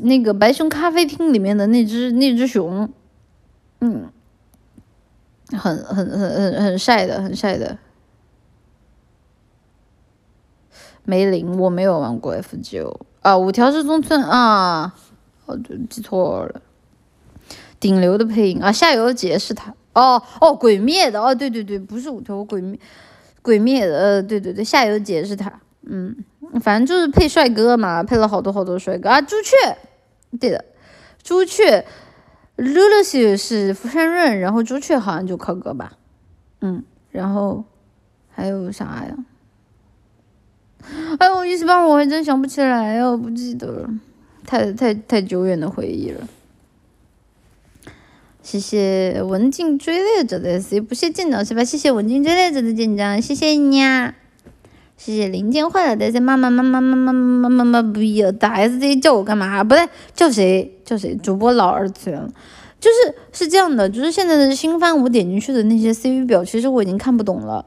[0.00, 2.90] 那个《白熊咖啡厅》里面的那只 那只熊，
[3.80, 4.10] 嗯，
[5.52, 7.78] 很很很很很晒的，很晒的。
[11.04, 14.92] 梅林，我没有玩过 F 九啊，五条是中村啊，
[15.46, 15.56] 哦，
[15.88, 16.60] 记错了。
[17.84, 19.74] 顶流的配音啊，夏油杰是他。
[19.92, 22.80] 哦哦，鬼灭的哦，对对对，不是五条鬼灭，
[23.42, 25.52] 鬼灭的呃，对对对，夏油杰是他，
[25.82, 26.16] 嗯，
[26.62, 29.10] 反正就是配帅哥嘛，配了好多好多帅哥。
[29.10, 29.76] 啊，朱雀，
[30.40, 30.64] 对的，
[31.22, 31.84] 朱雀，
[32.56, 35.92] 露露西是福山润，然后朱雀好像就靠哥吧，
[36.62, 37.62] 嗯，然后
[38.30, 39.14] 还有啥呀？
[41.18, 43.90] 哎呦，一时半会我还真想不起来哦，不记得了，
[44.46, 46.26] 太太太久远的回忆了。
[48.44, 51.64] 谢谢文静追猎者的 C，不谢见到是吧？
[51.64, 54.14] 谢谢文静追猎者的舰长，谢谢你啊！
[54.98, 59.64] 谢谢零件坏了的 C，妈妈妈妈妈妈妈妈妈不要打 S Z 叫我干嘛？
[59.64, 60.78] 不对，叫谁？
[60.84, 61.16] 叫谁？
[61.16, 62.28] 主播老二次元，
[62.78, 67.64] 就是是这样的，就是现在的新番我点进去的那些 CV 表，其实我已经看不懂了。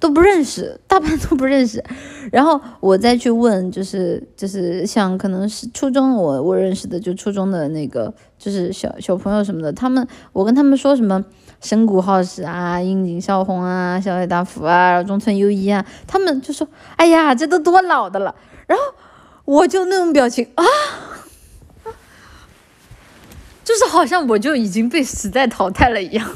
[0.00, 1.82] 都不认识， 大半都不认识，
[2.30, 11.24] 然后我再去问，就是就是像可能是初中我我认识的，就初中的那个就是小小朋友什么的，他们我跟他们说什么
[11.60, 18.34] 神谷浩史啊、樱井孝宏啊、小野大辅啊、中村优一啊，他们就说，哎呀，这都多老的了，
[18.66, 18.84] 然后
[19.46, 20.64] 我就那种表情啊，
[23.64, 26.28] 就是好像我就已经被时代淘汰了一样。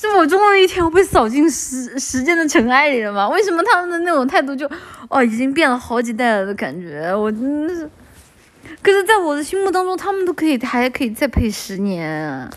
[0.00, 3.28] 是我终有一天要被扫进时时间的尘埃里了吗？
[3.28, 4.70] 为什么他们的那种态度就，
[5.08, 7.12] 哦，已经变了好几代了的感觉？
[7.12, 7.90] 我真的是，
[8.80, 12.48] 可是，在我的心目当中，他们都可以还可以再配十年。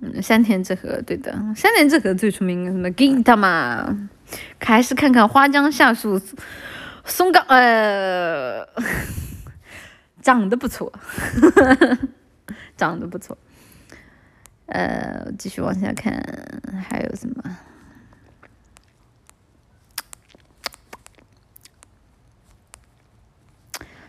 [0.00, 4.08] 嗯，山田智和，对的，山田智和最出名什么 Gita 嘛，
[4.60, 6.20] 还是看看花江夏树，
[7.04, 8.64] 松冈，呃，
[10.22, 10.92] 长得不错，
[12.76, 13.36] 长得不错。
[14.66, 16.12] 呃，继续往下看，
[16.88, 17.56] 还有什么？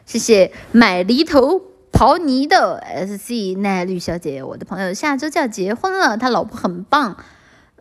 [0.06, 1.62] 谢谢买梨头
[1.92, 7.18] 刨泥的 S C 奈绿小姐，我的朋友下周就要结婚了，他老婆很棒，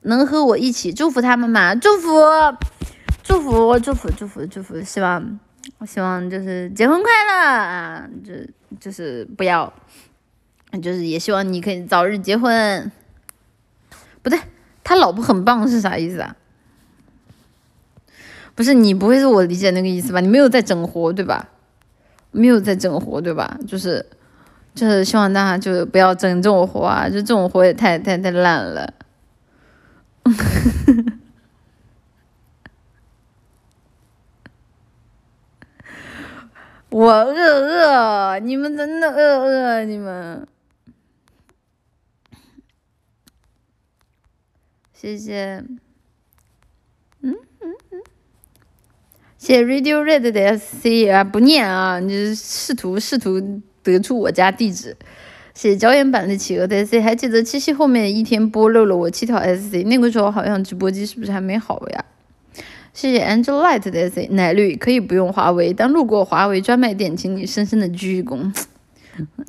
[0.03, 1.77] 能和我一起祝福他们吗？
[1.77, 2.09] 祝福，
[3.23, 5.39] 祝福，祝福，祝福，祝福，希望，
[5.79, 8.33] 我希望就是结婚快乐啊，就
[8.81, 9.73] 就是不要。
[10.81, 12.91] 就是也希望你可以早日结婚，
[14.23, 14.39] 不对，
[14.83, 16.37] 他老婆很棒是啥意思啊？
[18.55, 20.21] 不是你不会是我理解那个意思吧？
[20.21, 21.49] 你没有在整活对吧？
[22.31, 23.59] 没有在整活对吧？
[23.67, 24.05] 就是
[24.75, 27.09] 就是希望大家就不要整这种活啊！
[27.09, 28.95] 就这种活也太太太烂了。
[36.91, 40.47] 我饿饿，你们真的饿饿，你们。
[45.05, 45.63] 谢谢，
[47.21, 48.01] 嗯嗯嗯，
[49.37, 54.97] 谢谢 Radio Red 的 C 啊，不念啊，你试图试图得出我家地址。
[55.53, 62.05] 谢谢椒盐版的企鹅的 C，还记得七夕后面一天播漏了我七条 S C，那个时候好像直播机是不是还没好呀？
[62.95, 68.51] 谢谢 Angel Light 的 C，奶绿可以不用华为，但路过华为专卖店，请你深深的鞠一躬。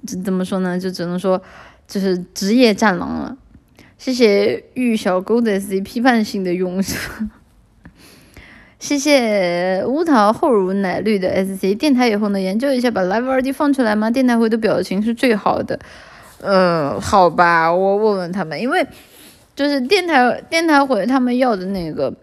[0.06, 0.78] 这怎么说呢？
[0.78, 1.42] 就只能说，
[1.88, 3.38] 就是职业战狼了。
[3.98, 6.98] 谢谢玉小钩的 C 批判性的用手。
[8.78, 14.12] 谢谢乌桃厚乳奶绿的 SC 电台以后呢，研究一下把 Live 二 D 放出来吗？
[14.12, 15.80] 电台回的表情是最好的。
[16.42, 18.86] 嗯，好吧，我问问他们，因为
[19.56, 22.14] 就是电台电台回他们要的那个，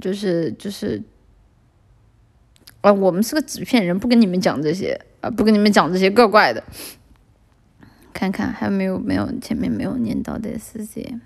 [0.00, 1.00] 就是就是
[2.82, 6.62] 啊，我们是个纸片人，不跟你们讲这些啊，不跟你们讲这些怪怪的。
[8.12, 11.18] 看看还有没有没有前面没有念到的 SC。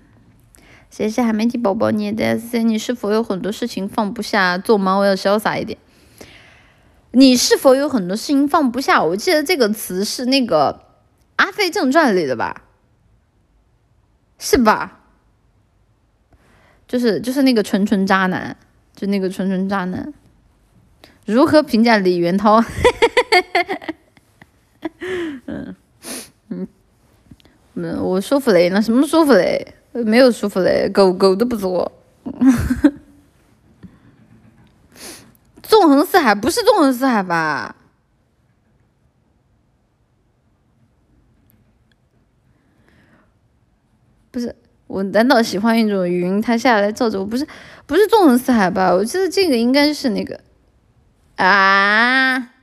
[0.89, 4.57] 谢谢海绵体宝宝，你的 SC，你是否有很多事情放不下？
[4.57, 5.77] 做猫要潇洒一点。
[7.11, 9.03] 你是否有很多事情放不下？
[9.03, 10.81] 我记得这个词是那个
[11.35, 12.63] 《阿飞正传》里的吧？
[14.39, 14.99] 是吧？
[16.87, 18.55] 就是就是那个纯纯渣男，
[18.95, 20.13] 就那个纯纯渣男。
[21.25, 22.63] 如何评价李元涛？
[25.47, 25.75] 嗯
[26.49, 26.67] 嗯
[28.01, 29.73] 我舒服嘞，那什么舒服嘞？
[29.91, 31.91] 没有舒服嘞，狗狗都不做。
[35.63, 37.75] 纵横四海不是纵横四海吧？
[44.31, 44.55] 不是，
[44.87, 47.25] 我难道喜欢一种云，它下来照着我？
[47.25, 47.47] 不是，
[47.85, 48.93] 不是纵横四海吧？
[48.93, 50.39] 我记得这个应该是那个
[51.35, 52.53] 啊。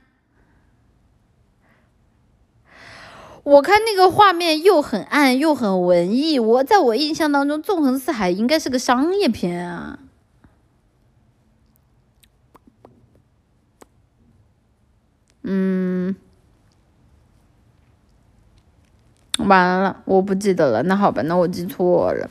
[3.45, 9.99] 我看那个画面又很暗又很文艺，我在我印象当中，《纵横四海》应该是个商业片啊。
[15.43, 16.15] 嗯，
[19.37, 20.81] 完了，我不记得了。
[20.81, 22.27] 那好吧，那我记错了。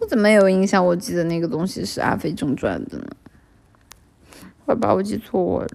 [0.00, 0.84] 我怎么有印象？
[0.84, 3.06] 我记得那个东西是《阿飞正传》的呢？
[4.66, 5.68] 好吧，我记错了。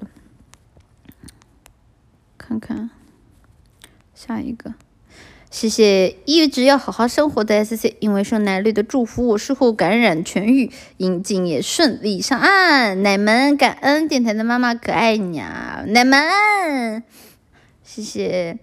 [2.38, 2.89] 看看。
[4.25, 4.73] 下一个，
[5.51, 13.03] 谢谢一直要好好生活的 S C，因为受奶绿的祝福，我术后感染痊愈，阴茎也顺利上岸。
[13.03, 17.03] 奶们，感恩电台的妈妈可爱你啊，奶们，
[17.83, 18.57] 谢谢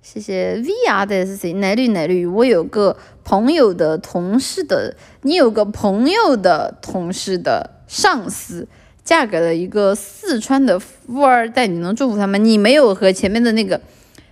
[0.00, 8.66] 谢谢 V R 的 S C，奶绿奶绿，我有个朋友的同事的，你有个朋友的同事的上司，
[9.04, 12.38] 嫁给了一个四川的富二代，你能祝福他吗？
[12.38, 13.78] 你没有和前面的那个。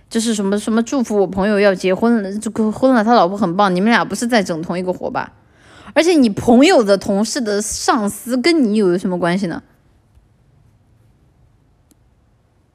[0.09, 5.33] 就是什么什么祝福我朋友要结婚了，这个婚了，他老婆很棒，你们俩不是在整同一个活吧？
[5.93, 9.63] 而且你朋友的同事的上司跟你有什么关系呢？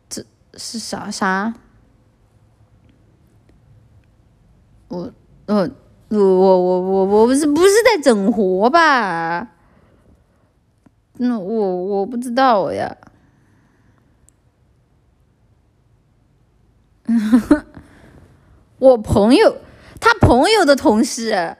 [0.08, 0.24] 这
[0.56, 1.54] 是啥啥？
[4.88, 5.12] 我
[5.46, 5.70] 呃
[6.08, 9.48] 我我我我我不是不是在整活吧？
[11.18, 12.96] 那我我不知道呀。
[18.78, 19.56] 我朋友，
[20.00, 21.56] 他朋友的同事，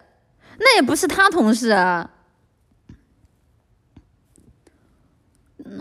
[0.59, 2.11] 那也不是他同事啊。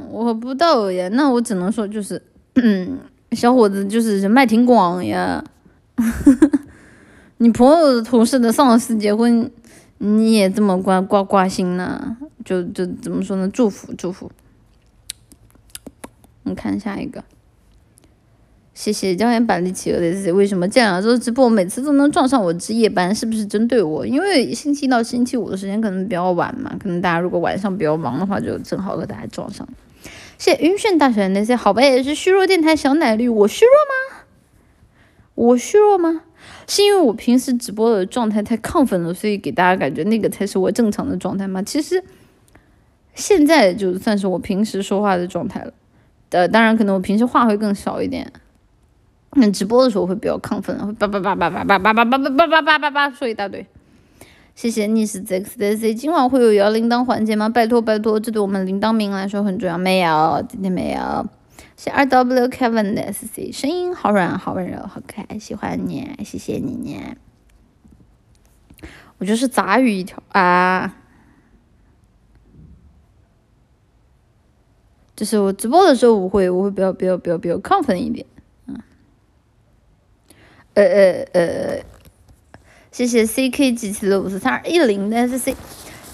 [0.09, 2.21] 我不知道呀，那我只能说就是，
[2.55, 2.99] 嗯，
[3.31, 5.43] 小伙子就是人脉挺广呀。
[7.37, 9.49] 你朋友的同事的上司结婚，
[9.99, 12.17] 你也这么挂挂挂心呢？
[12.43, 13.49] 就就怎么说呢？
[13.49, 14.31] 祝福祝福。
[16.43, 17.23] 我看下一个。
[18.79, 23.13] 谢谢椒盐板栗企鹅的为什么这两周直播每次都能撞上我值夜班？
[23.13, 24.07] 是不是针对我？
[24.07, 29.67] 因为星期一到星期五的时间可能比较晚嘛，可能大家如果晚上比较忙的话，就正好和大家撞上。
[30.37, 34.23] 谢谢晕眩大学那些好吧，也是虚弱电台小奶绿，我虚弱吗？
[35.35, 36.21] 我虚弱吗？
[36.65, 41.61] 是因为我平时直播的状态太亢奋了，所以给大家感觉那个才是我正常的状态吗？
[41.61, 42.01] 其实
[43.13, 45.73] 现在就算是我平时说话的状态了。
[46.29, 48.31] 呃，当然可能我平时话会更少一点。
[49.33, 53.65] 那直播的时候会比较亢奋，会叭叭叭叭叭叭叭叭叭叭叭叭叭叭说一大堆。
[54.55, 57.47] 谢谢你是 Z X D C，今晚会有摇铃铛环节吗？
[57.47, 59.77] 拜托拜托，这对我们铃铛民来说很重要。
[59.77, 61.25] 没有，今天没有。
[61.77, 67.15] 谢谢 rw kevin 的 sc，声音好软好温柔好可爱，喜欢你，谢谢你呢。
[69.19, 70.95] 我就是杂鱼一条啊。
[75.15, 78.25] 就是我直播的时候，我会我会比较比较比较比较亢奋一点。
[80.79, 81.83] 呃呃呃，
[82.89, 85.55] 谢谢 C K G 七六五四三二一零的 S C，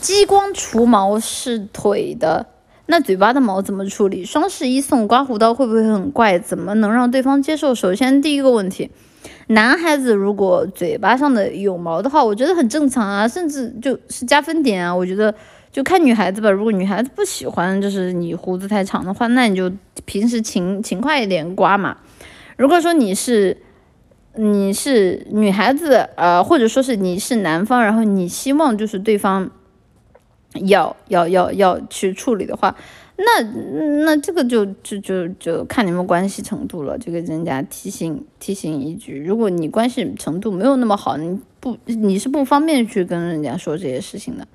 [0.02, 2.48] 激光除毛是腿的
[2.88, 4.26] 那嘴巴的毛怎么处理？
[4.26, 6.40] 双十一送刮胡刀会不会很怪？
[6.40, 7.76] 怎么能让对方接受？
[7.76, 8.90] 首先第一个问题，
[9.48, 14.96] 男孩子如果嘴巴上的有毛的话，我觉得很正常啊，甚至就是加分点啊。
[14.96, 15.34] 我觉得
[15.72, 19.72] 就看女孩子吧，如果女孩子不喜欢就是你胡子太长的话，那你就
[20.06, 21.98] 平时勤勤快一点刮嘛。
[22.58, 23.58] 如果说你是
[24.38, 29.52] 你是女孩子，呃，或者说是你是男方，然后你希望就是对方。
[30.64, 32.74] 要要要要去处理的话，
[33.18, 33.42] 那
[34.06, 39.22] 那这个就就就就看你们关系程度了，就给人家提醒提醒一句。
[39.22, 44.48] 如果你关系程度没有那么好，你不你是不方便去跟人家说这些事情的。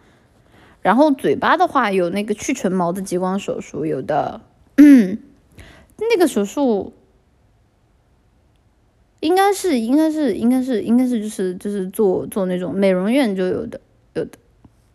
[0.80, 4.40] 然后嘴巴的话，有那个去唇毛的激光手术，有的，
[4.78, 6.94] 那个手术
[9.20, 13.80] 应该是应该是应该是应该是就是就是做做那种美容院就有的
[14.14, 14.30] 有的。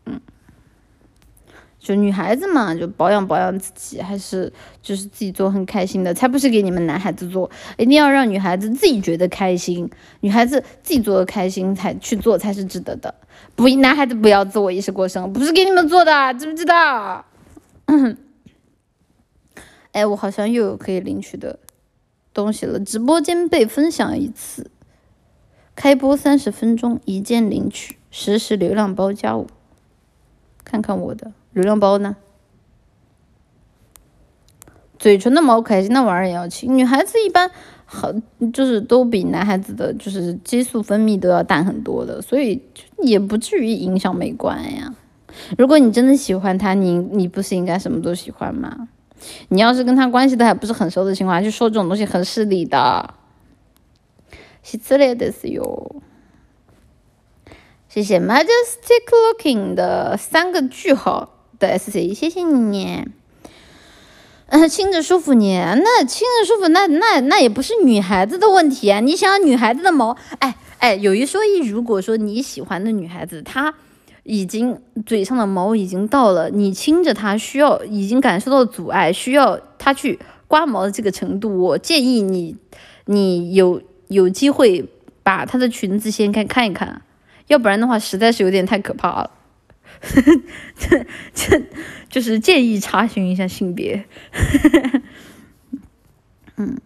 [0.05, 0.19] 嗯
[1.79, 7.47] 就女孩子嘛，就保养保养自己，还是就是自己做很开心的，才不是给你们男孩子做。
[7.77, 9.87] 一定要让女孩子自己觉得开心，
[10.21, 13.13] 女孩子自己做的开心才去做才是值得的。
[13.55, 17.23] 不，男孩子不要自我意识过剩，不是给你们做的，知不知道？
[19.93, 21.59] 哎，我好像又有可以领取的
[22.35, 22.79] 东西了。
[22.79, 24.69] 直播间被分享一次，
[25.75, 29.47] 开播三十分钟一键领取，实时流量包加五。
[30.63, 31.31] 看看我的。
[31.53, 32.17] 流量包呢？
[34.99, 36.77] 嘴唇的毛可爱，那玩意儿也要清。
[36.77, 37.51] 女孩子一般
[37.85, 38.11] 好，
[38.51, 42.61] 就是都比男孩子的就是激素分泌都要淡很多的，所以
[42.97, 44.93] 也不至于影响美观呀。
[45.57, 48.87] 如果你真的喜欢他，你你不是应该什么都喜欢吗？
[49.49, 53.13] 你要是跟他关系都还不是很熟的情况，就说这种东西很失礼的。
[54.63, 56.01] 是这类的哟。
[57.87, 61.31] 谢谢 Majestic Looking 的三个句号。
[61.57, 63.05] 的 S C，谢谢你。
[64.47, 68.99] 嗯，亲着舒服你，那亲着舒服，那那那也不是女孩子的问题啊！
[68.99, 73.73] 你想女孩子的毛，哎哎，有一说一，如果说你喜欢的女孩子，她
[74.25, 82.57] 已经嘴上的毛已经到了，你亲着它需要，已经感受到阻碍，需要它去刮毛的这个程度，我建议你，
[83.05, 84.83] 你有有机会
[85.21, 87.03] 把它的裙子掀开看一看，
[87.45, 89.29] 要不然的话，实在是有点太可怕了。
[90.75, 91.61] 这 这
[92.09, 94.05] 就是建议查询一下性别。
[96.57, 96.79] 嗯，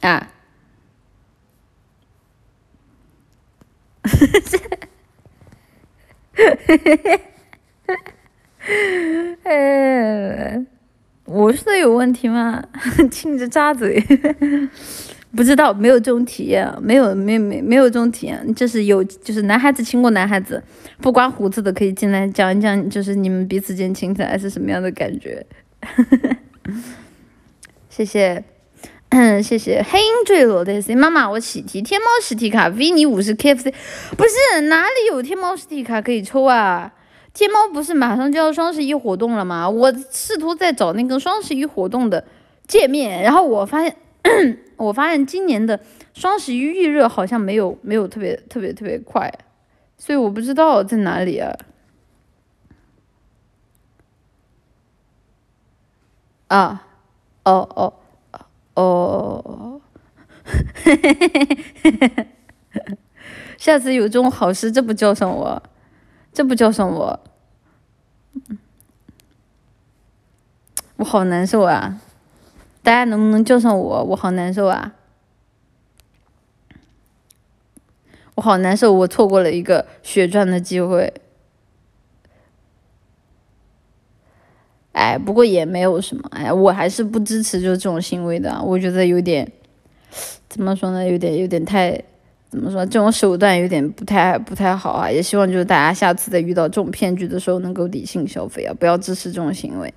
[0.00, 0.31] 啊，
[9.44, 10.66] 呃，
[11.26, 12.62] 我说的有问题吗？
[13.10, 14.02] 亲着扎嘴。
[15.34, 20.62] 不知道，没有这种体验，没有，没没没有这种体验，就是有，就是男孩子亲过男孩子，
[20.98, 25.46] 不刮胡子的可以进来讲一讲，就是你们彼此间亲起来是什么样的感觉？
[27.88, 28.44] 谢谢，
[29.14, 33.70] 嗯谢谢黑鹰坠落的 C 妈妈，我喜提天猫实体卡，V 你五十 KFC，
[34.16, 36.94] 不是哪里有天猫实体卡可以抽啊？
[37.34, 39.68] 天猫不是马上就要双十一活动了吗？
[39.68, 42.24] 我试图在找那个双十一活动的
[42.66, 43.96] 界面，然后我发现。
[44.76, 45.78] 我发现今年的
[46.14, 49.32] 双十一预热好像没有没有特别特别特别快，
[49.98, 51.52] 所以我不知道在哪里啊。
[56.48, 56.86] 啊，
[57.44, 57.92] 哦哦
[58.74, 59.80] 哦，
[63.58, 65.62] 下次有这种好事，这不叫上我，
[66.32, 67.20] 这不叫上我，
[70.96, 72.00] 我好难受啊。
[72.82, 74.02] 大家能不能叫上我？
[74.04, 74.94] 我好难受啊！
[78.34, 81.21] 我好难受，我错过了一个血赚的机会。
[84.92, 88.62] 哎，不过也没有什么，哎，我还是不支持就这种行为的。
[88.62, 89.50] 我觉得有点，
[90.48, 91.06] 怎么说呢？
[91.06, 91.98] 有点有点太，
[92.50, 92.84] 怎么说？
[92.84, 95.10] 这种手段有点不太不太好啊！
[95.10, 99.92] 也希望就是大家下次在遇到这种骗局的时候能够理性消费啊，不要支持这种行为。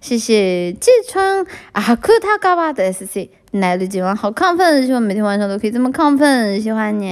[0.00, 7.10] 谢谢季川啊，可他嘎巴的 S C，来的今晚好亢奋，希望每天晚上都可以这么亢奋，喜欢你。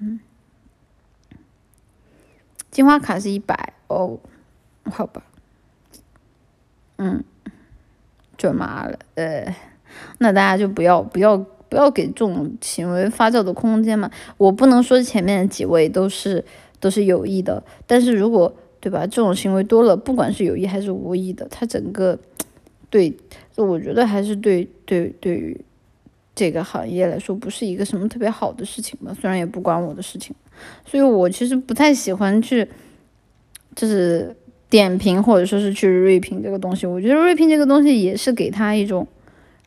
[0.00, 0.20] 嗯，
[2.70, 4.20] 金花卡是一百哦，
[4.84, 5.22] 好吧，
[6.98, 7.24] 嗯，
[8.36, 9.54] 准麻了，呃，
[10.18, 11.36] 那大家就不要不要
[11.68, 14.10] 不要给这种行为发酵的空间嘛。
[14.36, 16.44] 我不能说前面几位都是
[16.78, 19.00] 都是有意的，但是如果对吧？
[19.06, 22.16] 这种行为多了，不管是有意还是无意的，他整个
[22.88, 23.12] 对，
[23.56, 25.60] 我觉得还是对对对于
[26.32, 29.12] 这个行业来说，不是一个什么特别好的事情吧。
[29.20, 30.34] 虽然也不关我的事情，
[30.86, 32.68] 所以我其实不太喜欢去，
[33.74, 34.34] 就是
[34.70, 36.86] 点评或者说是去锐评这个东西。
[36.86, 39.06] 我觉得锐评这个东西也是给他一种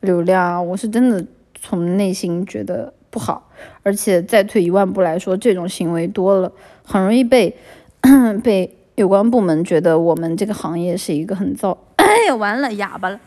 [0.02, 1.26] 流量，我是真的
[1.60, 3.50] 从内心觉得不好。
[3.84, 6.52] 而且再退一万步来说，这种行为多了，
[6.84, 7.56] 很容易被
[8.44, 11.78] 被有关部门觉得我们这个行业是一个很糟。
[11.98, 13.20] 哎呀，完了，哑巴了。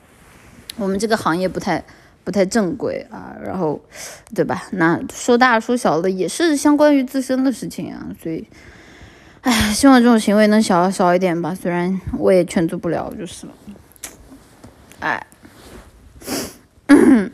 [0.76, 1.84] 我们这个行业不太
[2.24, 3.80] 不太正规啊，然后，
[4.34, 4.64] 对吧？
[4.72, 8.44] 那说大说小的也是相关于自身的事情啊，所以，
[9.44, 11.54] 哎，希望这种行为能少少一点吧。
[11.54, 13.52] 虽然我也劝阻不了，就是了。
[15.00, 15.26] 哎，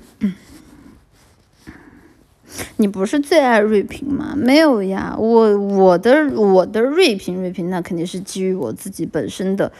[2.78, 4.35] 你不是最爱锐评吗？
[4.37, 9.70] 没有呀，我我的我的锐评锐评，那肯定是基于我自己本身的。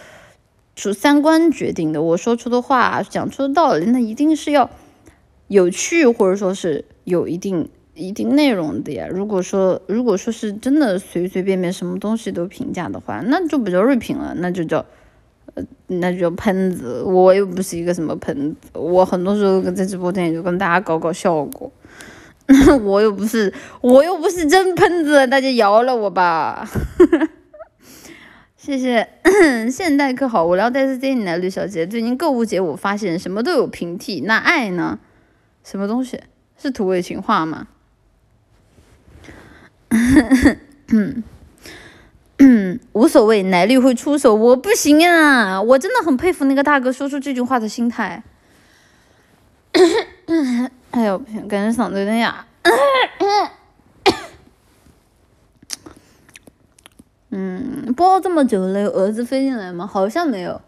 [0.77, 4.71] 主三观决定的，我说出的话，讲出的道理，那一定是要
[5.49, 9.07] 有趣，或者说是有一定一定内容的呀。
[9.11, 14.85] 如果说如果说是真的随随便便什么东西都评价的话，那就不叫锐评了，那就叫
[15.55, 17.03] 呃，那就叫喷子。
[17.03, 21.71] 我又不是一个什么喷子，我很多时候在直播间也就跟大家搞搞效果，
[22.85, 26.69] 我又不是我又不是真喷子，大家饶了我吧。
[28.57, 29.09] 谢谢，
[29.73, 30.69] 现代课好无聊。
[30.69, 31.87] 但是接你来，绿小姐。
[31.87, 34.99] 最近购物节，我发现什么都有平替，那爱呢？
[35.65, 36.21] 什么东西？
[36.59, 37.69] 是土味情话吗？
[42.93, 45.61] 无所谓，奶绿会出手，我不行啊！
[45.61, 48.23] 我真的很佩服那个大哥说出这句话的心态。
[50.91, 52.47] 哎呦，不行，感觉嗓子有点哑。
[57.31, 59.87] 嗯，播这么久了，有蛾子飞进来吗？
[59.87, 60.61] 好像没有，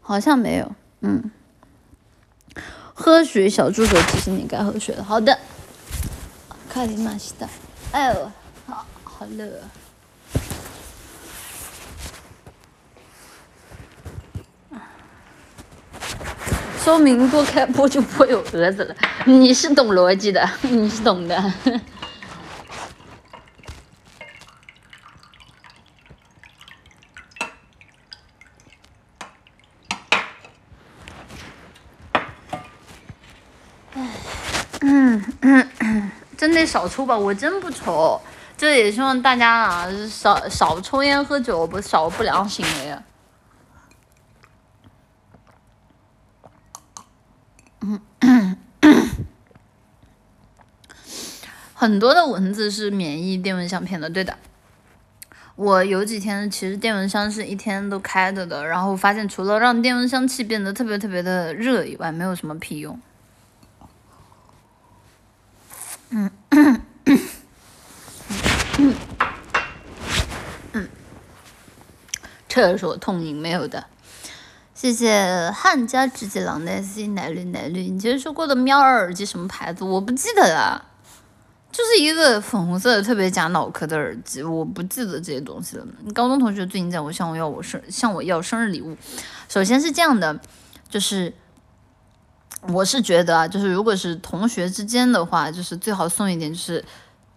[0.00, 0.72] 好像没有。
[1.00, 1.30] 嗯，
[2.98, 5.04] 喝水，小助手提醒你该喝水了。
[5.04, 5.38] 好的，
[6.68, 7.46] 卡里马西达。
[7.92, 8.32] 哎呦，
[8.66, 9.46] 好好热。
[16.82, 18.96] 说明多开播就不会有蛾子了。
[19.26, 21.52] 你是懂逻辑的，你是懂的。
[36.36, 38.20] 真得少抽吧，我真不抽。
[38.56, 43.02] 这也希望大家啊，少少抽烟喝酒，不少不良行为啊。
[51.74, 54.36] 很多的蚊子是免疫电蚊香片的，对的。
[55.54, 62.98] 我有几天其实电蚊香是一天都开着的，然后发现除了让电蚊香气变得特别特别的热以外，没有什么屁用。
[66.10, 66.30] 嗯。
[66.50, 66.82] 嗯。
[68.78, 68.94] 嗯。
[70.72, 70.88] 嗯，
[72.48, 73.86] 厕所痛饮没有的，
[74.74, 77.82] 谢谢汉家直接狼的 C 奶绿奶绿。
[77.82, 79.84] 你之前说过的喵儿耳机什么牌子？
[79.84, 80.84] 我不记得了，
[81.72, 85.86] 就是一个粉红色的特别假脑壳的耳机，我不记得这些东西了。
[86.14, 88.96] 高中同学最近在我向我要我生向我要生日礼物，
[89.48, 90.38] 首先是这样的，
[90.88, 91.32] 就是。
[92.72, 96.84] 我是觉得啊，就是如果是同学之间的话，就是最好送一点，就是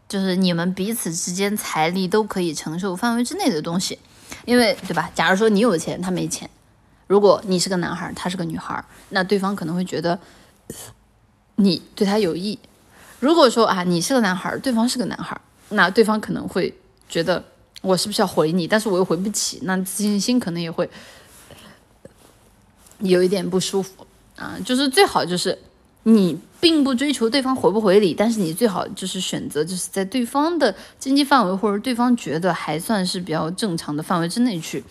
[0.07, 3.97] 就是你们彼此之间财力都可以承受范围之内的东西，
[4.45, 5.09] 因为对吧？
[5.13, 6.49] 假如说你有钱，他没钱，
[7.07, 10.19] 如果你是个男孩，他是个女孩，那对方可能会觉得
[11.55, 12.57] 你对他有意；
[13.19, 15.39] 如果说啊，你是个男孩，对方是个男孩，
[15.69, 16.73] 那对方可能会
[17.07, 17.43] 觉得
[17.81, 20.89] 我是不是要回你，但是我又回不起，那自信心可能也会
[22.99, 24.07] 有一点不舒服。
[24.39, 25.59] 啊，就是最好就是
[26.03, 34.81] 你并不追求对方回不回礼，但是你最好就是选择就是在对方的经济范围或者对方觉得还算是比较正常的范围之内去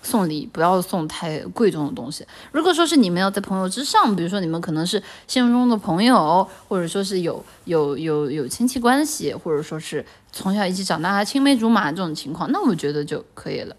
[0.00, 2.24] 送礼，不要送太贵重的东西。
[2.52, 13.74] 如果说是你们要在朋友之上，比如说你们可能是现实中的朋友，或者说是有有有有亲戚关系，或者说是从小一起长大青梅竹马这种情况，那我觉得就可以了。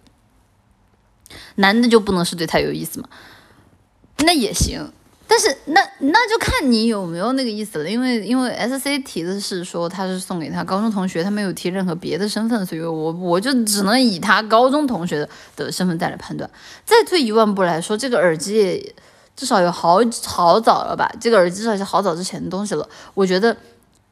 [1.56, 3.08] 男的就不能是对他有意思吗？
[4.20, 4.92] 那也行。
[5.28, 16.48] 但是那那就看你有没有那个意思了，因为因为 S C 提的是说他是送给他高中同学，他没有提任何别的身份，所以我我就只能以他高中同学的身份再来判断。
[16.86, 18.94] 再退一万步来说，这个耳机
[19.36, 21.12] 至少有好好早了吧？
[21.20, 22.88] 这个耳机至少是好早之前的东西了。
[23.16, 23.58] 我觉得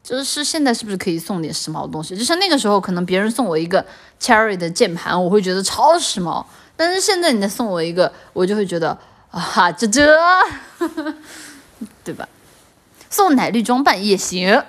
[0.02, 2.16] 就是现在是不是可以送点时髦的东西？
[2.16, 3.86] 就像那个时候可能别人送我一个
[4.20, 6.44] Cherry 的键盘，我会觉得超时髦，
[6.76, 8.98] 但是现在你再送我一个，我就会觉得。
[9.34, 10.16] 啊，这这，
[12.04, 12.28] 对吧？
[13.10, 14.64] 送奶绿装扮也行，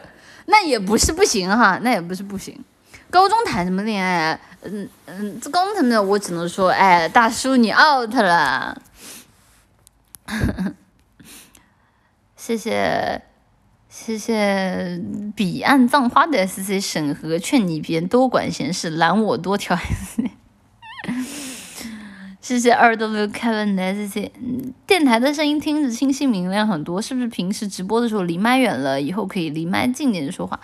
[0.46, 2.64] 那也不是不行哈，那也不是不行。
[3.10, 4.40] 高中谈什么恋爱？
[4.62, 8.82] 嗯嗯，这高中谈的我只能说，哎，大叔你 out 了。
[12.36, 13.22] 谢谢
[13.90, 15.02] 谢谢
[15.36, 20.32] 彼岸葬花的 S C 审核，劝你别多管闲事，拦我多条 S C。
[22.46, 30.60] 谢谢二 W Kevin 的 S C，嗯，电台的声音听着清晰明亮很多，是不是平时直播的时候离麦远了，以后可以离麦近点说话？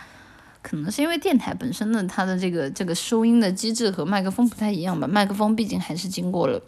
[0.61, 6.61] 可能是因为电台本身的它的这个这个收音的机制和麦克风不太一样吧，麦克风毕竟还是经过了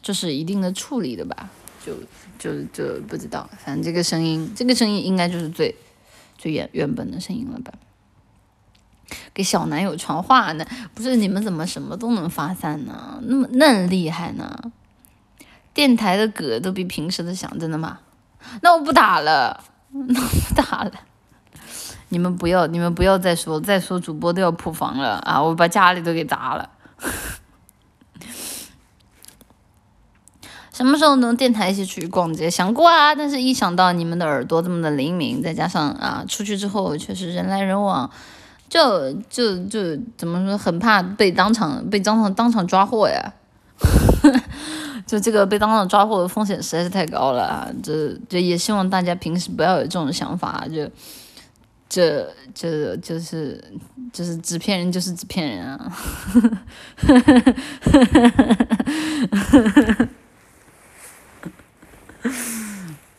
[0.00, 1.50] 就是一定的处理的吧，
[1.84, 1.92] 就
[2.38, 5.74] 就就不知道，反正这个声音这个声音应该就是最
[6.38, 7.72] 最原原本的声音了吧。
[9.32, 13.20] 给小男友传话呢，不是你们怎么什么都能发散呢？
[13.22, 14.58] 那么嫩厉害呢？
[15.72, 17.98] 电台的嗝都比平时的响，真的吗？
[18.62, 19.62] 那我不打了，
[19.92, 20.92] 那我不打了。
[22.08, 25.42] 你们不要，你们不要再说，再说主播都要破防了啊！
[25.42, 26.70] 我把家里都给砸了。
[30.72, 32.48] 什么时候能电台一起出去逛街？
[32.48, 38.10] 想过啊，但是一想到你们的耳朵这么的灵敏，再加上啊，出去之后确实人来人往。
[38.68, 43.32] 就就就怎么说，很怕被当场被当场当场抓获呀！
[45.06, 47.70] 就这个被当场抓获的风险实在是太高了啊！
[47.82, 50.90] 这这也希望大家平时不要有这种想法，就
[51.88, 53.62] 这这就是
[54.12, 55.96] 就是纸片人就是纸片人啊！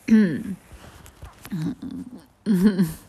[0.08, 0.56] 嗯
[1.50, 1.74] 嗯
[2.44, 2.88] 嗯。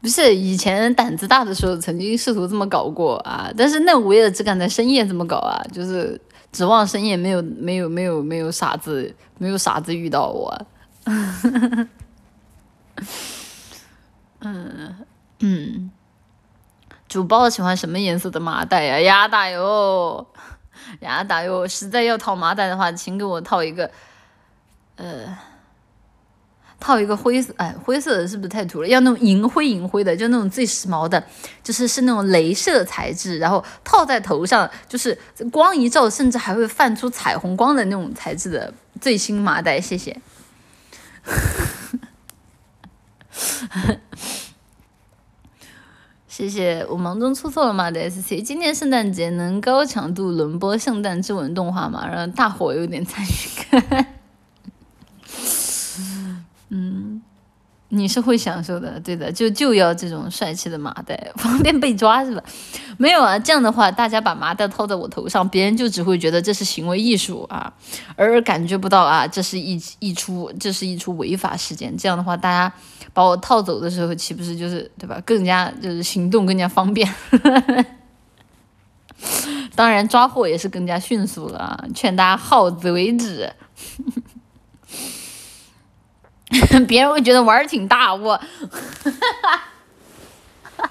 [0.00, 6.18] 不是以前胆子大的时候，曾经试图这么搞过啊，但是那我也只敢在深夜这么搞啊，就是
[6.50, 10.66] 指望深夜没有没有没有没有傻子，没有傻子遇到我。
[14.40, 14.96] 嗯
[15.40, 15.90] 嗯，
[17.06, 19.00] 主播喜欢什么颜色的麻袋呀？
[19.00, 20.26] 鸭大哟，
[21.00, 23.90] 鸭大哟，实在要套麻袋的话，请给我套一个，
[24.96, 25.36] 呃。
[26.80, 28.88] 套一个灰色，哎，灰色的是不是太土了？
[28.88, 31.22] 要那种银灰银灰的，就那种最时髦的，
[31.62, 35.16] 就是是那种镭射材质，然后套在头上，就是
[35.52, 39.78] 光一照，甚至还会泛出彩虹光的那种材质的最新麻袋。
[39.78, 40.18] 谢谢，
[46.26, 47.90] 谢谢，我忙中出错了吗？
[47.90, 52.08] 的 S C，今年圣诞节能高强度轮播圣诞之吻动画吗？
[52.08, 53.28] 让大伙有点参与
[53.70, 54.06] 感。
[56.70, 57.20] 嗯，
[57.88, 62.42] 你是会享受的，对的，就就要这种帅气的麻袋，方便被抓是吧？
[62.96, 67.72] 没有啊，这样的话，大家把麻袋套在我头上，别人就只会觉得这是行为艺术啊，
[68.14, 71.96] 而感觉不到啊，这是一一出，这是一出违法事件。
[71.96, 72.72] 这样的话，大家
[73.12, 75.20] 把我套走的时候，岂不是就是对吧？
[75.26, 77.12] 更加就是行动更加方便，
[79.74, 81.84] 当然抓获也是更加迅速了啊！
[81.94, 83.50] 劝大家好自为之。
[86.88, 88.44] 别人会觉得玩儿挺大，我，哈
[89.10, 90.90] 哈哈，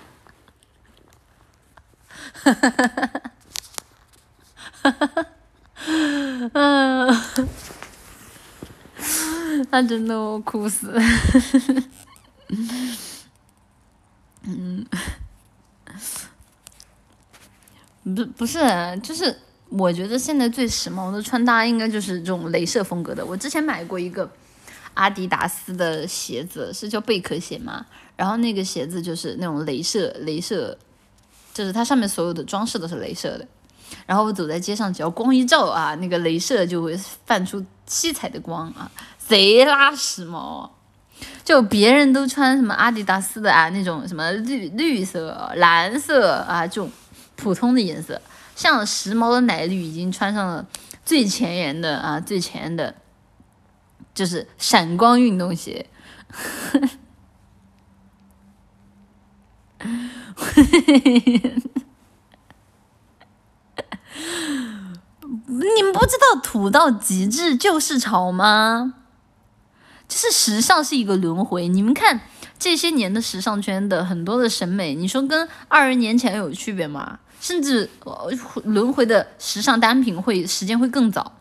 [2.42, 2.88] 哈哈哈
[4.82, 5.26] 哈哈哈，
[6.54, 7.22] 嗯，
[9.70, 10.98] 那真的我哭死，
[14.44, 14.86] 嗯，
[18.04, 18.60] 不不是，
[19.04, 19.38] 就是
[19.68, 23.26] 我觉得现在最时髦的穿搭应该就是这种镭射风格的。
[23.26, 24.32] 我之前买过一个。
[24.94, 27.86] 阿迪达斯的鞋子是叫贝壳鞋吗？
[28.16, 30.78] 然后那个鞋子就是那种镭射，镭射，
[31.54, 33.48] 就是它上面所有的装饰都是镭射的。
[34.06, 36.96] 然后我走在街上，只要光一照啊，那个镭射就会
[37.26, 40.70] 泛出七彩的光啊，贼拉时髦。
[41.44, 46.90] 就别人都穿什么阿迪达斯的啊，那种什么绿绿色、蓝色啊，这种
[47.36, 48.22] 普通的颜色，
[48.56, 50.66] 像时髦的奶绿已经穿上了
[51.04, 52.94] 最前沿的啊，最前沿的。
[54.20, 55.86] 就是闪光运动鞋，
[65.48, 68.96] 你们不知道土到极致就是潮吗？
[70.10, 71.70] 就是时尚是一个轮回。
[71.70, 72.20] 你们看
[72.58, 77.20] 这些年的时尚圈的很多的审美，你说跟二十年前有区别吗？
[77.40, 77.90] 甚至
[78.66, 81.38] 轮回的时尚单品会时间会更早。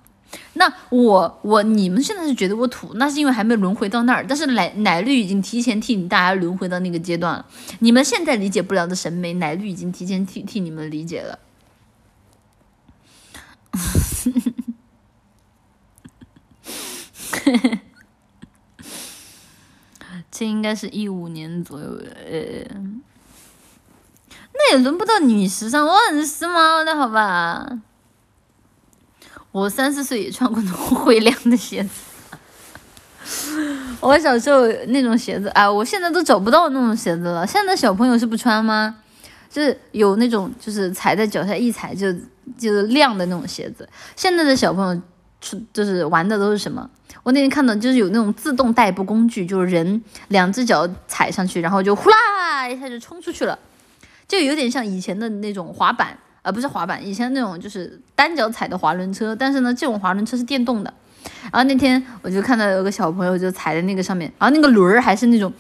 [0.55, 4.27] 那我我你们现在是觉得我土，那是因为还没轮回到那儿。
[4.27, 7.47] 但是奶奶绿已经提前替你大家轮回到那个阶段了。
[7.79, 11.39] 你们现在理解不了的审美，奶绿已经提前替替你们理解了。
[20.31, 22.31] 这应该是一五年左右的，呃，
[24.73, 27.81] 也轮不到女时尚，我很时髦的好吧？
[29.59, 31.91] 我三四岁也穿过那种会亮的鞋子。
[34.01, 37.47] 我小时候那种鞋子，哎，我现在都找不到那种鞋子了。
[37.47, 38.97] 现在小朋友是不穿吗？
[39.51, 42.13] 就是有那种，就是踩在脚下一踩就
[42.57, 43.89] 就是亮的那种鞋子。
[44.15, 45.03] 现在的小朋友
[45.41, 46.89] 出就是玩的都是什么？
[47.25, 53.59] 我那天看到就是有那种自动代步工具，就是人两只脚踩上去，然后就呼啦一下就冲出去了，
[54.29, 59.35] 就有点像以前的那种滑板，呃不是滑板，以前那种就是单脚踩的滑轮车。
[59.35, 60.93] 但是呢，这种滑轮车是电动的。
[61.53, 65.53] 然后那天我就看到有个小朋友就踩在那个上面，然后那个轮儿还是那种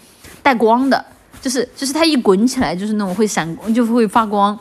[0.42, 1.04] 带光的。
[1.40, 4.58] 就是就是它一滚起来就是那种会闪光，就会发光。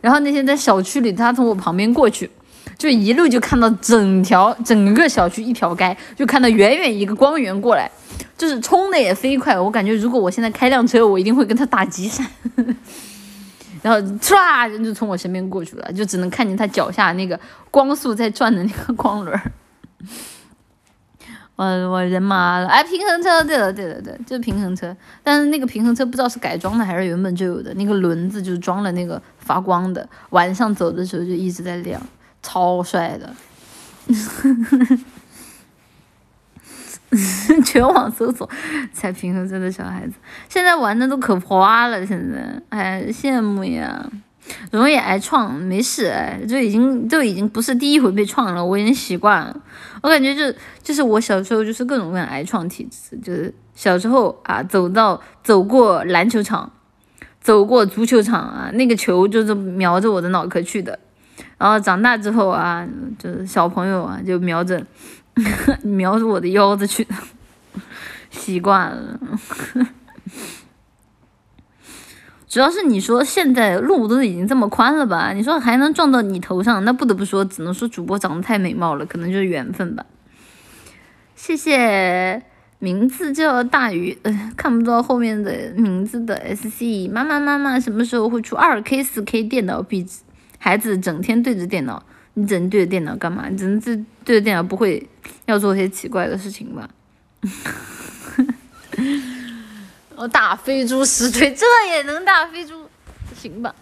[0.00, 2.28] 然后那天在小区里，他从我旁边过去，
[2.76, 7.88] 就一路就看到整条整个小区一条街，就看到远远一个光源过来，
[8.36, 9.56] 就是冲的也飞快。
[9.56, 12.26] 我感觉如果我现在开辆车，我一定会跟他打急闪。
[13.86, 17.38] 然后唰人就从我身边过去了，就只能看见他脚下那个
[17.70, 19.40] 光速在转的那个光轮。
[21.54, 32.02] 我我人麻了，哎，平衡车，对了对了对，就是平衡车，但是那个平衡车不知道是改装的还是原本就有的，那个轮子就是装了那个发光的，晚上走的时候就一直在亮，
[32.42, 33.32] 超帅的，
[37.64, 38.48] 全网搜索
[38.92, 40.14] 踩平衡车的小孩子，
[40.48, 44.08] 现在玩的都可花了，现在，哎，羡慕呀。
[44.70, 46.14] 容易挨创，没事，
[46.48, 49.60] 就已经就已经不是第一回被创了，我已经习惯了。
[50.02, 56.70] 我感觉就就是我小时候就是各种各样挨创体质，就是小时候啊，走到走过篮球场，
[57.40, 60.96] 走过足球场啊，那个球就是瞄着我的脑壳去的。
[61.58, 62.86] 然后长大之后啊，
[63.18, 64.62] 就是小朋友啊，就瞄
[65.36, 67.06] 着瞄着我的腰子去，
[68.30, 69.20] 习惯了。
[72.48, 75.32] 主要是你说现在路都已经这么宽了吧？
[75.34, 80.06] 你说还能撞到你头上，那不得不说，只能说主播长得太美貌了，可能就是缘分吧。
[81.34, 82.42] 谢谢，
[82.78, 90.22] 名字叫大鱼，呃，看不到后面的名字的 S C 妈妈妈妈什么时候会出二 K 四 K 电脑壁纸？
[90.58, 92.02] 孩子整天对着电脑，
[92.38, 93.48] 你整天对着电脑干嘛？
[93.48, 95.08] 你整天对着电脑不会
[95.46, 96.86] 要做些奇怪的事情吧？
[100.16, 102.88] 我打飞猪十锤，这也能打飞猪？
[103.34, 103.74] 行吧。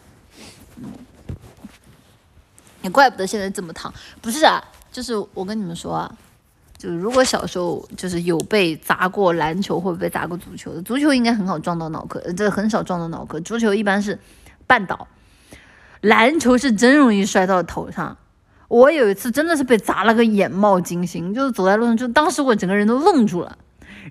[2.82, 3.92] 也怪不得现在这么烫。
[4.20, 4.62] 不是啊，
[4.92, 6.16] 就是我跟你们说啊，
[6.78, 13.40] 就是如果小时候就是有被砸过篮球或者被砸过足球的，足球应该很好撞到脑壳，这很少撞到脑壳。
[13.40, 14.16] 足球一般是
[14.68, 15.08] 绊倒，
[16.02, 18.16] 篮球是真容易摔到头上。
[18.68, 23.58] 我有一次真的是被砸了个眼冒金星，就是走在路上，就当时我整个人都愣住了，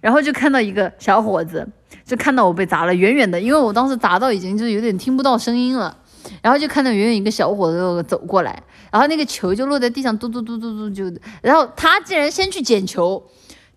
[0.02, 1.68] 然后就看到一个小伙子。
[2.06, 5.96] 就看到我被砸了，远远的，因为我当时砸到已经就有点听不到声音了，
[6.42, 8.62] 然后就看到远远一个小伙子走过来，
[8.92, 11.06] 然后那个球就落在地上，嘟嘟嘟嘟嘟就，
[11.42, 13.24] 然后他竟然先去捡球，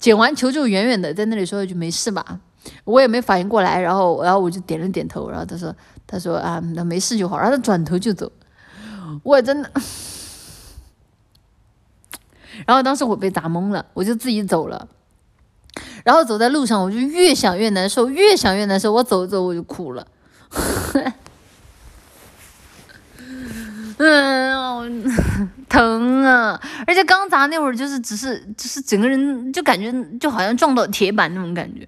[0.01, 2.40] 捡完球就远远的在那里说一句没事吧，
[2.82, 5.73] 我也没反应过来，然后然后我就点了点头，然后他说
[6.05, 8.32] 他说啊那没事就好，然后他转头就走，
[9.23, 9.70] 我真的，
[12.65, 14.89] 然后当时我被砸懵了，我就自己走了。
[16.05, 18.93] 然后走在路上，我就越想越难受，越想越难受。
[18.93, 20.07] 我走着走我就哭了，
[23.99, 25.05] 嗯，
[25.69, 26.61] 疼啊！
[26.87, 31.87] 而且刚砸那会儿就是只是只是整个人就感觉就好像撞到铁板那种感觉。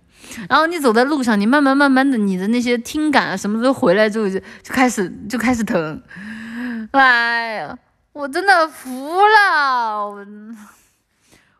[0.49, 6.03] 然后你走在路上，你慢慢慢慢的你的那些听感啊什么都回来之后就就开始就开始疼。
[6.90, 7.78] 哎呀，
[8.19, 10.27] 我真的服了，我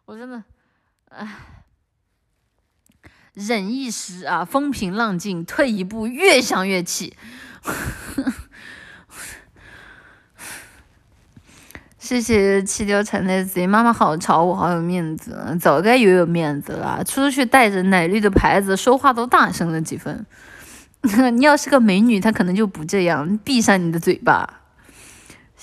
[0.07, 0.43] 我真的，
[1.11, 1.29] 唉。
[3.35, 7.17] 忍一时啊，风平浪静；退一步，越想越气。
[11.97, 17.05] 谢谢七貂蝉的贼妈妈，好潮，我好有面子，早该有有面子了。
[17.05, 20.27] 出去带着奶绿的牌子，说话都大声了几分。
[21.33, 24.55] 你要是个美女，她可能就不这样，闭上你的嘴巴。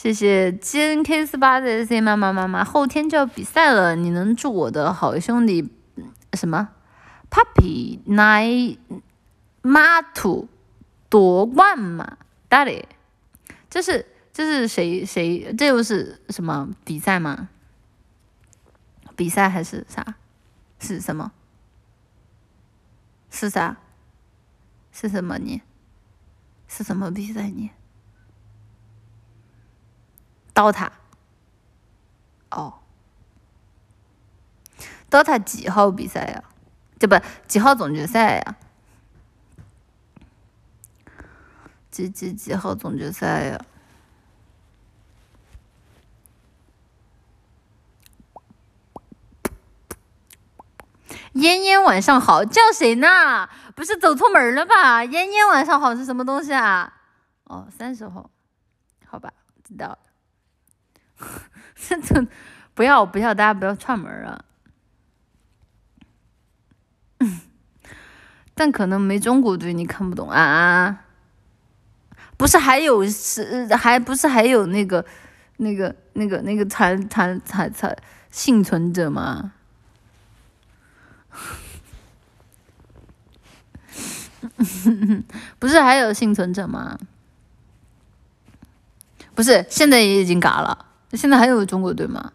[0.05, 5.67] 谢谢金 K 四八的 Z 妈妈妈妈，后天就要比赛了，你能祝我的好兄弟
[6.33, 6.69] 什么
[7.31, 8.77] ？Puppy 奈
[9.63, 10.47] 马图
[11.09, 12.83] 夺冠吗？Daddy，，
[13.67, 15.51] 这是这是谁谁？
[15.57, 17.49] 这又是什么比赛吗？
[19.15, 20.13] 比赛还是啥？
[20.77, 21.31] 是什么？
[23.31, 23.77] 是啥？
[24.91, 25.63] 是什么你？
[26.67, 27.71] 是什么比赛你？
[30.55, 30.91] 刀塔。
[32.49, 32.79] 哦，
[35.09, 36.43] 刀塔几号比赛呀？
[36.97, 37.15] 这不
[37.45, 38.55] 几号总决赛呀？
[41.91, 43.65] 几几几号总决赛呀？
[51.33, 53.49] 嫣嫣晚上好，叫谁呢？
[53.75, 55.03] 不是走错门了吧？
[55.03, 57.01] 嫣嫣晚上好是什么东西啊？
[57.43, 58.29] 哦，三十号，
[59.05, 59.33] 好吧，
[59.65, 59.99] 知道了。
[61.75, 62.27] 这这
[62.73, 64.43] 不要不要，大家不要串门啊！
[68.53, 71.01] 但可能没中国队，你看不懂啊？
[72.37, 75.05] 不是还有是还不是还有那个
[75.57, 77.95] 那个那个那个残残残残
[78.29, 79.53] 幸存者吗？
[85.59, 86.97] 不是还有幸存者吗？
[89.33, 90.85] 不是，现在也已经嘎了。
[91.15, 92.33] 现在还有中国队吗？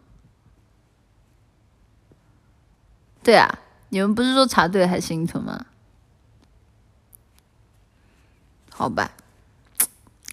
[3.23, 3.59] 对啊，
[3.90, 5.66] 你们不是说茶队还幸存吗？
[8.70, 9.12] 好吧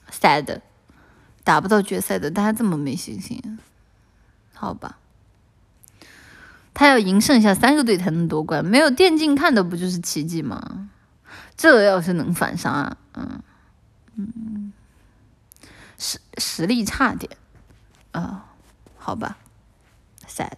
[0.10, 0.62] ，sad，
[1.44, 3.60] 打不到决赛的，大家这么没信心，
[4.54, 4.98] 好吧。
[6.74, 10.90] 他要赢剩下三个队才能夺冠，没有电竞看的不就是奇迹吗？
[11.58, 13.42] 这要是能反杀，嗯
[14.16, 14.72] 嗯，
[15.98, 17.36] 实实力差点，
[18.18, 18.46] 啊，
[18.98, 19.38] 好吧
[20.28, 20.58] ，sad，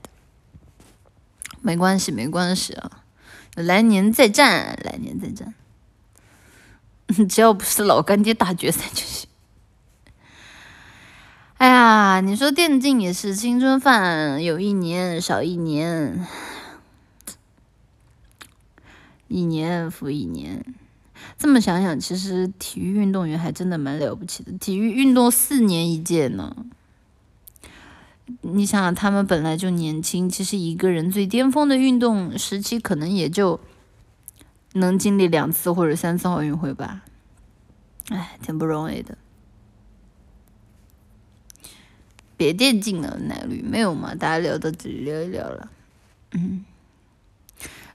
[1.61, 3.03] 没关系没关系啊，
[3.55, 5.53] 来年再战，来年再战，
[7.27, 9.27] 只要不是老干爹打决赛就行。
[11.57, 16.25] 哎呀，你说电竞也是青春饭，有一年少一年，
[19.27, 20.63] 一年复一年。
[21.37, 24.53] 这么想想，其实体育运动员还真的蛮了不起的。
[24.53, 26.55] 体育运动四年一届呢，
[28.41, 33.59] 你想想，他们本来就年轻，其实一个人最巅峰的运动时期，可能也就
[34.73, 37.03] 能经历两次或者三次奥运会吧。
[38.09, 39.17] 哎，挺不容易的。
[42.37, 44.15] 别电竞了，奶绿没有嘛？
[44.15, 45.69] 大家聊到这里聊一聊了。
[46.31, 46.63] 嗯，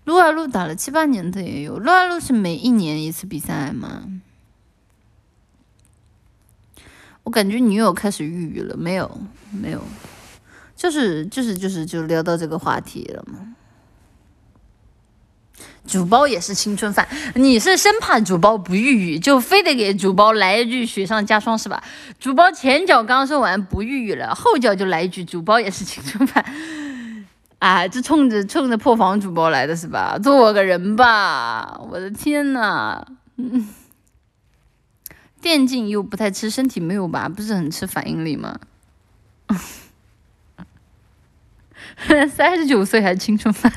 [0.05, 4.03] 撸啊撸打了七八年的也有，撸啊撸是每一年一次比赛吗？
[7.23, 9.19] 我感觉你又开始抑郁了，没有
[9.51, 9.83] 没有，
[10.77, 13.55] 就是就是就是就聊到这个话题了嘛。
[15.87, 21.85] 主播也是青春饭，你是生怕主播不抑郁，就非得给主播来一句雪上加霜是吧？
[22.19, 26.43] 主播前脚刚说完不抑郁了，后脚就来一句主播也是青春饭，
[27.59, 30.19] 啊，这冲着冲着破防主播来的是吧？
[30.19, 33.07] 做个人吧，我的天呐，
[33.37, 33.69] 嗯，
[35.43, 37.29] 电竞又不太吃身体没有吧？
[37.29, 38.59] 不是很吃反应力吗？
[42.29, 43.73] 三十九岁还青春饭。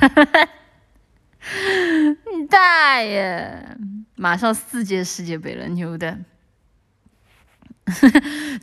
[2.32, 3.78] 你大爷！
[4.16, 6.18] 马上四届世界杯了，牛的！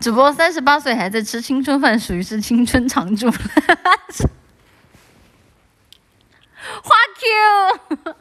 [0.01, 3.31] 主播三十八岁还在吃青春饭，属于是青春常驻。
[6.83, 8.15] 花 Q，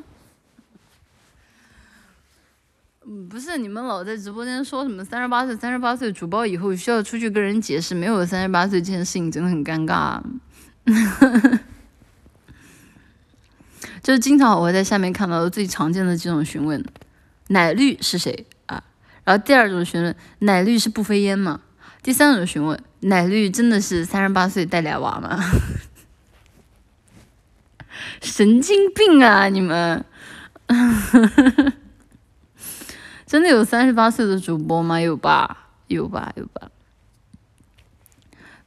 [3.05, 10.21] 嗯，不是你们老在直播间说什么三十八岁，三十八岁主播以后需要出去跟人解释，没有三十八岁这件事情真的很尴尬。
[14.03, 16.83] 就是经常我会在下面看到最常见的几种询问，
[17.47, 18.83] 奶绿是谁啊？
[19.23, 21.61] 然后第二种询问，奶绿是不飞烟吗？
[22.01, 25.39] 第三种询问，奶绿真的是三十八岁带俩娃吗？
[28.21, 30.03] 神经病啊你们！
[33.25, 34.99] 真的有三十八岁的主播吗？
[34.99, 35.69] 有吧？
[35.87, 36.33] 有吧？
[36.35, 36.69] 有吧？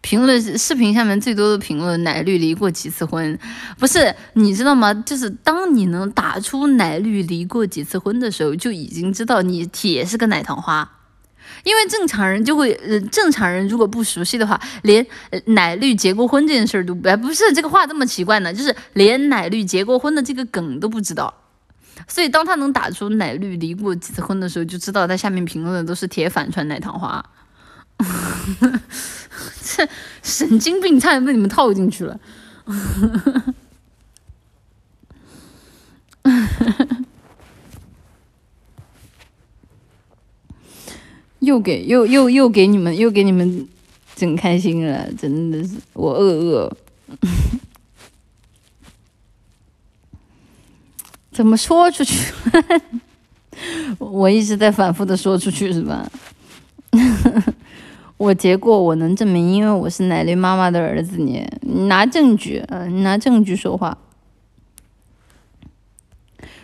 [0.06, 3.36] 评论视频下面最多的评论，奶绿离过几次婚？
[3.76, 4.94] 不是，你知道吗？
[4.94, 10.88] 就是当你能打出奶绿离过几次婚的时候，就已经知道你铁是个奶糖花。
[11.64, 15.04] 因为正常人就会，呃，正常人如果不熟悉的话，连
[15.46, 21.34] 奶绿结过婚这件事儿都不，不是这个话这么奇怪呢，就是连奶绿结过婚的这个梗都不知道。
[22.06, 27.24] 所以当他能打出奶绿离过几次婚的时候，就知道他下面评论的都是铁反串奶糖花。
[29.62, 29.88] 这
[30.22, 32.20] 神经病差点被你们套进去了，
[41.40, 43.68] 又给又又又给你们又给你们
[44.14, 46.76] 整开心了，真的是我饿饿。
[51.30, 52.32] 怎么说出去？
[53.98, 56.10] 我一直在反复的说出去是吧？
[58.18, 61.18] 我结过，我能证明，因为我是奶绿妈妈的儿子。
[61.18, 63.96] 你，你拿证据，嗯，你拿证据说话。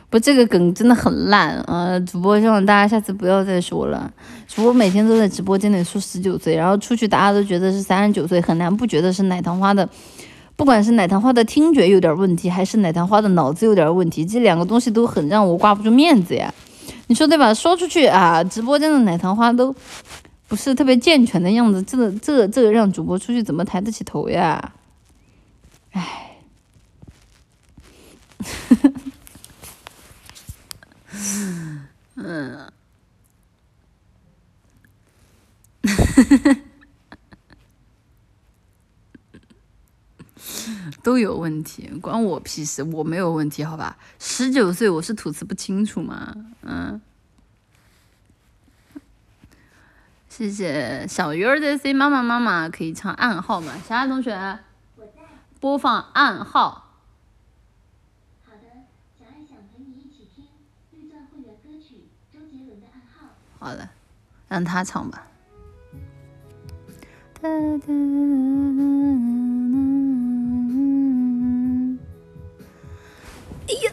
[0.09, 1.99] 不，这个梗真的很烂啊！
[2.01, 4.12] 主播希望大家下次不要再说了。
[4.47, 9.89] 主播每天都在直播间里说十九岁，然后出去大家都觉得是三十九岁，很难不觉得是奶糖花的。
[10.57, 16.53] 不管是奶糖花的听觉有点问题，还是奶糖花的脑子有点问题，这两个东西都很让我挂不住面子呀。
[17.07, 17.53] 你说对吧？
[17.55, 19.74] 说出去啊，直播间的奶糖花都
[20.53, 24.74] 不是特别健全的样子，这这这让主播出去怎么抬得起头呀？
[25.93, 26.37] 唉。
[32.16, 32.70] 嗯，
[41.03, 43.97] 都有问题，关我屁事，我没有问题，好吧？
[44.19, 46.37] 十九岁，我是吐词不清楚吗？
[46.61, 47.01] 嗯，
[50.43, 53.74] 谢谢小鱼儿的 C 妈妈妈妈可以唱暗号吗？
[53.86, 54.59] 小爱同学，
[55.60, 56.97] 播放暗号。
[58.44, 58.62] 好的，
[59.16, 60.47] 小爱想陪你一起听
[60.90, 63.28] 绿钻会员歌曲周杰伦的暗号。
[63.60, 63.89] 好的，
[64.48, 65.28] 让他唱吧。
[67.43, 67.48] 哎
[73.85, 73.93] 呀！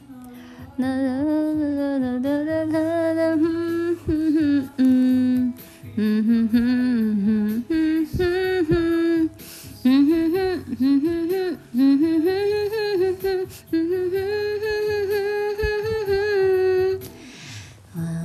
[0.77, 0.83] 我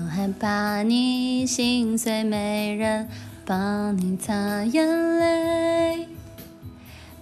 [0.09, 3.09] 害怕你心碎，没人
[3.45, 4.87] 帮你擦眼
[5.19, 6.07] 泪，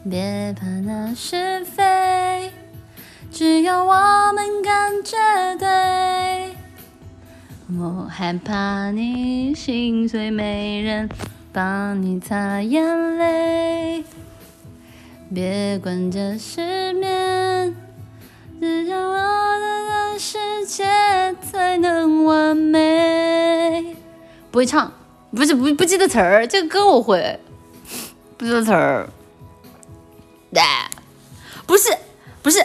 [0.09, 2.53] 别怕那是非。
[3.35, 5.17] 只有我们感觉
[5.59, 6.55] 对，
[7.77, 11.09] 我害怕你心碎，没人
[11.53, 14.05] 帮你擦眼泪。
[15.35, 17.75] 别管这失眠，
[18.61, 20.85] 只有我的世界
[21.43, 23.97] 才能完美。
[24.53, 24.93] 不会唱，
[25.35, 27.41] 不是不不记得词儿，这个歌我会，
[28.39, 29.09] 不记得词儿。
[30.53, 30.63] 对，
[31.67, 31.93] 不是
[32.41, 32.65] 不是。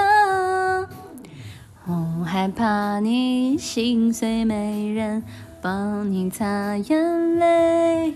[1.88, 5.24] 我害怕你心碎，没人
[5.62, 8.16] 帮你擦眼泪。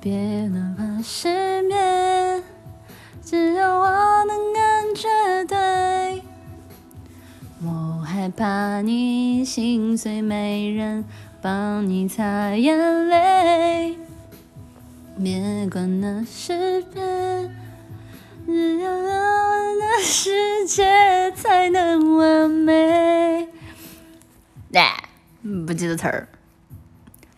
[0.00, 2.42] 别哪怕失眠，
[3.22, 5.08] 只有我能感觉
[5.46, 6.22] 对。
[7.64, 11.04] 我害怕你心碎，没人
[11.42, 13.96] 帮你擦眼泪。
[15.22, 17.02] 别管那是别，
[18.46, 23.48] 只有我的世界才能完美。
[25.66, 26.28] 不记得词儿，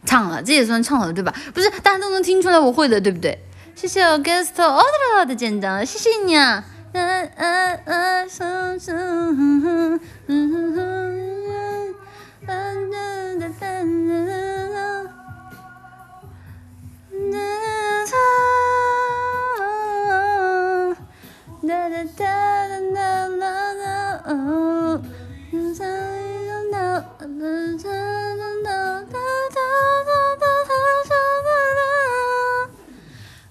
[0.04, 1.32] 唱了，这也算唱了对吧？
[1.54, 3.38] 不是，大家都能听出来我会的，对不对？
[3.74, 6.64] 谢谢我 guest order 的简章，谢谢你啊。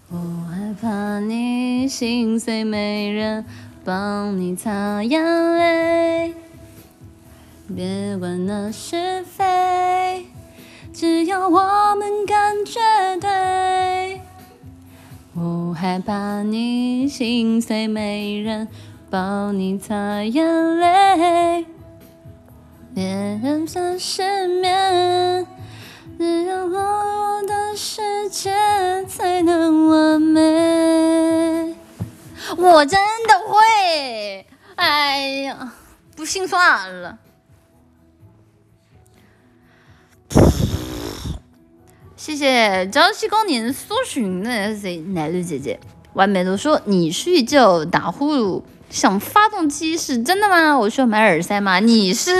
[0.09, 0.17] 我
[0.49, 3.45] 害怕你心碎，没人
[3.83, 5.21] 帮你擦眼
[5.57, 6.33] 泪。
[7.75, 10.27] 别管那是非，
[10.93, 12.79] 只要我们感觉
[13.19, 13.76] 对。
[15.39, 18.67] 我害怕你心碎，没人
[19.07, 21.63] 帮你擦眼泪。
[22.95, 25.45] 别让它失眠，
[26.17, 28.51] 只有我的世界
[29.05, 31.75] 才能完美。
[32.57, 35.71] 我真的会，哎呀，
[36.15, 37.19] 不信算了。
[42.17, 45.79] 谢谢朝夕光年搜寻的谁奶绿姐姐，
[46.13, 50.75] 外面都说你睡觉打呼噜像发动机，是真的吗？
[50.75, 51.79] 我需要买耳塞吗？
[51.79, 52.31] 你是，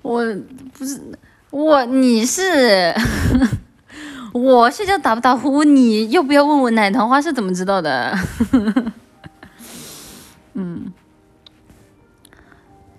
[0.00, 0.24] 我
[0.72, 1.00] 不是
[1.50, 2.94] 我，你是，
[4.32, 5.64] 我睡觉打不打呼？
[5.64, 8.16] 你要不要问我奶糖花是怎么知道的？
[10.54, 10.92] 嗯。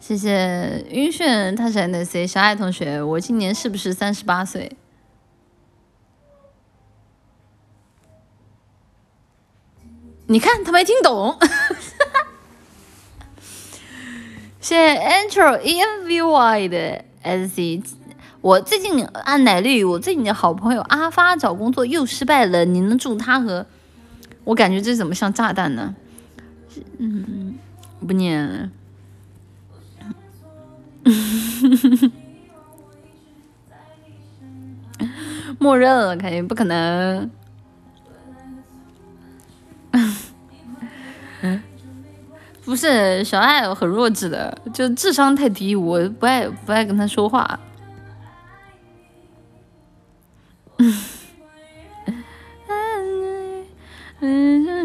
[0.10, 4.76] 谢谢晕眩，他是 N C 小爱同学，我今年是不是三十八岁？
[10.26, 11.38] 你看他没听懂。
[14.60, 17.84] 谢谢 Intro E M V Y 的 S C，
[18.42, 23.68] 我最近按奶绿，我最近的好朋友阿发找工作又失败了，你能祝他和？
[24.44, 25.94] 我感觉这怎么像炸弹呢？
[26.98, 27.60] 嗯，
[28.08, 28.72] 不念。
[35.60, 37.30] 默认了，肯定不可能。
[42.64, 47.60] 不是小爱很弱智的，就智商太低，我不爱不爱跟他说话。
[50.78, 50.94] 嗯。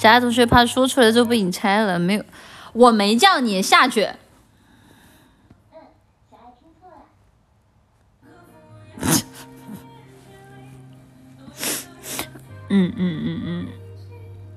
[0.00, 2.24] 小爱同学怕说出来就被你拆了，没有，
[2.72, 4.08] 我没叫你下去。
[12.70, 13.68] 嗯嗯嗯嗯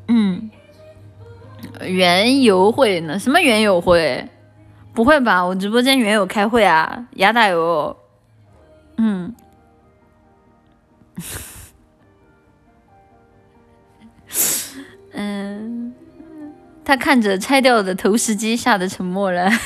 [0.07, 3.19] 嗯，园游会呢？
[3.19, 4.29] 什么园游会？
[4.93, 5.43] 不会吧？
[5.45, 7.05] 我直播间原有开会啊？
[7.15, 7.97] 牙打油？
[8.95, 9.35] 嗯。
[15.13, 15.93] 嗯，
[16.83, 19.49] 他看着拆掉的投石机，吓得沉默了。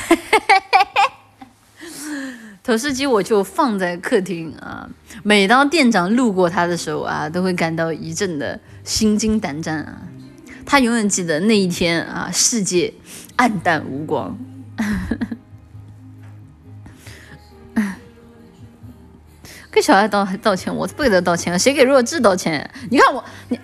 [2.62, 4.86] 投石机我就放在客厅啊，
[5.22, 10.02] 每当店长路过他的时候啊，都会感到一阵的心惊胆战啊。
[10.66, 12.92] 他永远记得那一天啊，世界
[13.36, 14.36] 暗淡无光。
[19.72, 22.70] 给小爱道道歉，我不给他道歉，谁给弱智道歉？
[22.90, 23.58] 你看我，你。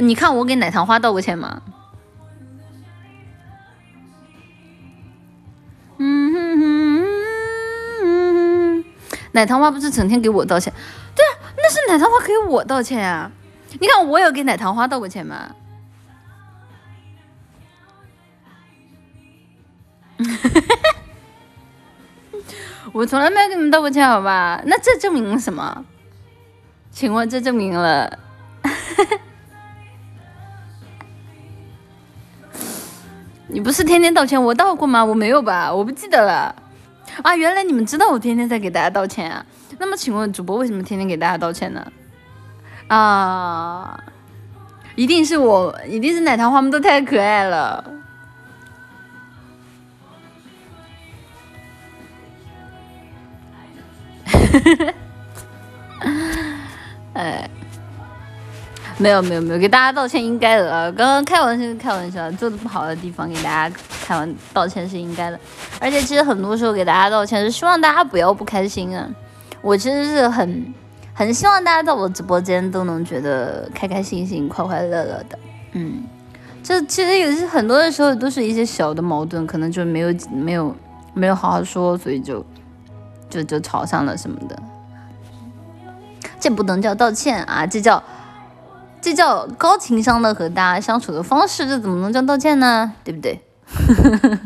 [0.00, 1.62] 你看我给奶糖花道过歉吗？
[5.98, 6.58] 嗯哼
[8.80, 8.84] 哼，
[9.32, 10.72] 奶糖花不是整天给我道歉？
[11.14, 13.30] 对啊，那是奶糖花给我道歉啊！
[13.78, 15.54] 你看我有给奶糖花道过歉吗？
[22.92, 24.62] 我从来没有给你们道过歉，好吧？
[24.64, 25.84] 那这证明什么？
[26.90, 28.18] 请问这证明了？
[33.52, 35.04] 你不是天天道歉，我道过吗？
[35.04, 36.54] 我没有吧，我不记得了。
[37.22, 39.44] 啊，原来你们知道我天天在给大家道歉啊。
[39.78, 41.84] 那么请问主播为什么天天给大家道歉呢？
[42.86, 43.98] 啊，
[44.94, 47.84] 一定是我，一定是奶糖花们都太可爱了。
[57.14, 57.50] 哎。
[59.00, 60.92] 没有没有没有，给大家道歉应该的啊！
[60.92, 63.74] 刚刚开玩笑开玩笑，做的不好的地方给大家
[64.04, 65.40] 开完道歉是应该的。
[65.80, 69.08] 而且其实很多时候给大家道歉是希望大家不要不开心啊。
[69.62, 70.74] 我其实是很
[71.14, 75.38] 很希望大家在我直播间都能觉得开开心心、快快乐乐的。
[75.72, 76.02] 嗯，
[76.62, 80.76] 这其实也是很多的时候都是一些小的矛盾，可能就没有没有
[81.14, 82.44] 没有好好说，所以就
[83.30, 84.62] 就就吵上了什么的。
[86.38, 88.02] 这不能叫道歉啊，这叫。
[89.00, 92.92] 这叫高情商的和大家相处的方式，这怎么能叫道歉呢？
[93.02, 93.40] 对不对？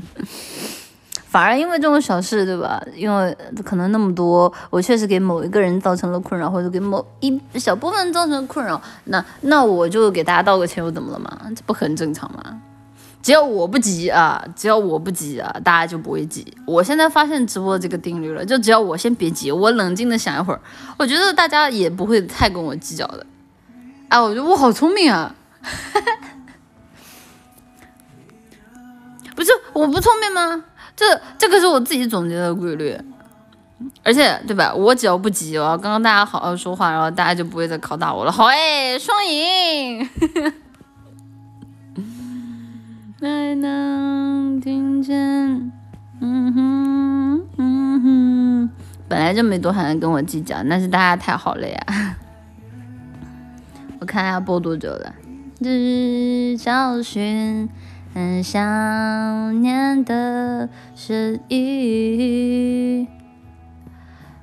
[1.27, 2.81] 反而因为这种小事，对吧？
[2.95, 11.37] 因为可能那么多，我确实给某一个人造成了困扰，或者给某一小部分造成了困扰，那那我就给大家道个歉，又怎么了嘛？
[11.57, 12.61] 这不很正常吗？
[13.21, 16.47] 只要我不急啊，只要我不急啊，大家就不会急。
[16.67, 20.61] 我现在发现直播这个定律了，就只要我先别急，我冷静的想一会儿，
[20.97, 23.27] 我觉得大家也不会太跟我计较的。
[24.09, 25.35] 哎，我觉得我好聪明啊！
[29.35, 30.63] 不是我不聪明吗？
[30.95, 31.05] 这
[31.37, 32.97] 这个是我自己总结的规律，
[34.05, 34.73] 而且对吧？
[34.73, 38.31] 我只要不急哦，刚刚大家好好说话，然后大家就不会再拷打我了。
[38.31, 40.09] 好哎，双赢！
[43.21, 45.73] 还能听见。
[46.21, 48.71] 嗯哼嗯哼，
[49.09, 52.17] 本来就没多少人跟我计较，那是大家太好了呀。
[54.05, 55.15] 我看要播多久了？
[55.61, 57.67] 日找寻
[58.13, 63.09] 很想念的声音。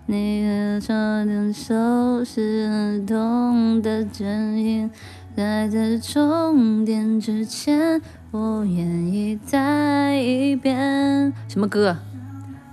[0.08, 4.90] 你的手的手是痛的针印，
[5.38, 8.02] 在这终点之前，
[8.32, 11.32] 我愿意再一遍。
[11.48, 11.96] 什么歌？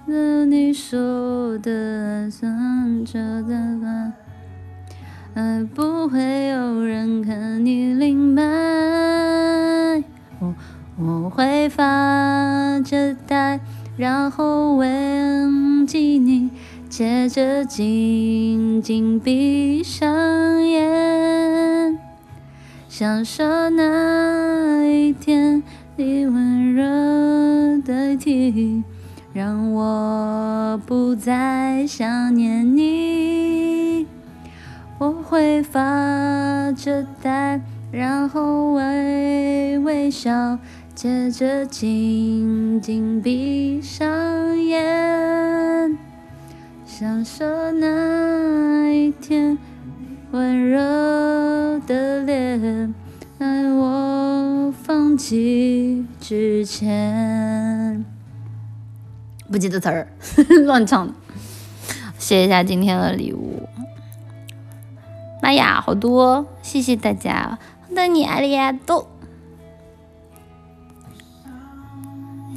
[0.07, 4.15] 那你说的算着的吧，
[5.39, 8.43] 爱不会有人看你明白。
[10.41, 10.53] 我
[10.99, 13.61] 我会发着呆，
[13.97, 16.51] 然后忘记你。
[16.89, 21.97] 接着紧紧闭上眼，
[22.89, 25.63] 享受那一天
[25.95, 26.83] 你温热
[27.83, 28.83] 的体，
[29.33, 33.58] 让我不再想念你。
[35.29, 37.61] 会发着呆，
[37.93, 40.59] 然后微微笑，
[40.95, 45.99] 接着紧紧闭上眼。
[46.87, 49.59] 享受那一天
[50.31, 50.79] 温柔
[51.87, 52.95] 的脸，
[53.39, 58.03] 在我放弃之前。
[59.53, 60.09] 不记得词儿，
[60.65, 61.15] 乱唱。
[62.17, 63.69] 谢一下今天的礼物。
[65.49, 66.45] 哎呀，好多！
[66.61, 67.59] 谢谢大家，
[67.95, 69.09] 的你阿里亚多。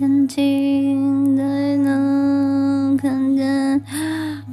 [0.01, 1.41] 眼睛才
[1.77, 3.80] 能看见。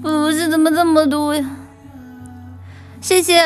[0.01, 1.51] 不是怎么这么多呀？
[3.01, 3.40] 谢谢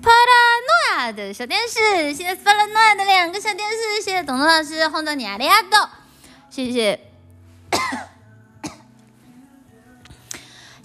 [0.00, 5.88] 帕拉诺亚的小电视，谢谢斯帕拉诺亚的两个小电视，谢谢董董老师红豆尼亚利亚豆，
[6.48, 7.00] 谢谢，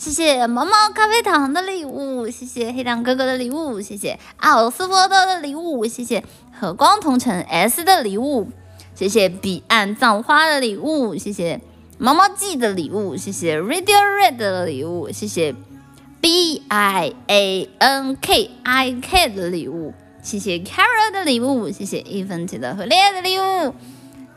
[0.08, 6.24] 谢谢毛毛咖啡糖的礼物，谢谢黑糖哥哥的礼物，谢谢奥斯波特的礼物，谢谢
[6.58, 8.48] 和光同城 S 的礼物，
[8.96, 11.60] 谢谢彼岸葬花的礼物，谢谢。
[11.98, 15.54] 毛毛记的礼物，谢谢 Radio Red 的礼物，谢谢
[16.22, 23.76] B I A N K I K 的礼物，谢谢 Carol 的礼物，谢谢一分钱的和烈的礼物，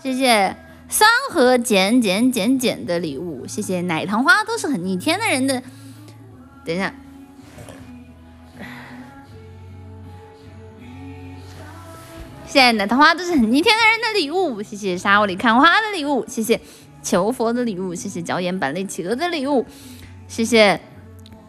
[0.03, 0.57] 谢谢
[0.91, 5.63] 三盒减减减减的礼物，谢谢奶糖花都是很逆天的人的。
[6.67, 6.95] 等一下，
[12.47, 16.61] 谢谢奶糖花都是很逆天的人的礼物，谢谢沙窝里看花的礼物，谢谢。
[17.03, 19.65] 求佛的礼物，谢谢脚眼板栗企鹅的礼物，
[20.29, 20.79] 谢谢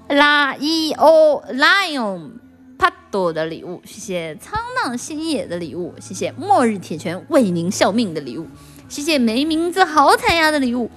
[0.08, 2.32] 拉伊欧 lion
[2.78, 8.48] 帕多的礼物，谢谢沧浪星野的礼物，谢谢末日铁拳为您效命的礼物，
[8.92, 10.92] 谢谢没名字好惨呀的礼物，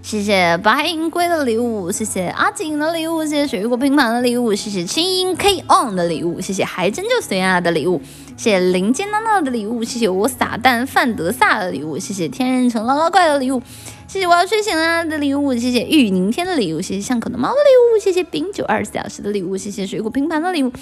[0.00, 8.00] 谢谢白银龟的礼物，谢谢阿锦的礼物，谢谢水果拼盘的礼物，谢谢青音 K on 的礼物，谢谢还真就随啊的礼物。
[8.36, 13.60] 谢谢林间闹闹的礼物，谢谢我撒旦范德萨的礼物，谢谢天人城捞捞怪的礼物，
[14.06, 20.72] 谢谢我要睡醒了的礼物，谢谢玉宁天的礼物，谢谢巷口的猫的礼物，谢谢冰九二十四小时的礼物，谢谢水果拼盘的礼物，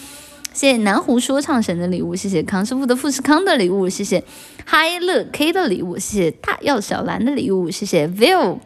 [0.56, 4.24] 谢谢南湖说唱神的礼物，谢谢康师傅的富士康的礼物，谢谢
[4.64, 8.60] 嗨乐 K 的礼物，谢谢大药小蓝的礼物，谢谢 Will。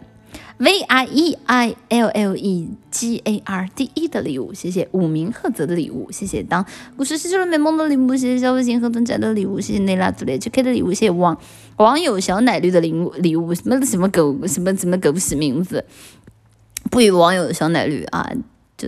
[0.59, 6.65] V I E I L L E G A R D E 的礼物，谢谢五名赫泽的礼物，谢谢当
[6.97, 11.37] 故事失去了美梦的礼物，谢谢小卫星和盾仔的礼物，谢谢内拉祖列 H K 的礼物，谢谢网
[11.79, 15.85] 网友小奶绿的礼物礼物，什么什么狗什么什么狗屎名字，
[16.89, 18.31] 不与网友小奶绿啊，
[18.77, 18.87] 就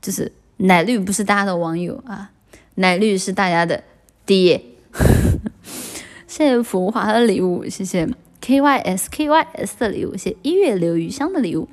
[0.00, 2.30] 就是奶绿不是大家的网友啊，
[2.76, 3.82] 奶绿是大家的
[4.24, 4.62] 爹，
[6.26, 8.08] 谢谢浮华的礼物，谢谢。
[8.42, 11.68] K Y S K Y S 的礼物，谢谢一月流余香的礼物，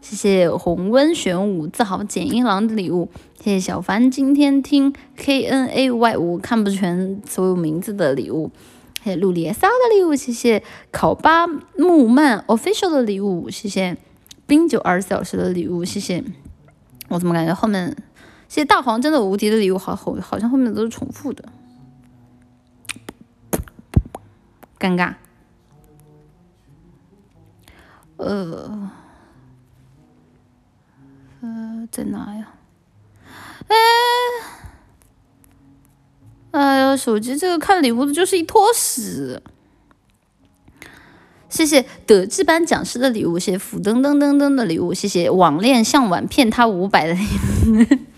[0.00, 3.08] 谢谢红温玄武自豪简一郎的礼物，
[3.40, 8.50] 谢谢小凡今天听 K N A Y 我看不全所有名字的礼物，
[9.04, 13.96] 谢谢陆离 S R 的礼物，谢谢考巴木曼 Official 的礼物，谢谢
[14.48, 16.24] 冰酒二十四小时的礼物，谢谢
[17.08, 17.96] 我怎么感觉后面
[18.50, 21.48] 谢谢大黄真的无敌的礼物，好后好像后面都是重复的，
[24.76, 25.14] 尴尬。
[28.16, 28.90] 呃，
[31.40, 32.48] 呃，在哪呀？
[33.68, 33.76] 哎，
[36.50, 39.40] 哎呀，手机这个看礼物的就是一坨屎。
[41.48, 47.20] 谢谢德智班讲师的礼物，谢谢福噔噔噔噔的礼物，谢谢网恋向晚骗他五百的礼
[47.68, 48.09] 物。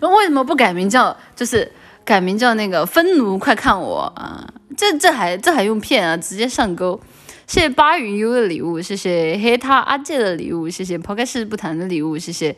[0.00, 1.16] 那为什么不改名叫？
[1.36, 1.70] 就是
[2.04, 4.52] 改名叫那个分奴，快看我啊！
[4.76, 6.16] 这这还这还用骗啊？
[6.16, 6.98] 直接上钩！
[7.46, 12.56] 谢谢八云优的礼物，谢谢黑他阿介的礼物，谢谢抛开事不谈的礼物，谢谢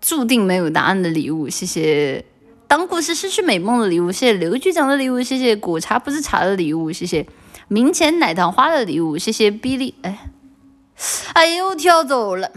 [0.00, 2.24] 注定没有答案的礼物，谢谢
[2.66, 7.26] 当故事失去美梦的礼物，谢谢刘局长的礼物，谢谢果茶不是茶的礼物，谢谢
[7.68, 10.28] 明前奶糖花的礼物，谢谢比利，哎，
[11.32, 12.50] 哎呦跳走了。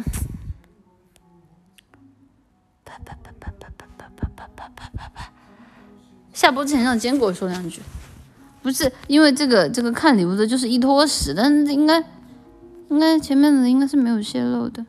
[6.44, 7.80] 下播之前让坚果说两句。
[8.62, 12.04] 不是因为这个这个看礼物的就是一坨屎，但是应该
[12.90, 14.86] 应该前面的应该是没有泄露的。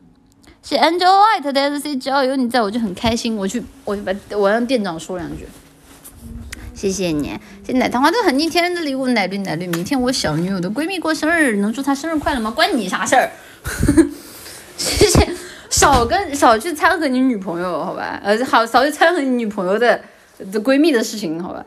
[0.61, 3.37] 谢 Angel White 的 S C，只要有你在我就很开心。
[3.37, 5.47] 我去我去把我让店长说两句。
[6.73, 9.65] 谢谢你，谢奶糖花都很逆天的礼物，奶绿奶绿。
[9.67, 12.51] 明天我小女友的闺蜜过生日，能祝她生日快乐吗？
[12.51, 13.31] 关你啥事儿？
[14.75, 15.29] 谢谢，
[15.69, 18.19] 少跟少去掺和你女朋友好吧？
[18.21, 20.01] 呃，好少去掺和你女朋友的
[20.39, 21.65] 的闺蜜的事情好吧？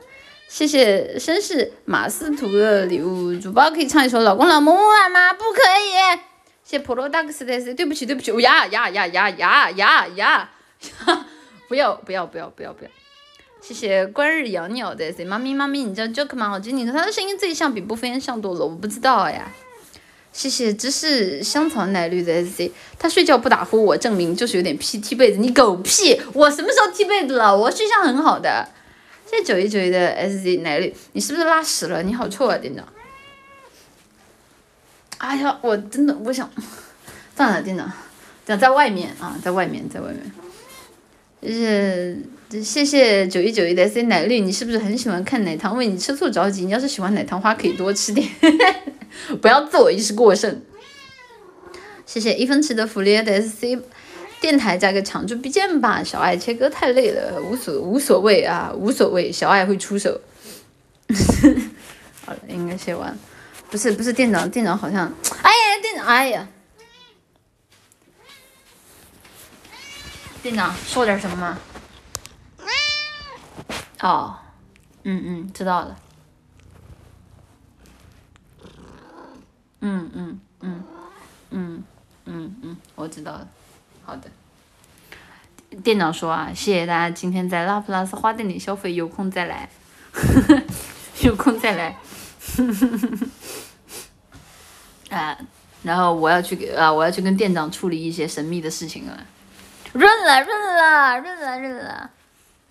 [0.48, 5.32] 谢谢绅士马斯图的礼物，主播可以唱一首《老公老母啊吗？
[5.34, 6.20] 不可以。
[6.64, 10.50] 谢普罗大克斯的 C，对不起对不起，呀呀呀呀呀呀呀，
[11.68, 12.90] 不要不要不要不要不要。
[13.60, 16.48] 谢谢观日养鸟的 C，妈咪妈咪，你叫 Joke 吗？
[16.48, 19.50] 好听，你说他的声音最像比部分像多了，我不知道呀。
[20.38, 26.16] 谢谢芝士香草奶绿的 S C，他睡觉不打呼，我证明就是有点屁踢被子，你狗屁！
[26.32, 27.56] 我什么时候踢被子了？
[27.56, 28.68] 我睡相很好的。
[29.28, 32.04] 谢谢九一九一的 S Z 奶绿，你是不是拉屎了？
[32.04, 32.86] 你好臭啊，店长！
[35.16, 36.48] 哎呀，我真的我想，
[37.36, 37.90] 算了，店长，
[38.46, 40.32] 长在外面啊，在外面，在外面。
[41.42, 42.16] 就是
[42.62, 45.76] 谢谢九一九一的 C 奶绿，你是不是很喜欢看奶糖？
[45.76, 46.64] 为你吃醋着急。
[46.64, 48.26] 你要是喜欢奶糖花，可以多吃点，
[49.42, 50.62] 不要自我意识过剩。
[52.06, 53.78] 谢谢一分池的福利的 S C。
[54.40, 60.20] 电台加个常驻 BGM 吧，小爱切歌太累了，无所无所谓啊，无所谓，小爱会出手。
[62.24, 63.18] 好了，应该写完，
[63.68, 65.12] 不是不是店长，店长好像，
[65.42, 66.48] 哎呀店长，哎呀，
[70.40, 71.58] 店长说点什么吗？
[74.00, 74.36] 哦，
[75.02, 75.96] 嗯嗯，知道了。
[79.80, 80.84] 嗯嗯嗯
[81.50, 81.84] 嗯
[82.24, 83.46] 嗯嗯，我知道了。
[84.04, 84.30] 好的，
[85.82, 89.68] 店长说啊，谢谢大家今天在拉普拉斯花店里消费，有空再来，
[91.22, 91.98] 有空再来，
[95.10, 95.38] 啊，
[95.82, 99.26] 然后我要去给啊，我要去跟店长处理一些神秘的事情了，
[99.92, 102.10] 润了润了润了润了，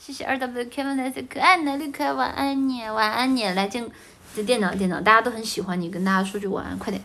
[0.07, 3.85] 谢谢二 W Kevin 的可爱的绿可爱晚安你，晚安你，来见
[4.33, 7.03] 这店长店长，大家都很喜欢你，跟大家说句晚安，快点，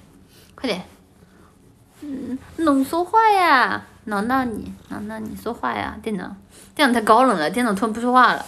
[0.55, 0.81] 快点，
[2.03, 3.83] 嗯，能说话呀。
[4.05, 6.37] 闹闹你，闹闹你说话呀，店长，
[6.77, 8.47] 店长太高冷了，店长突然不说话了。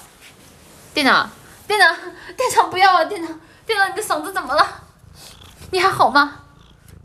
[0.94, 1.28] 店长，
[1.66, 1.92] 店长，
[2.36, 4.64] 店长不要啊，店长，店长你的嗓子怎么了？
[5.72, 6.42] 你还好吗？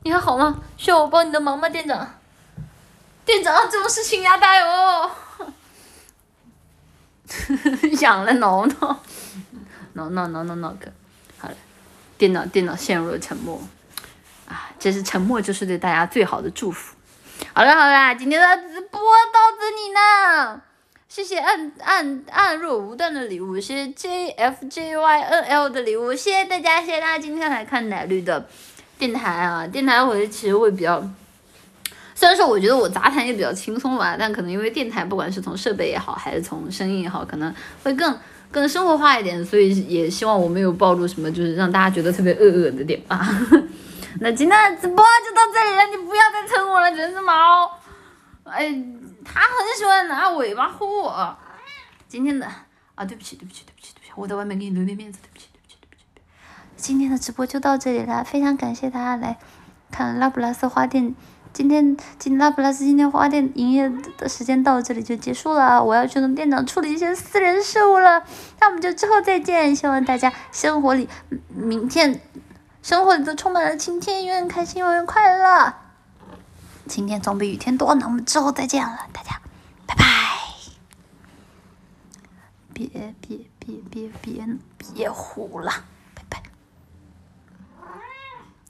[0.03, 0.55] 你还好吗？
[0.77, 2.13] 需要我帮你的忙吗，店长？
[3.25, 5.09] 店长，这种事情压大哟。
[8.01, 8.99] 养了挠挠，
[9.93, 10.91] 挠挠挠挠挠个，
[11.37, 11.55] 好了，
[12.17, 13.61] 电脑电脑陷入了沉默。
[14.47, 16.95] 啊，这是沉默，就是对大家最好的祝福。
[17.53, 20.61] 好了好了，今天的直播到这里呢。
[21.07, 28.47] 谢谢暗暗暗若无断的礼物，谢谢 J F J Y N L 的礼物，谢谢大家，谢谢大家今天来看奶绿的
[28.97, 29.65] 电台啊。
[29.65, 31.03] 电台我其实会比较，
[32.19, 38.13] 虽然说我觉得我杂谈也比较轻松吧，但可能因为电台不管是从设备也好，还是从声音也好，可能会更
[38.51, 43.25] 更生活化一点，所以也希望我没有暴露什么，就是让大家觉得特别恶恶的点吧。
[44.19, 47.71] 那今天的直播就到这里了，你不要再蹭我了，真是毛！
[48.43, 48.67] 哎，
[49.23, 51.37] 他很喜欢拿尾巴呼我。
[52.09, 52.45] 今天的
[52.95, 56.21] 啊，对不起，对不起，对不起，对不起，我在外面给你留点面子，对不起，对不起，对不起。
[56.75, 59.37] 今天的直播就到这里了，非常感谢大家来
[59.89, 61.15] 看拉普拉斯花店。
[61.51, 68.23] 今天今拉普拉斯今天花店营业的时间到这里就结束了，我要去跟店长处理一些私人事务了。
[68.59, 71.09] 那我们就之后再见，希望大家生活里
[71.49, 72.21] 明天。
[72.81, 75.73] 生活里都充满了晴天，永远开心，永远快乐。
[76.87, 79.41] 晴天总比雨天多，那我们之后再见了，大家，
[79.85, 80.05] 拜拜。
[82.73, 82.87] 别
[83.19, 84.47] 别别别别
[84.95, 85.69] 别胡了，
[86.15, 86.41] 拜拜。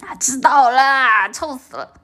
[0.08, 1.99] 啊，知道了，臭死了。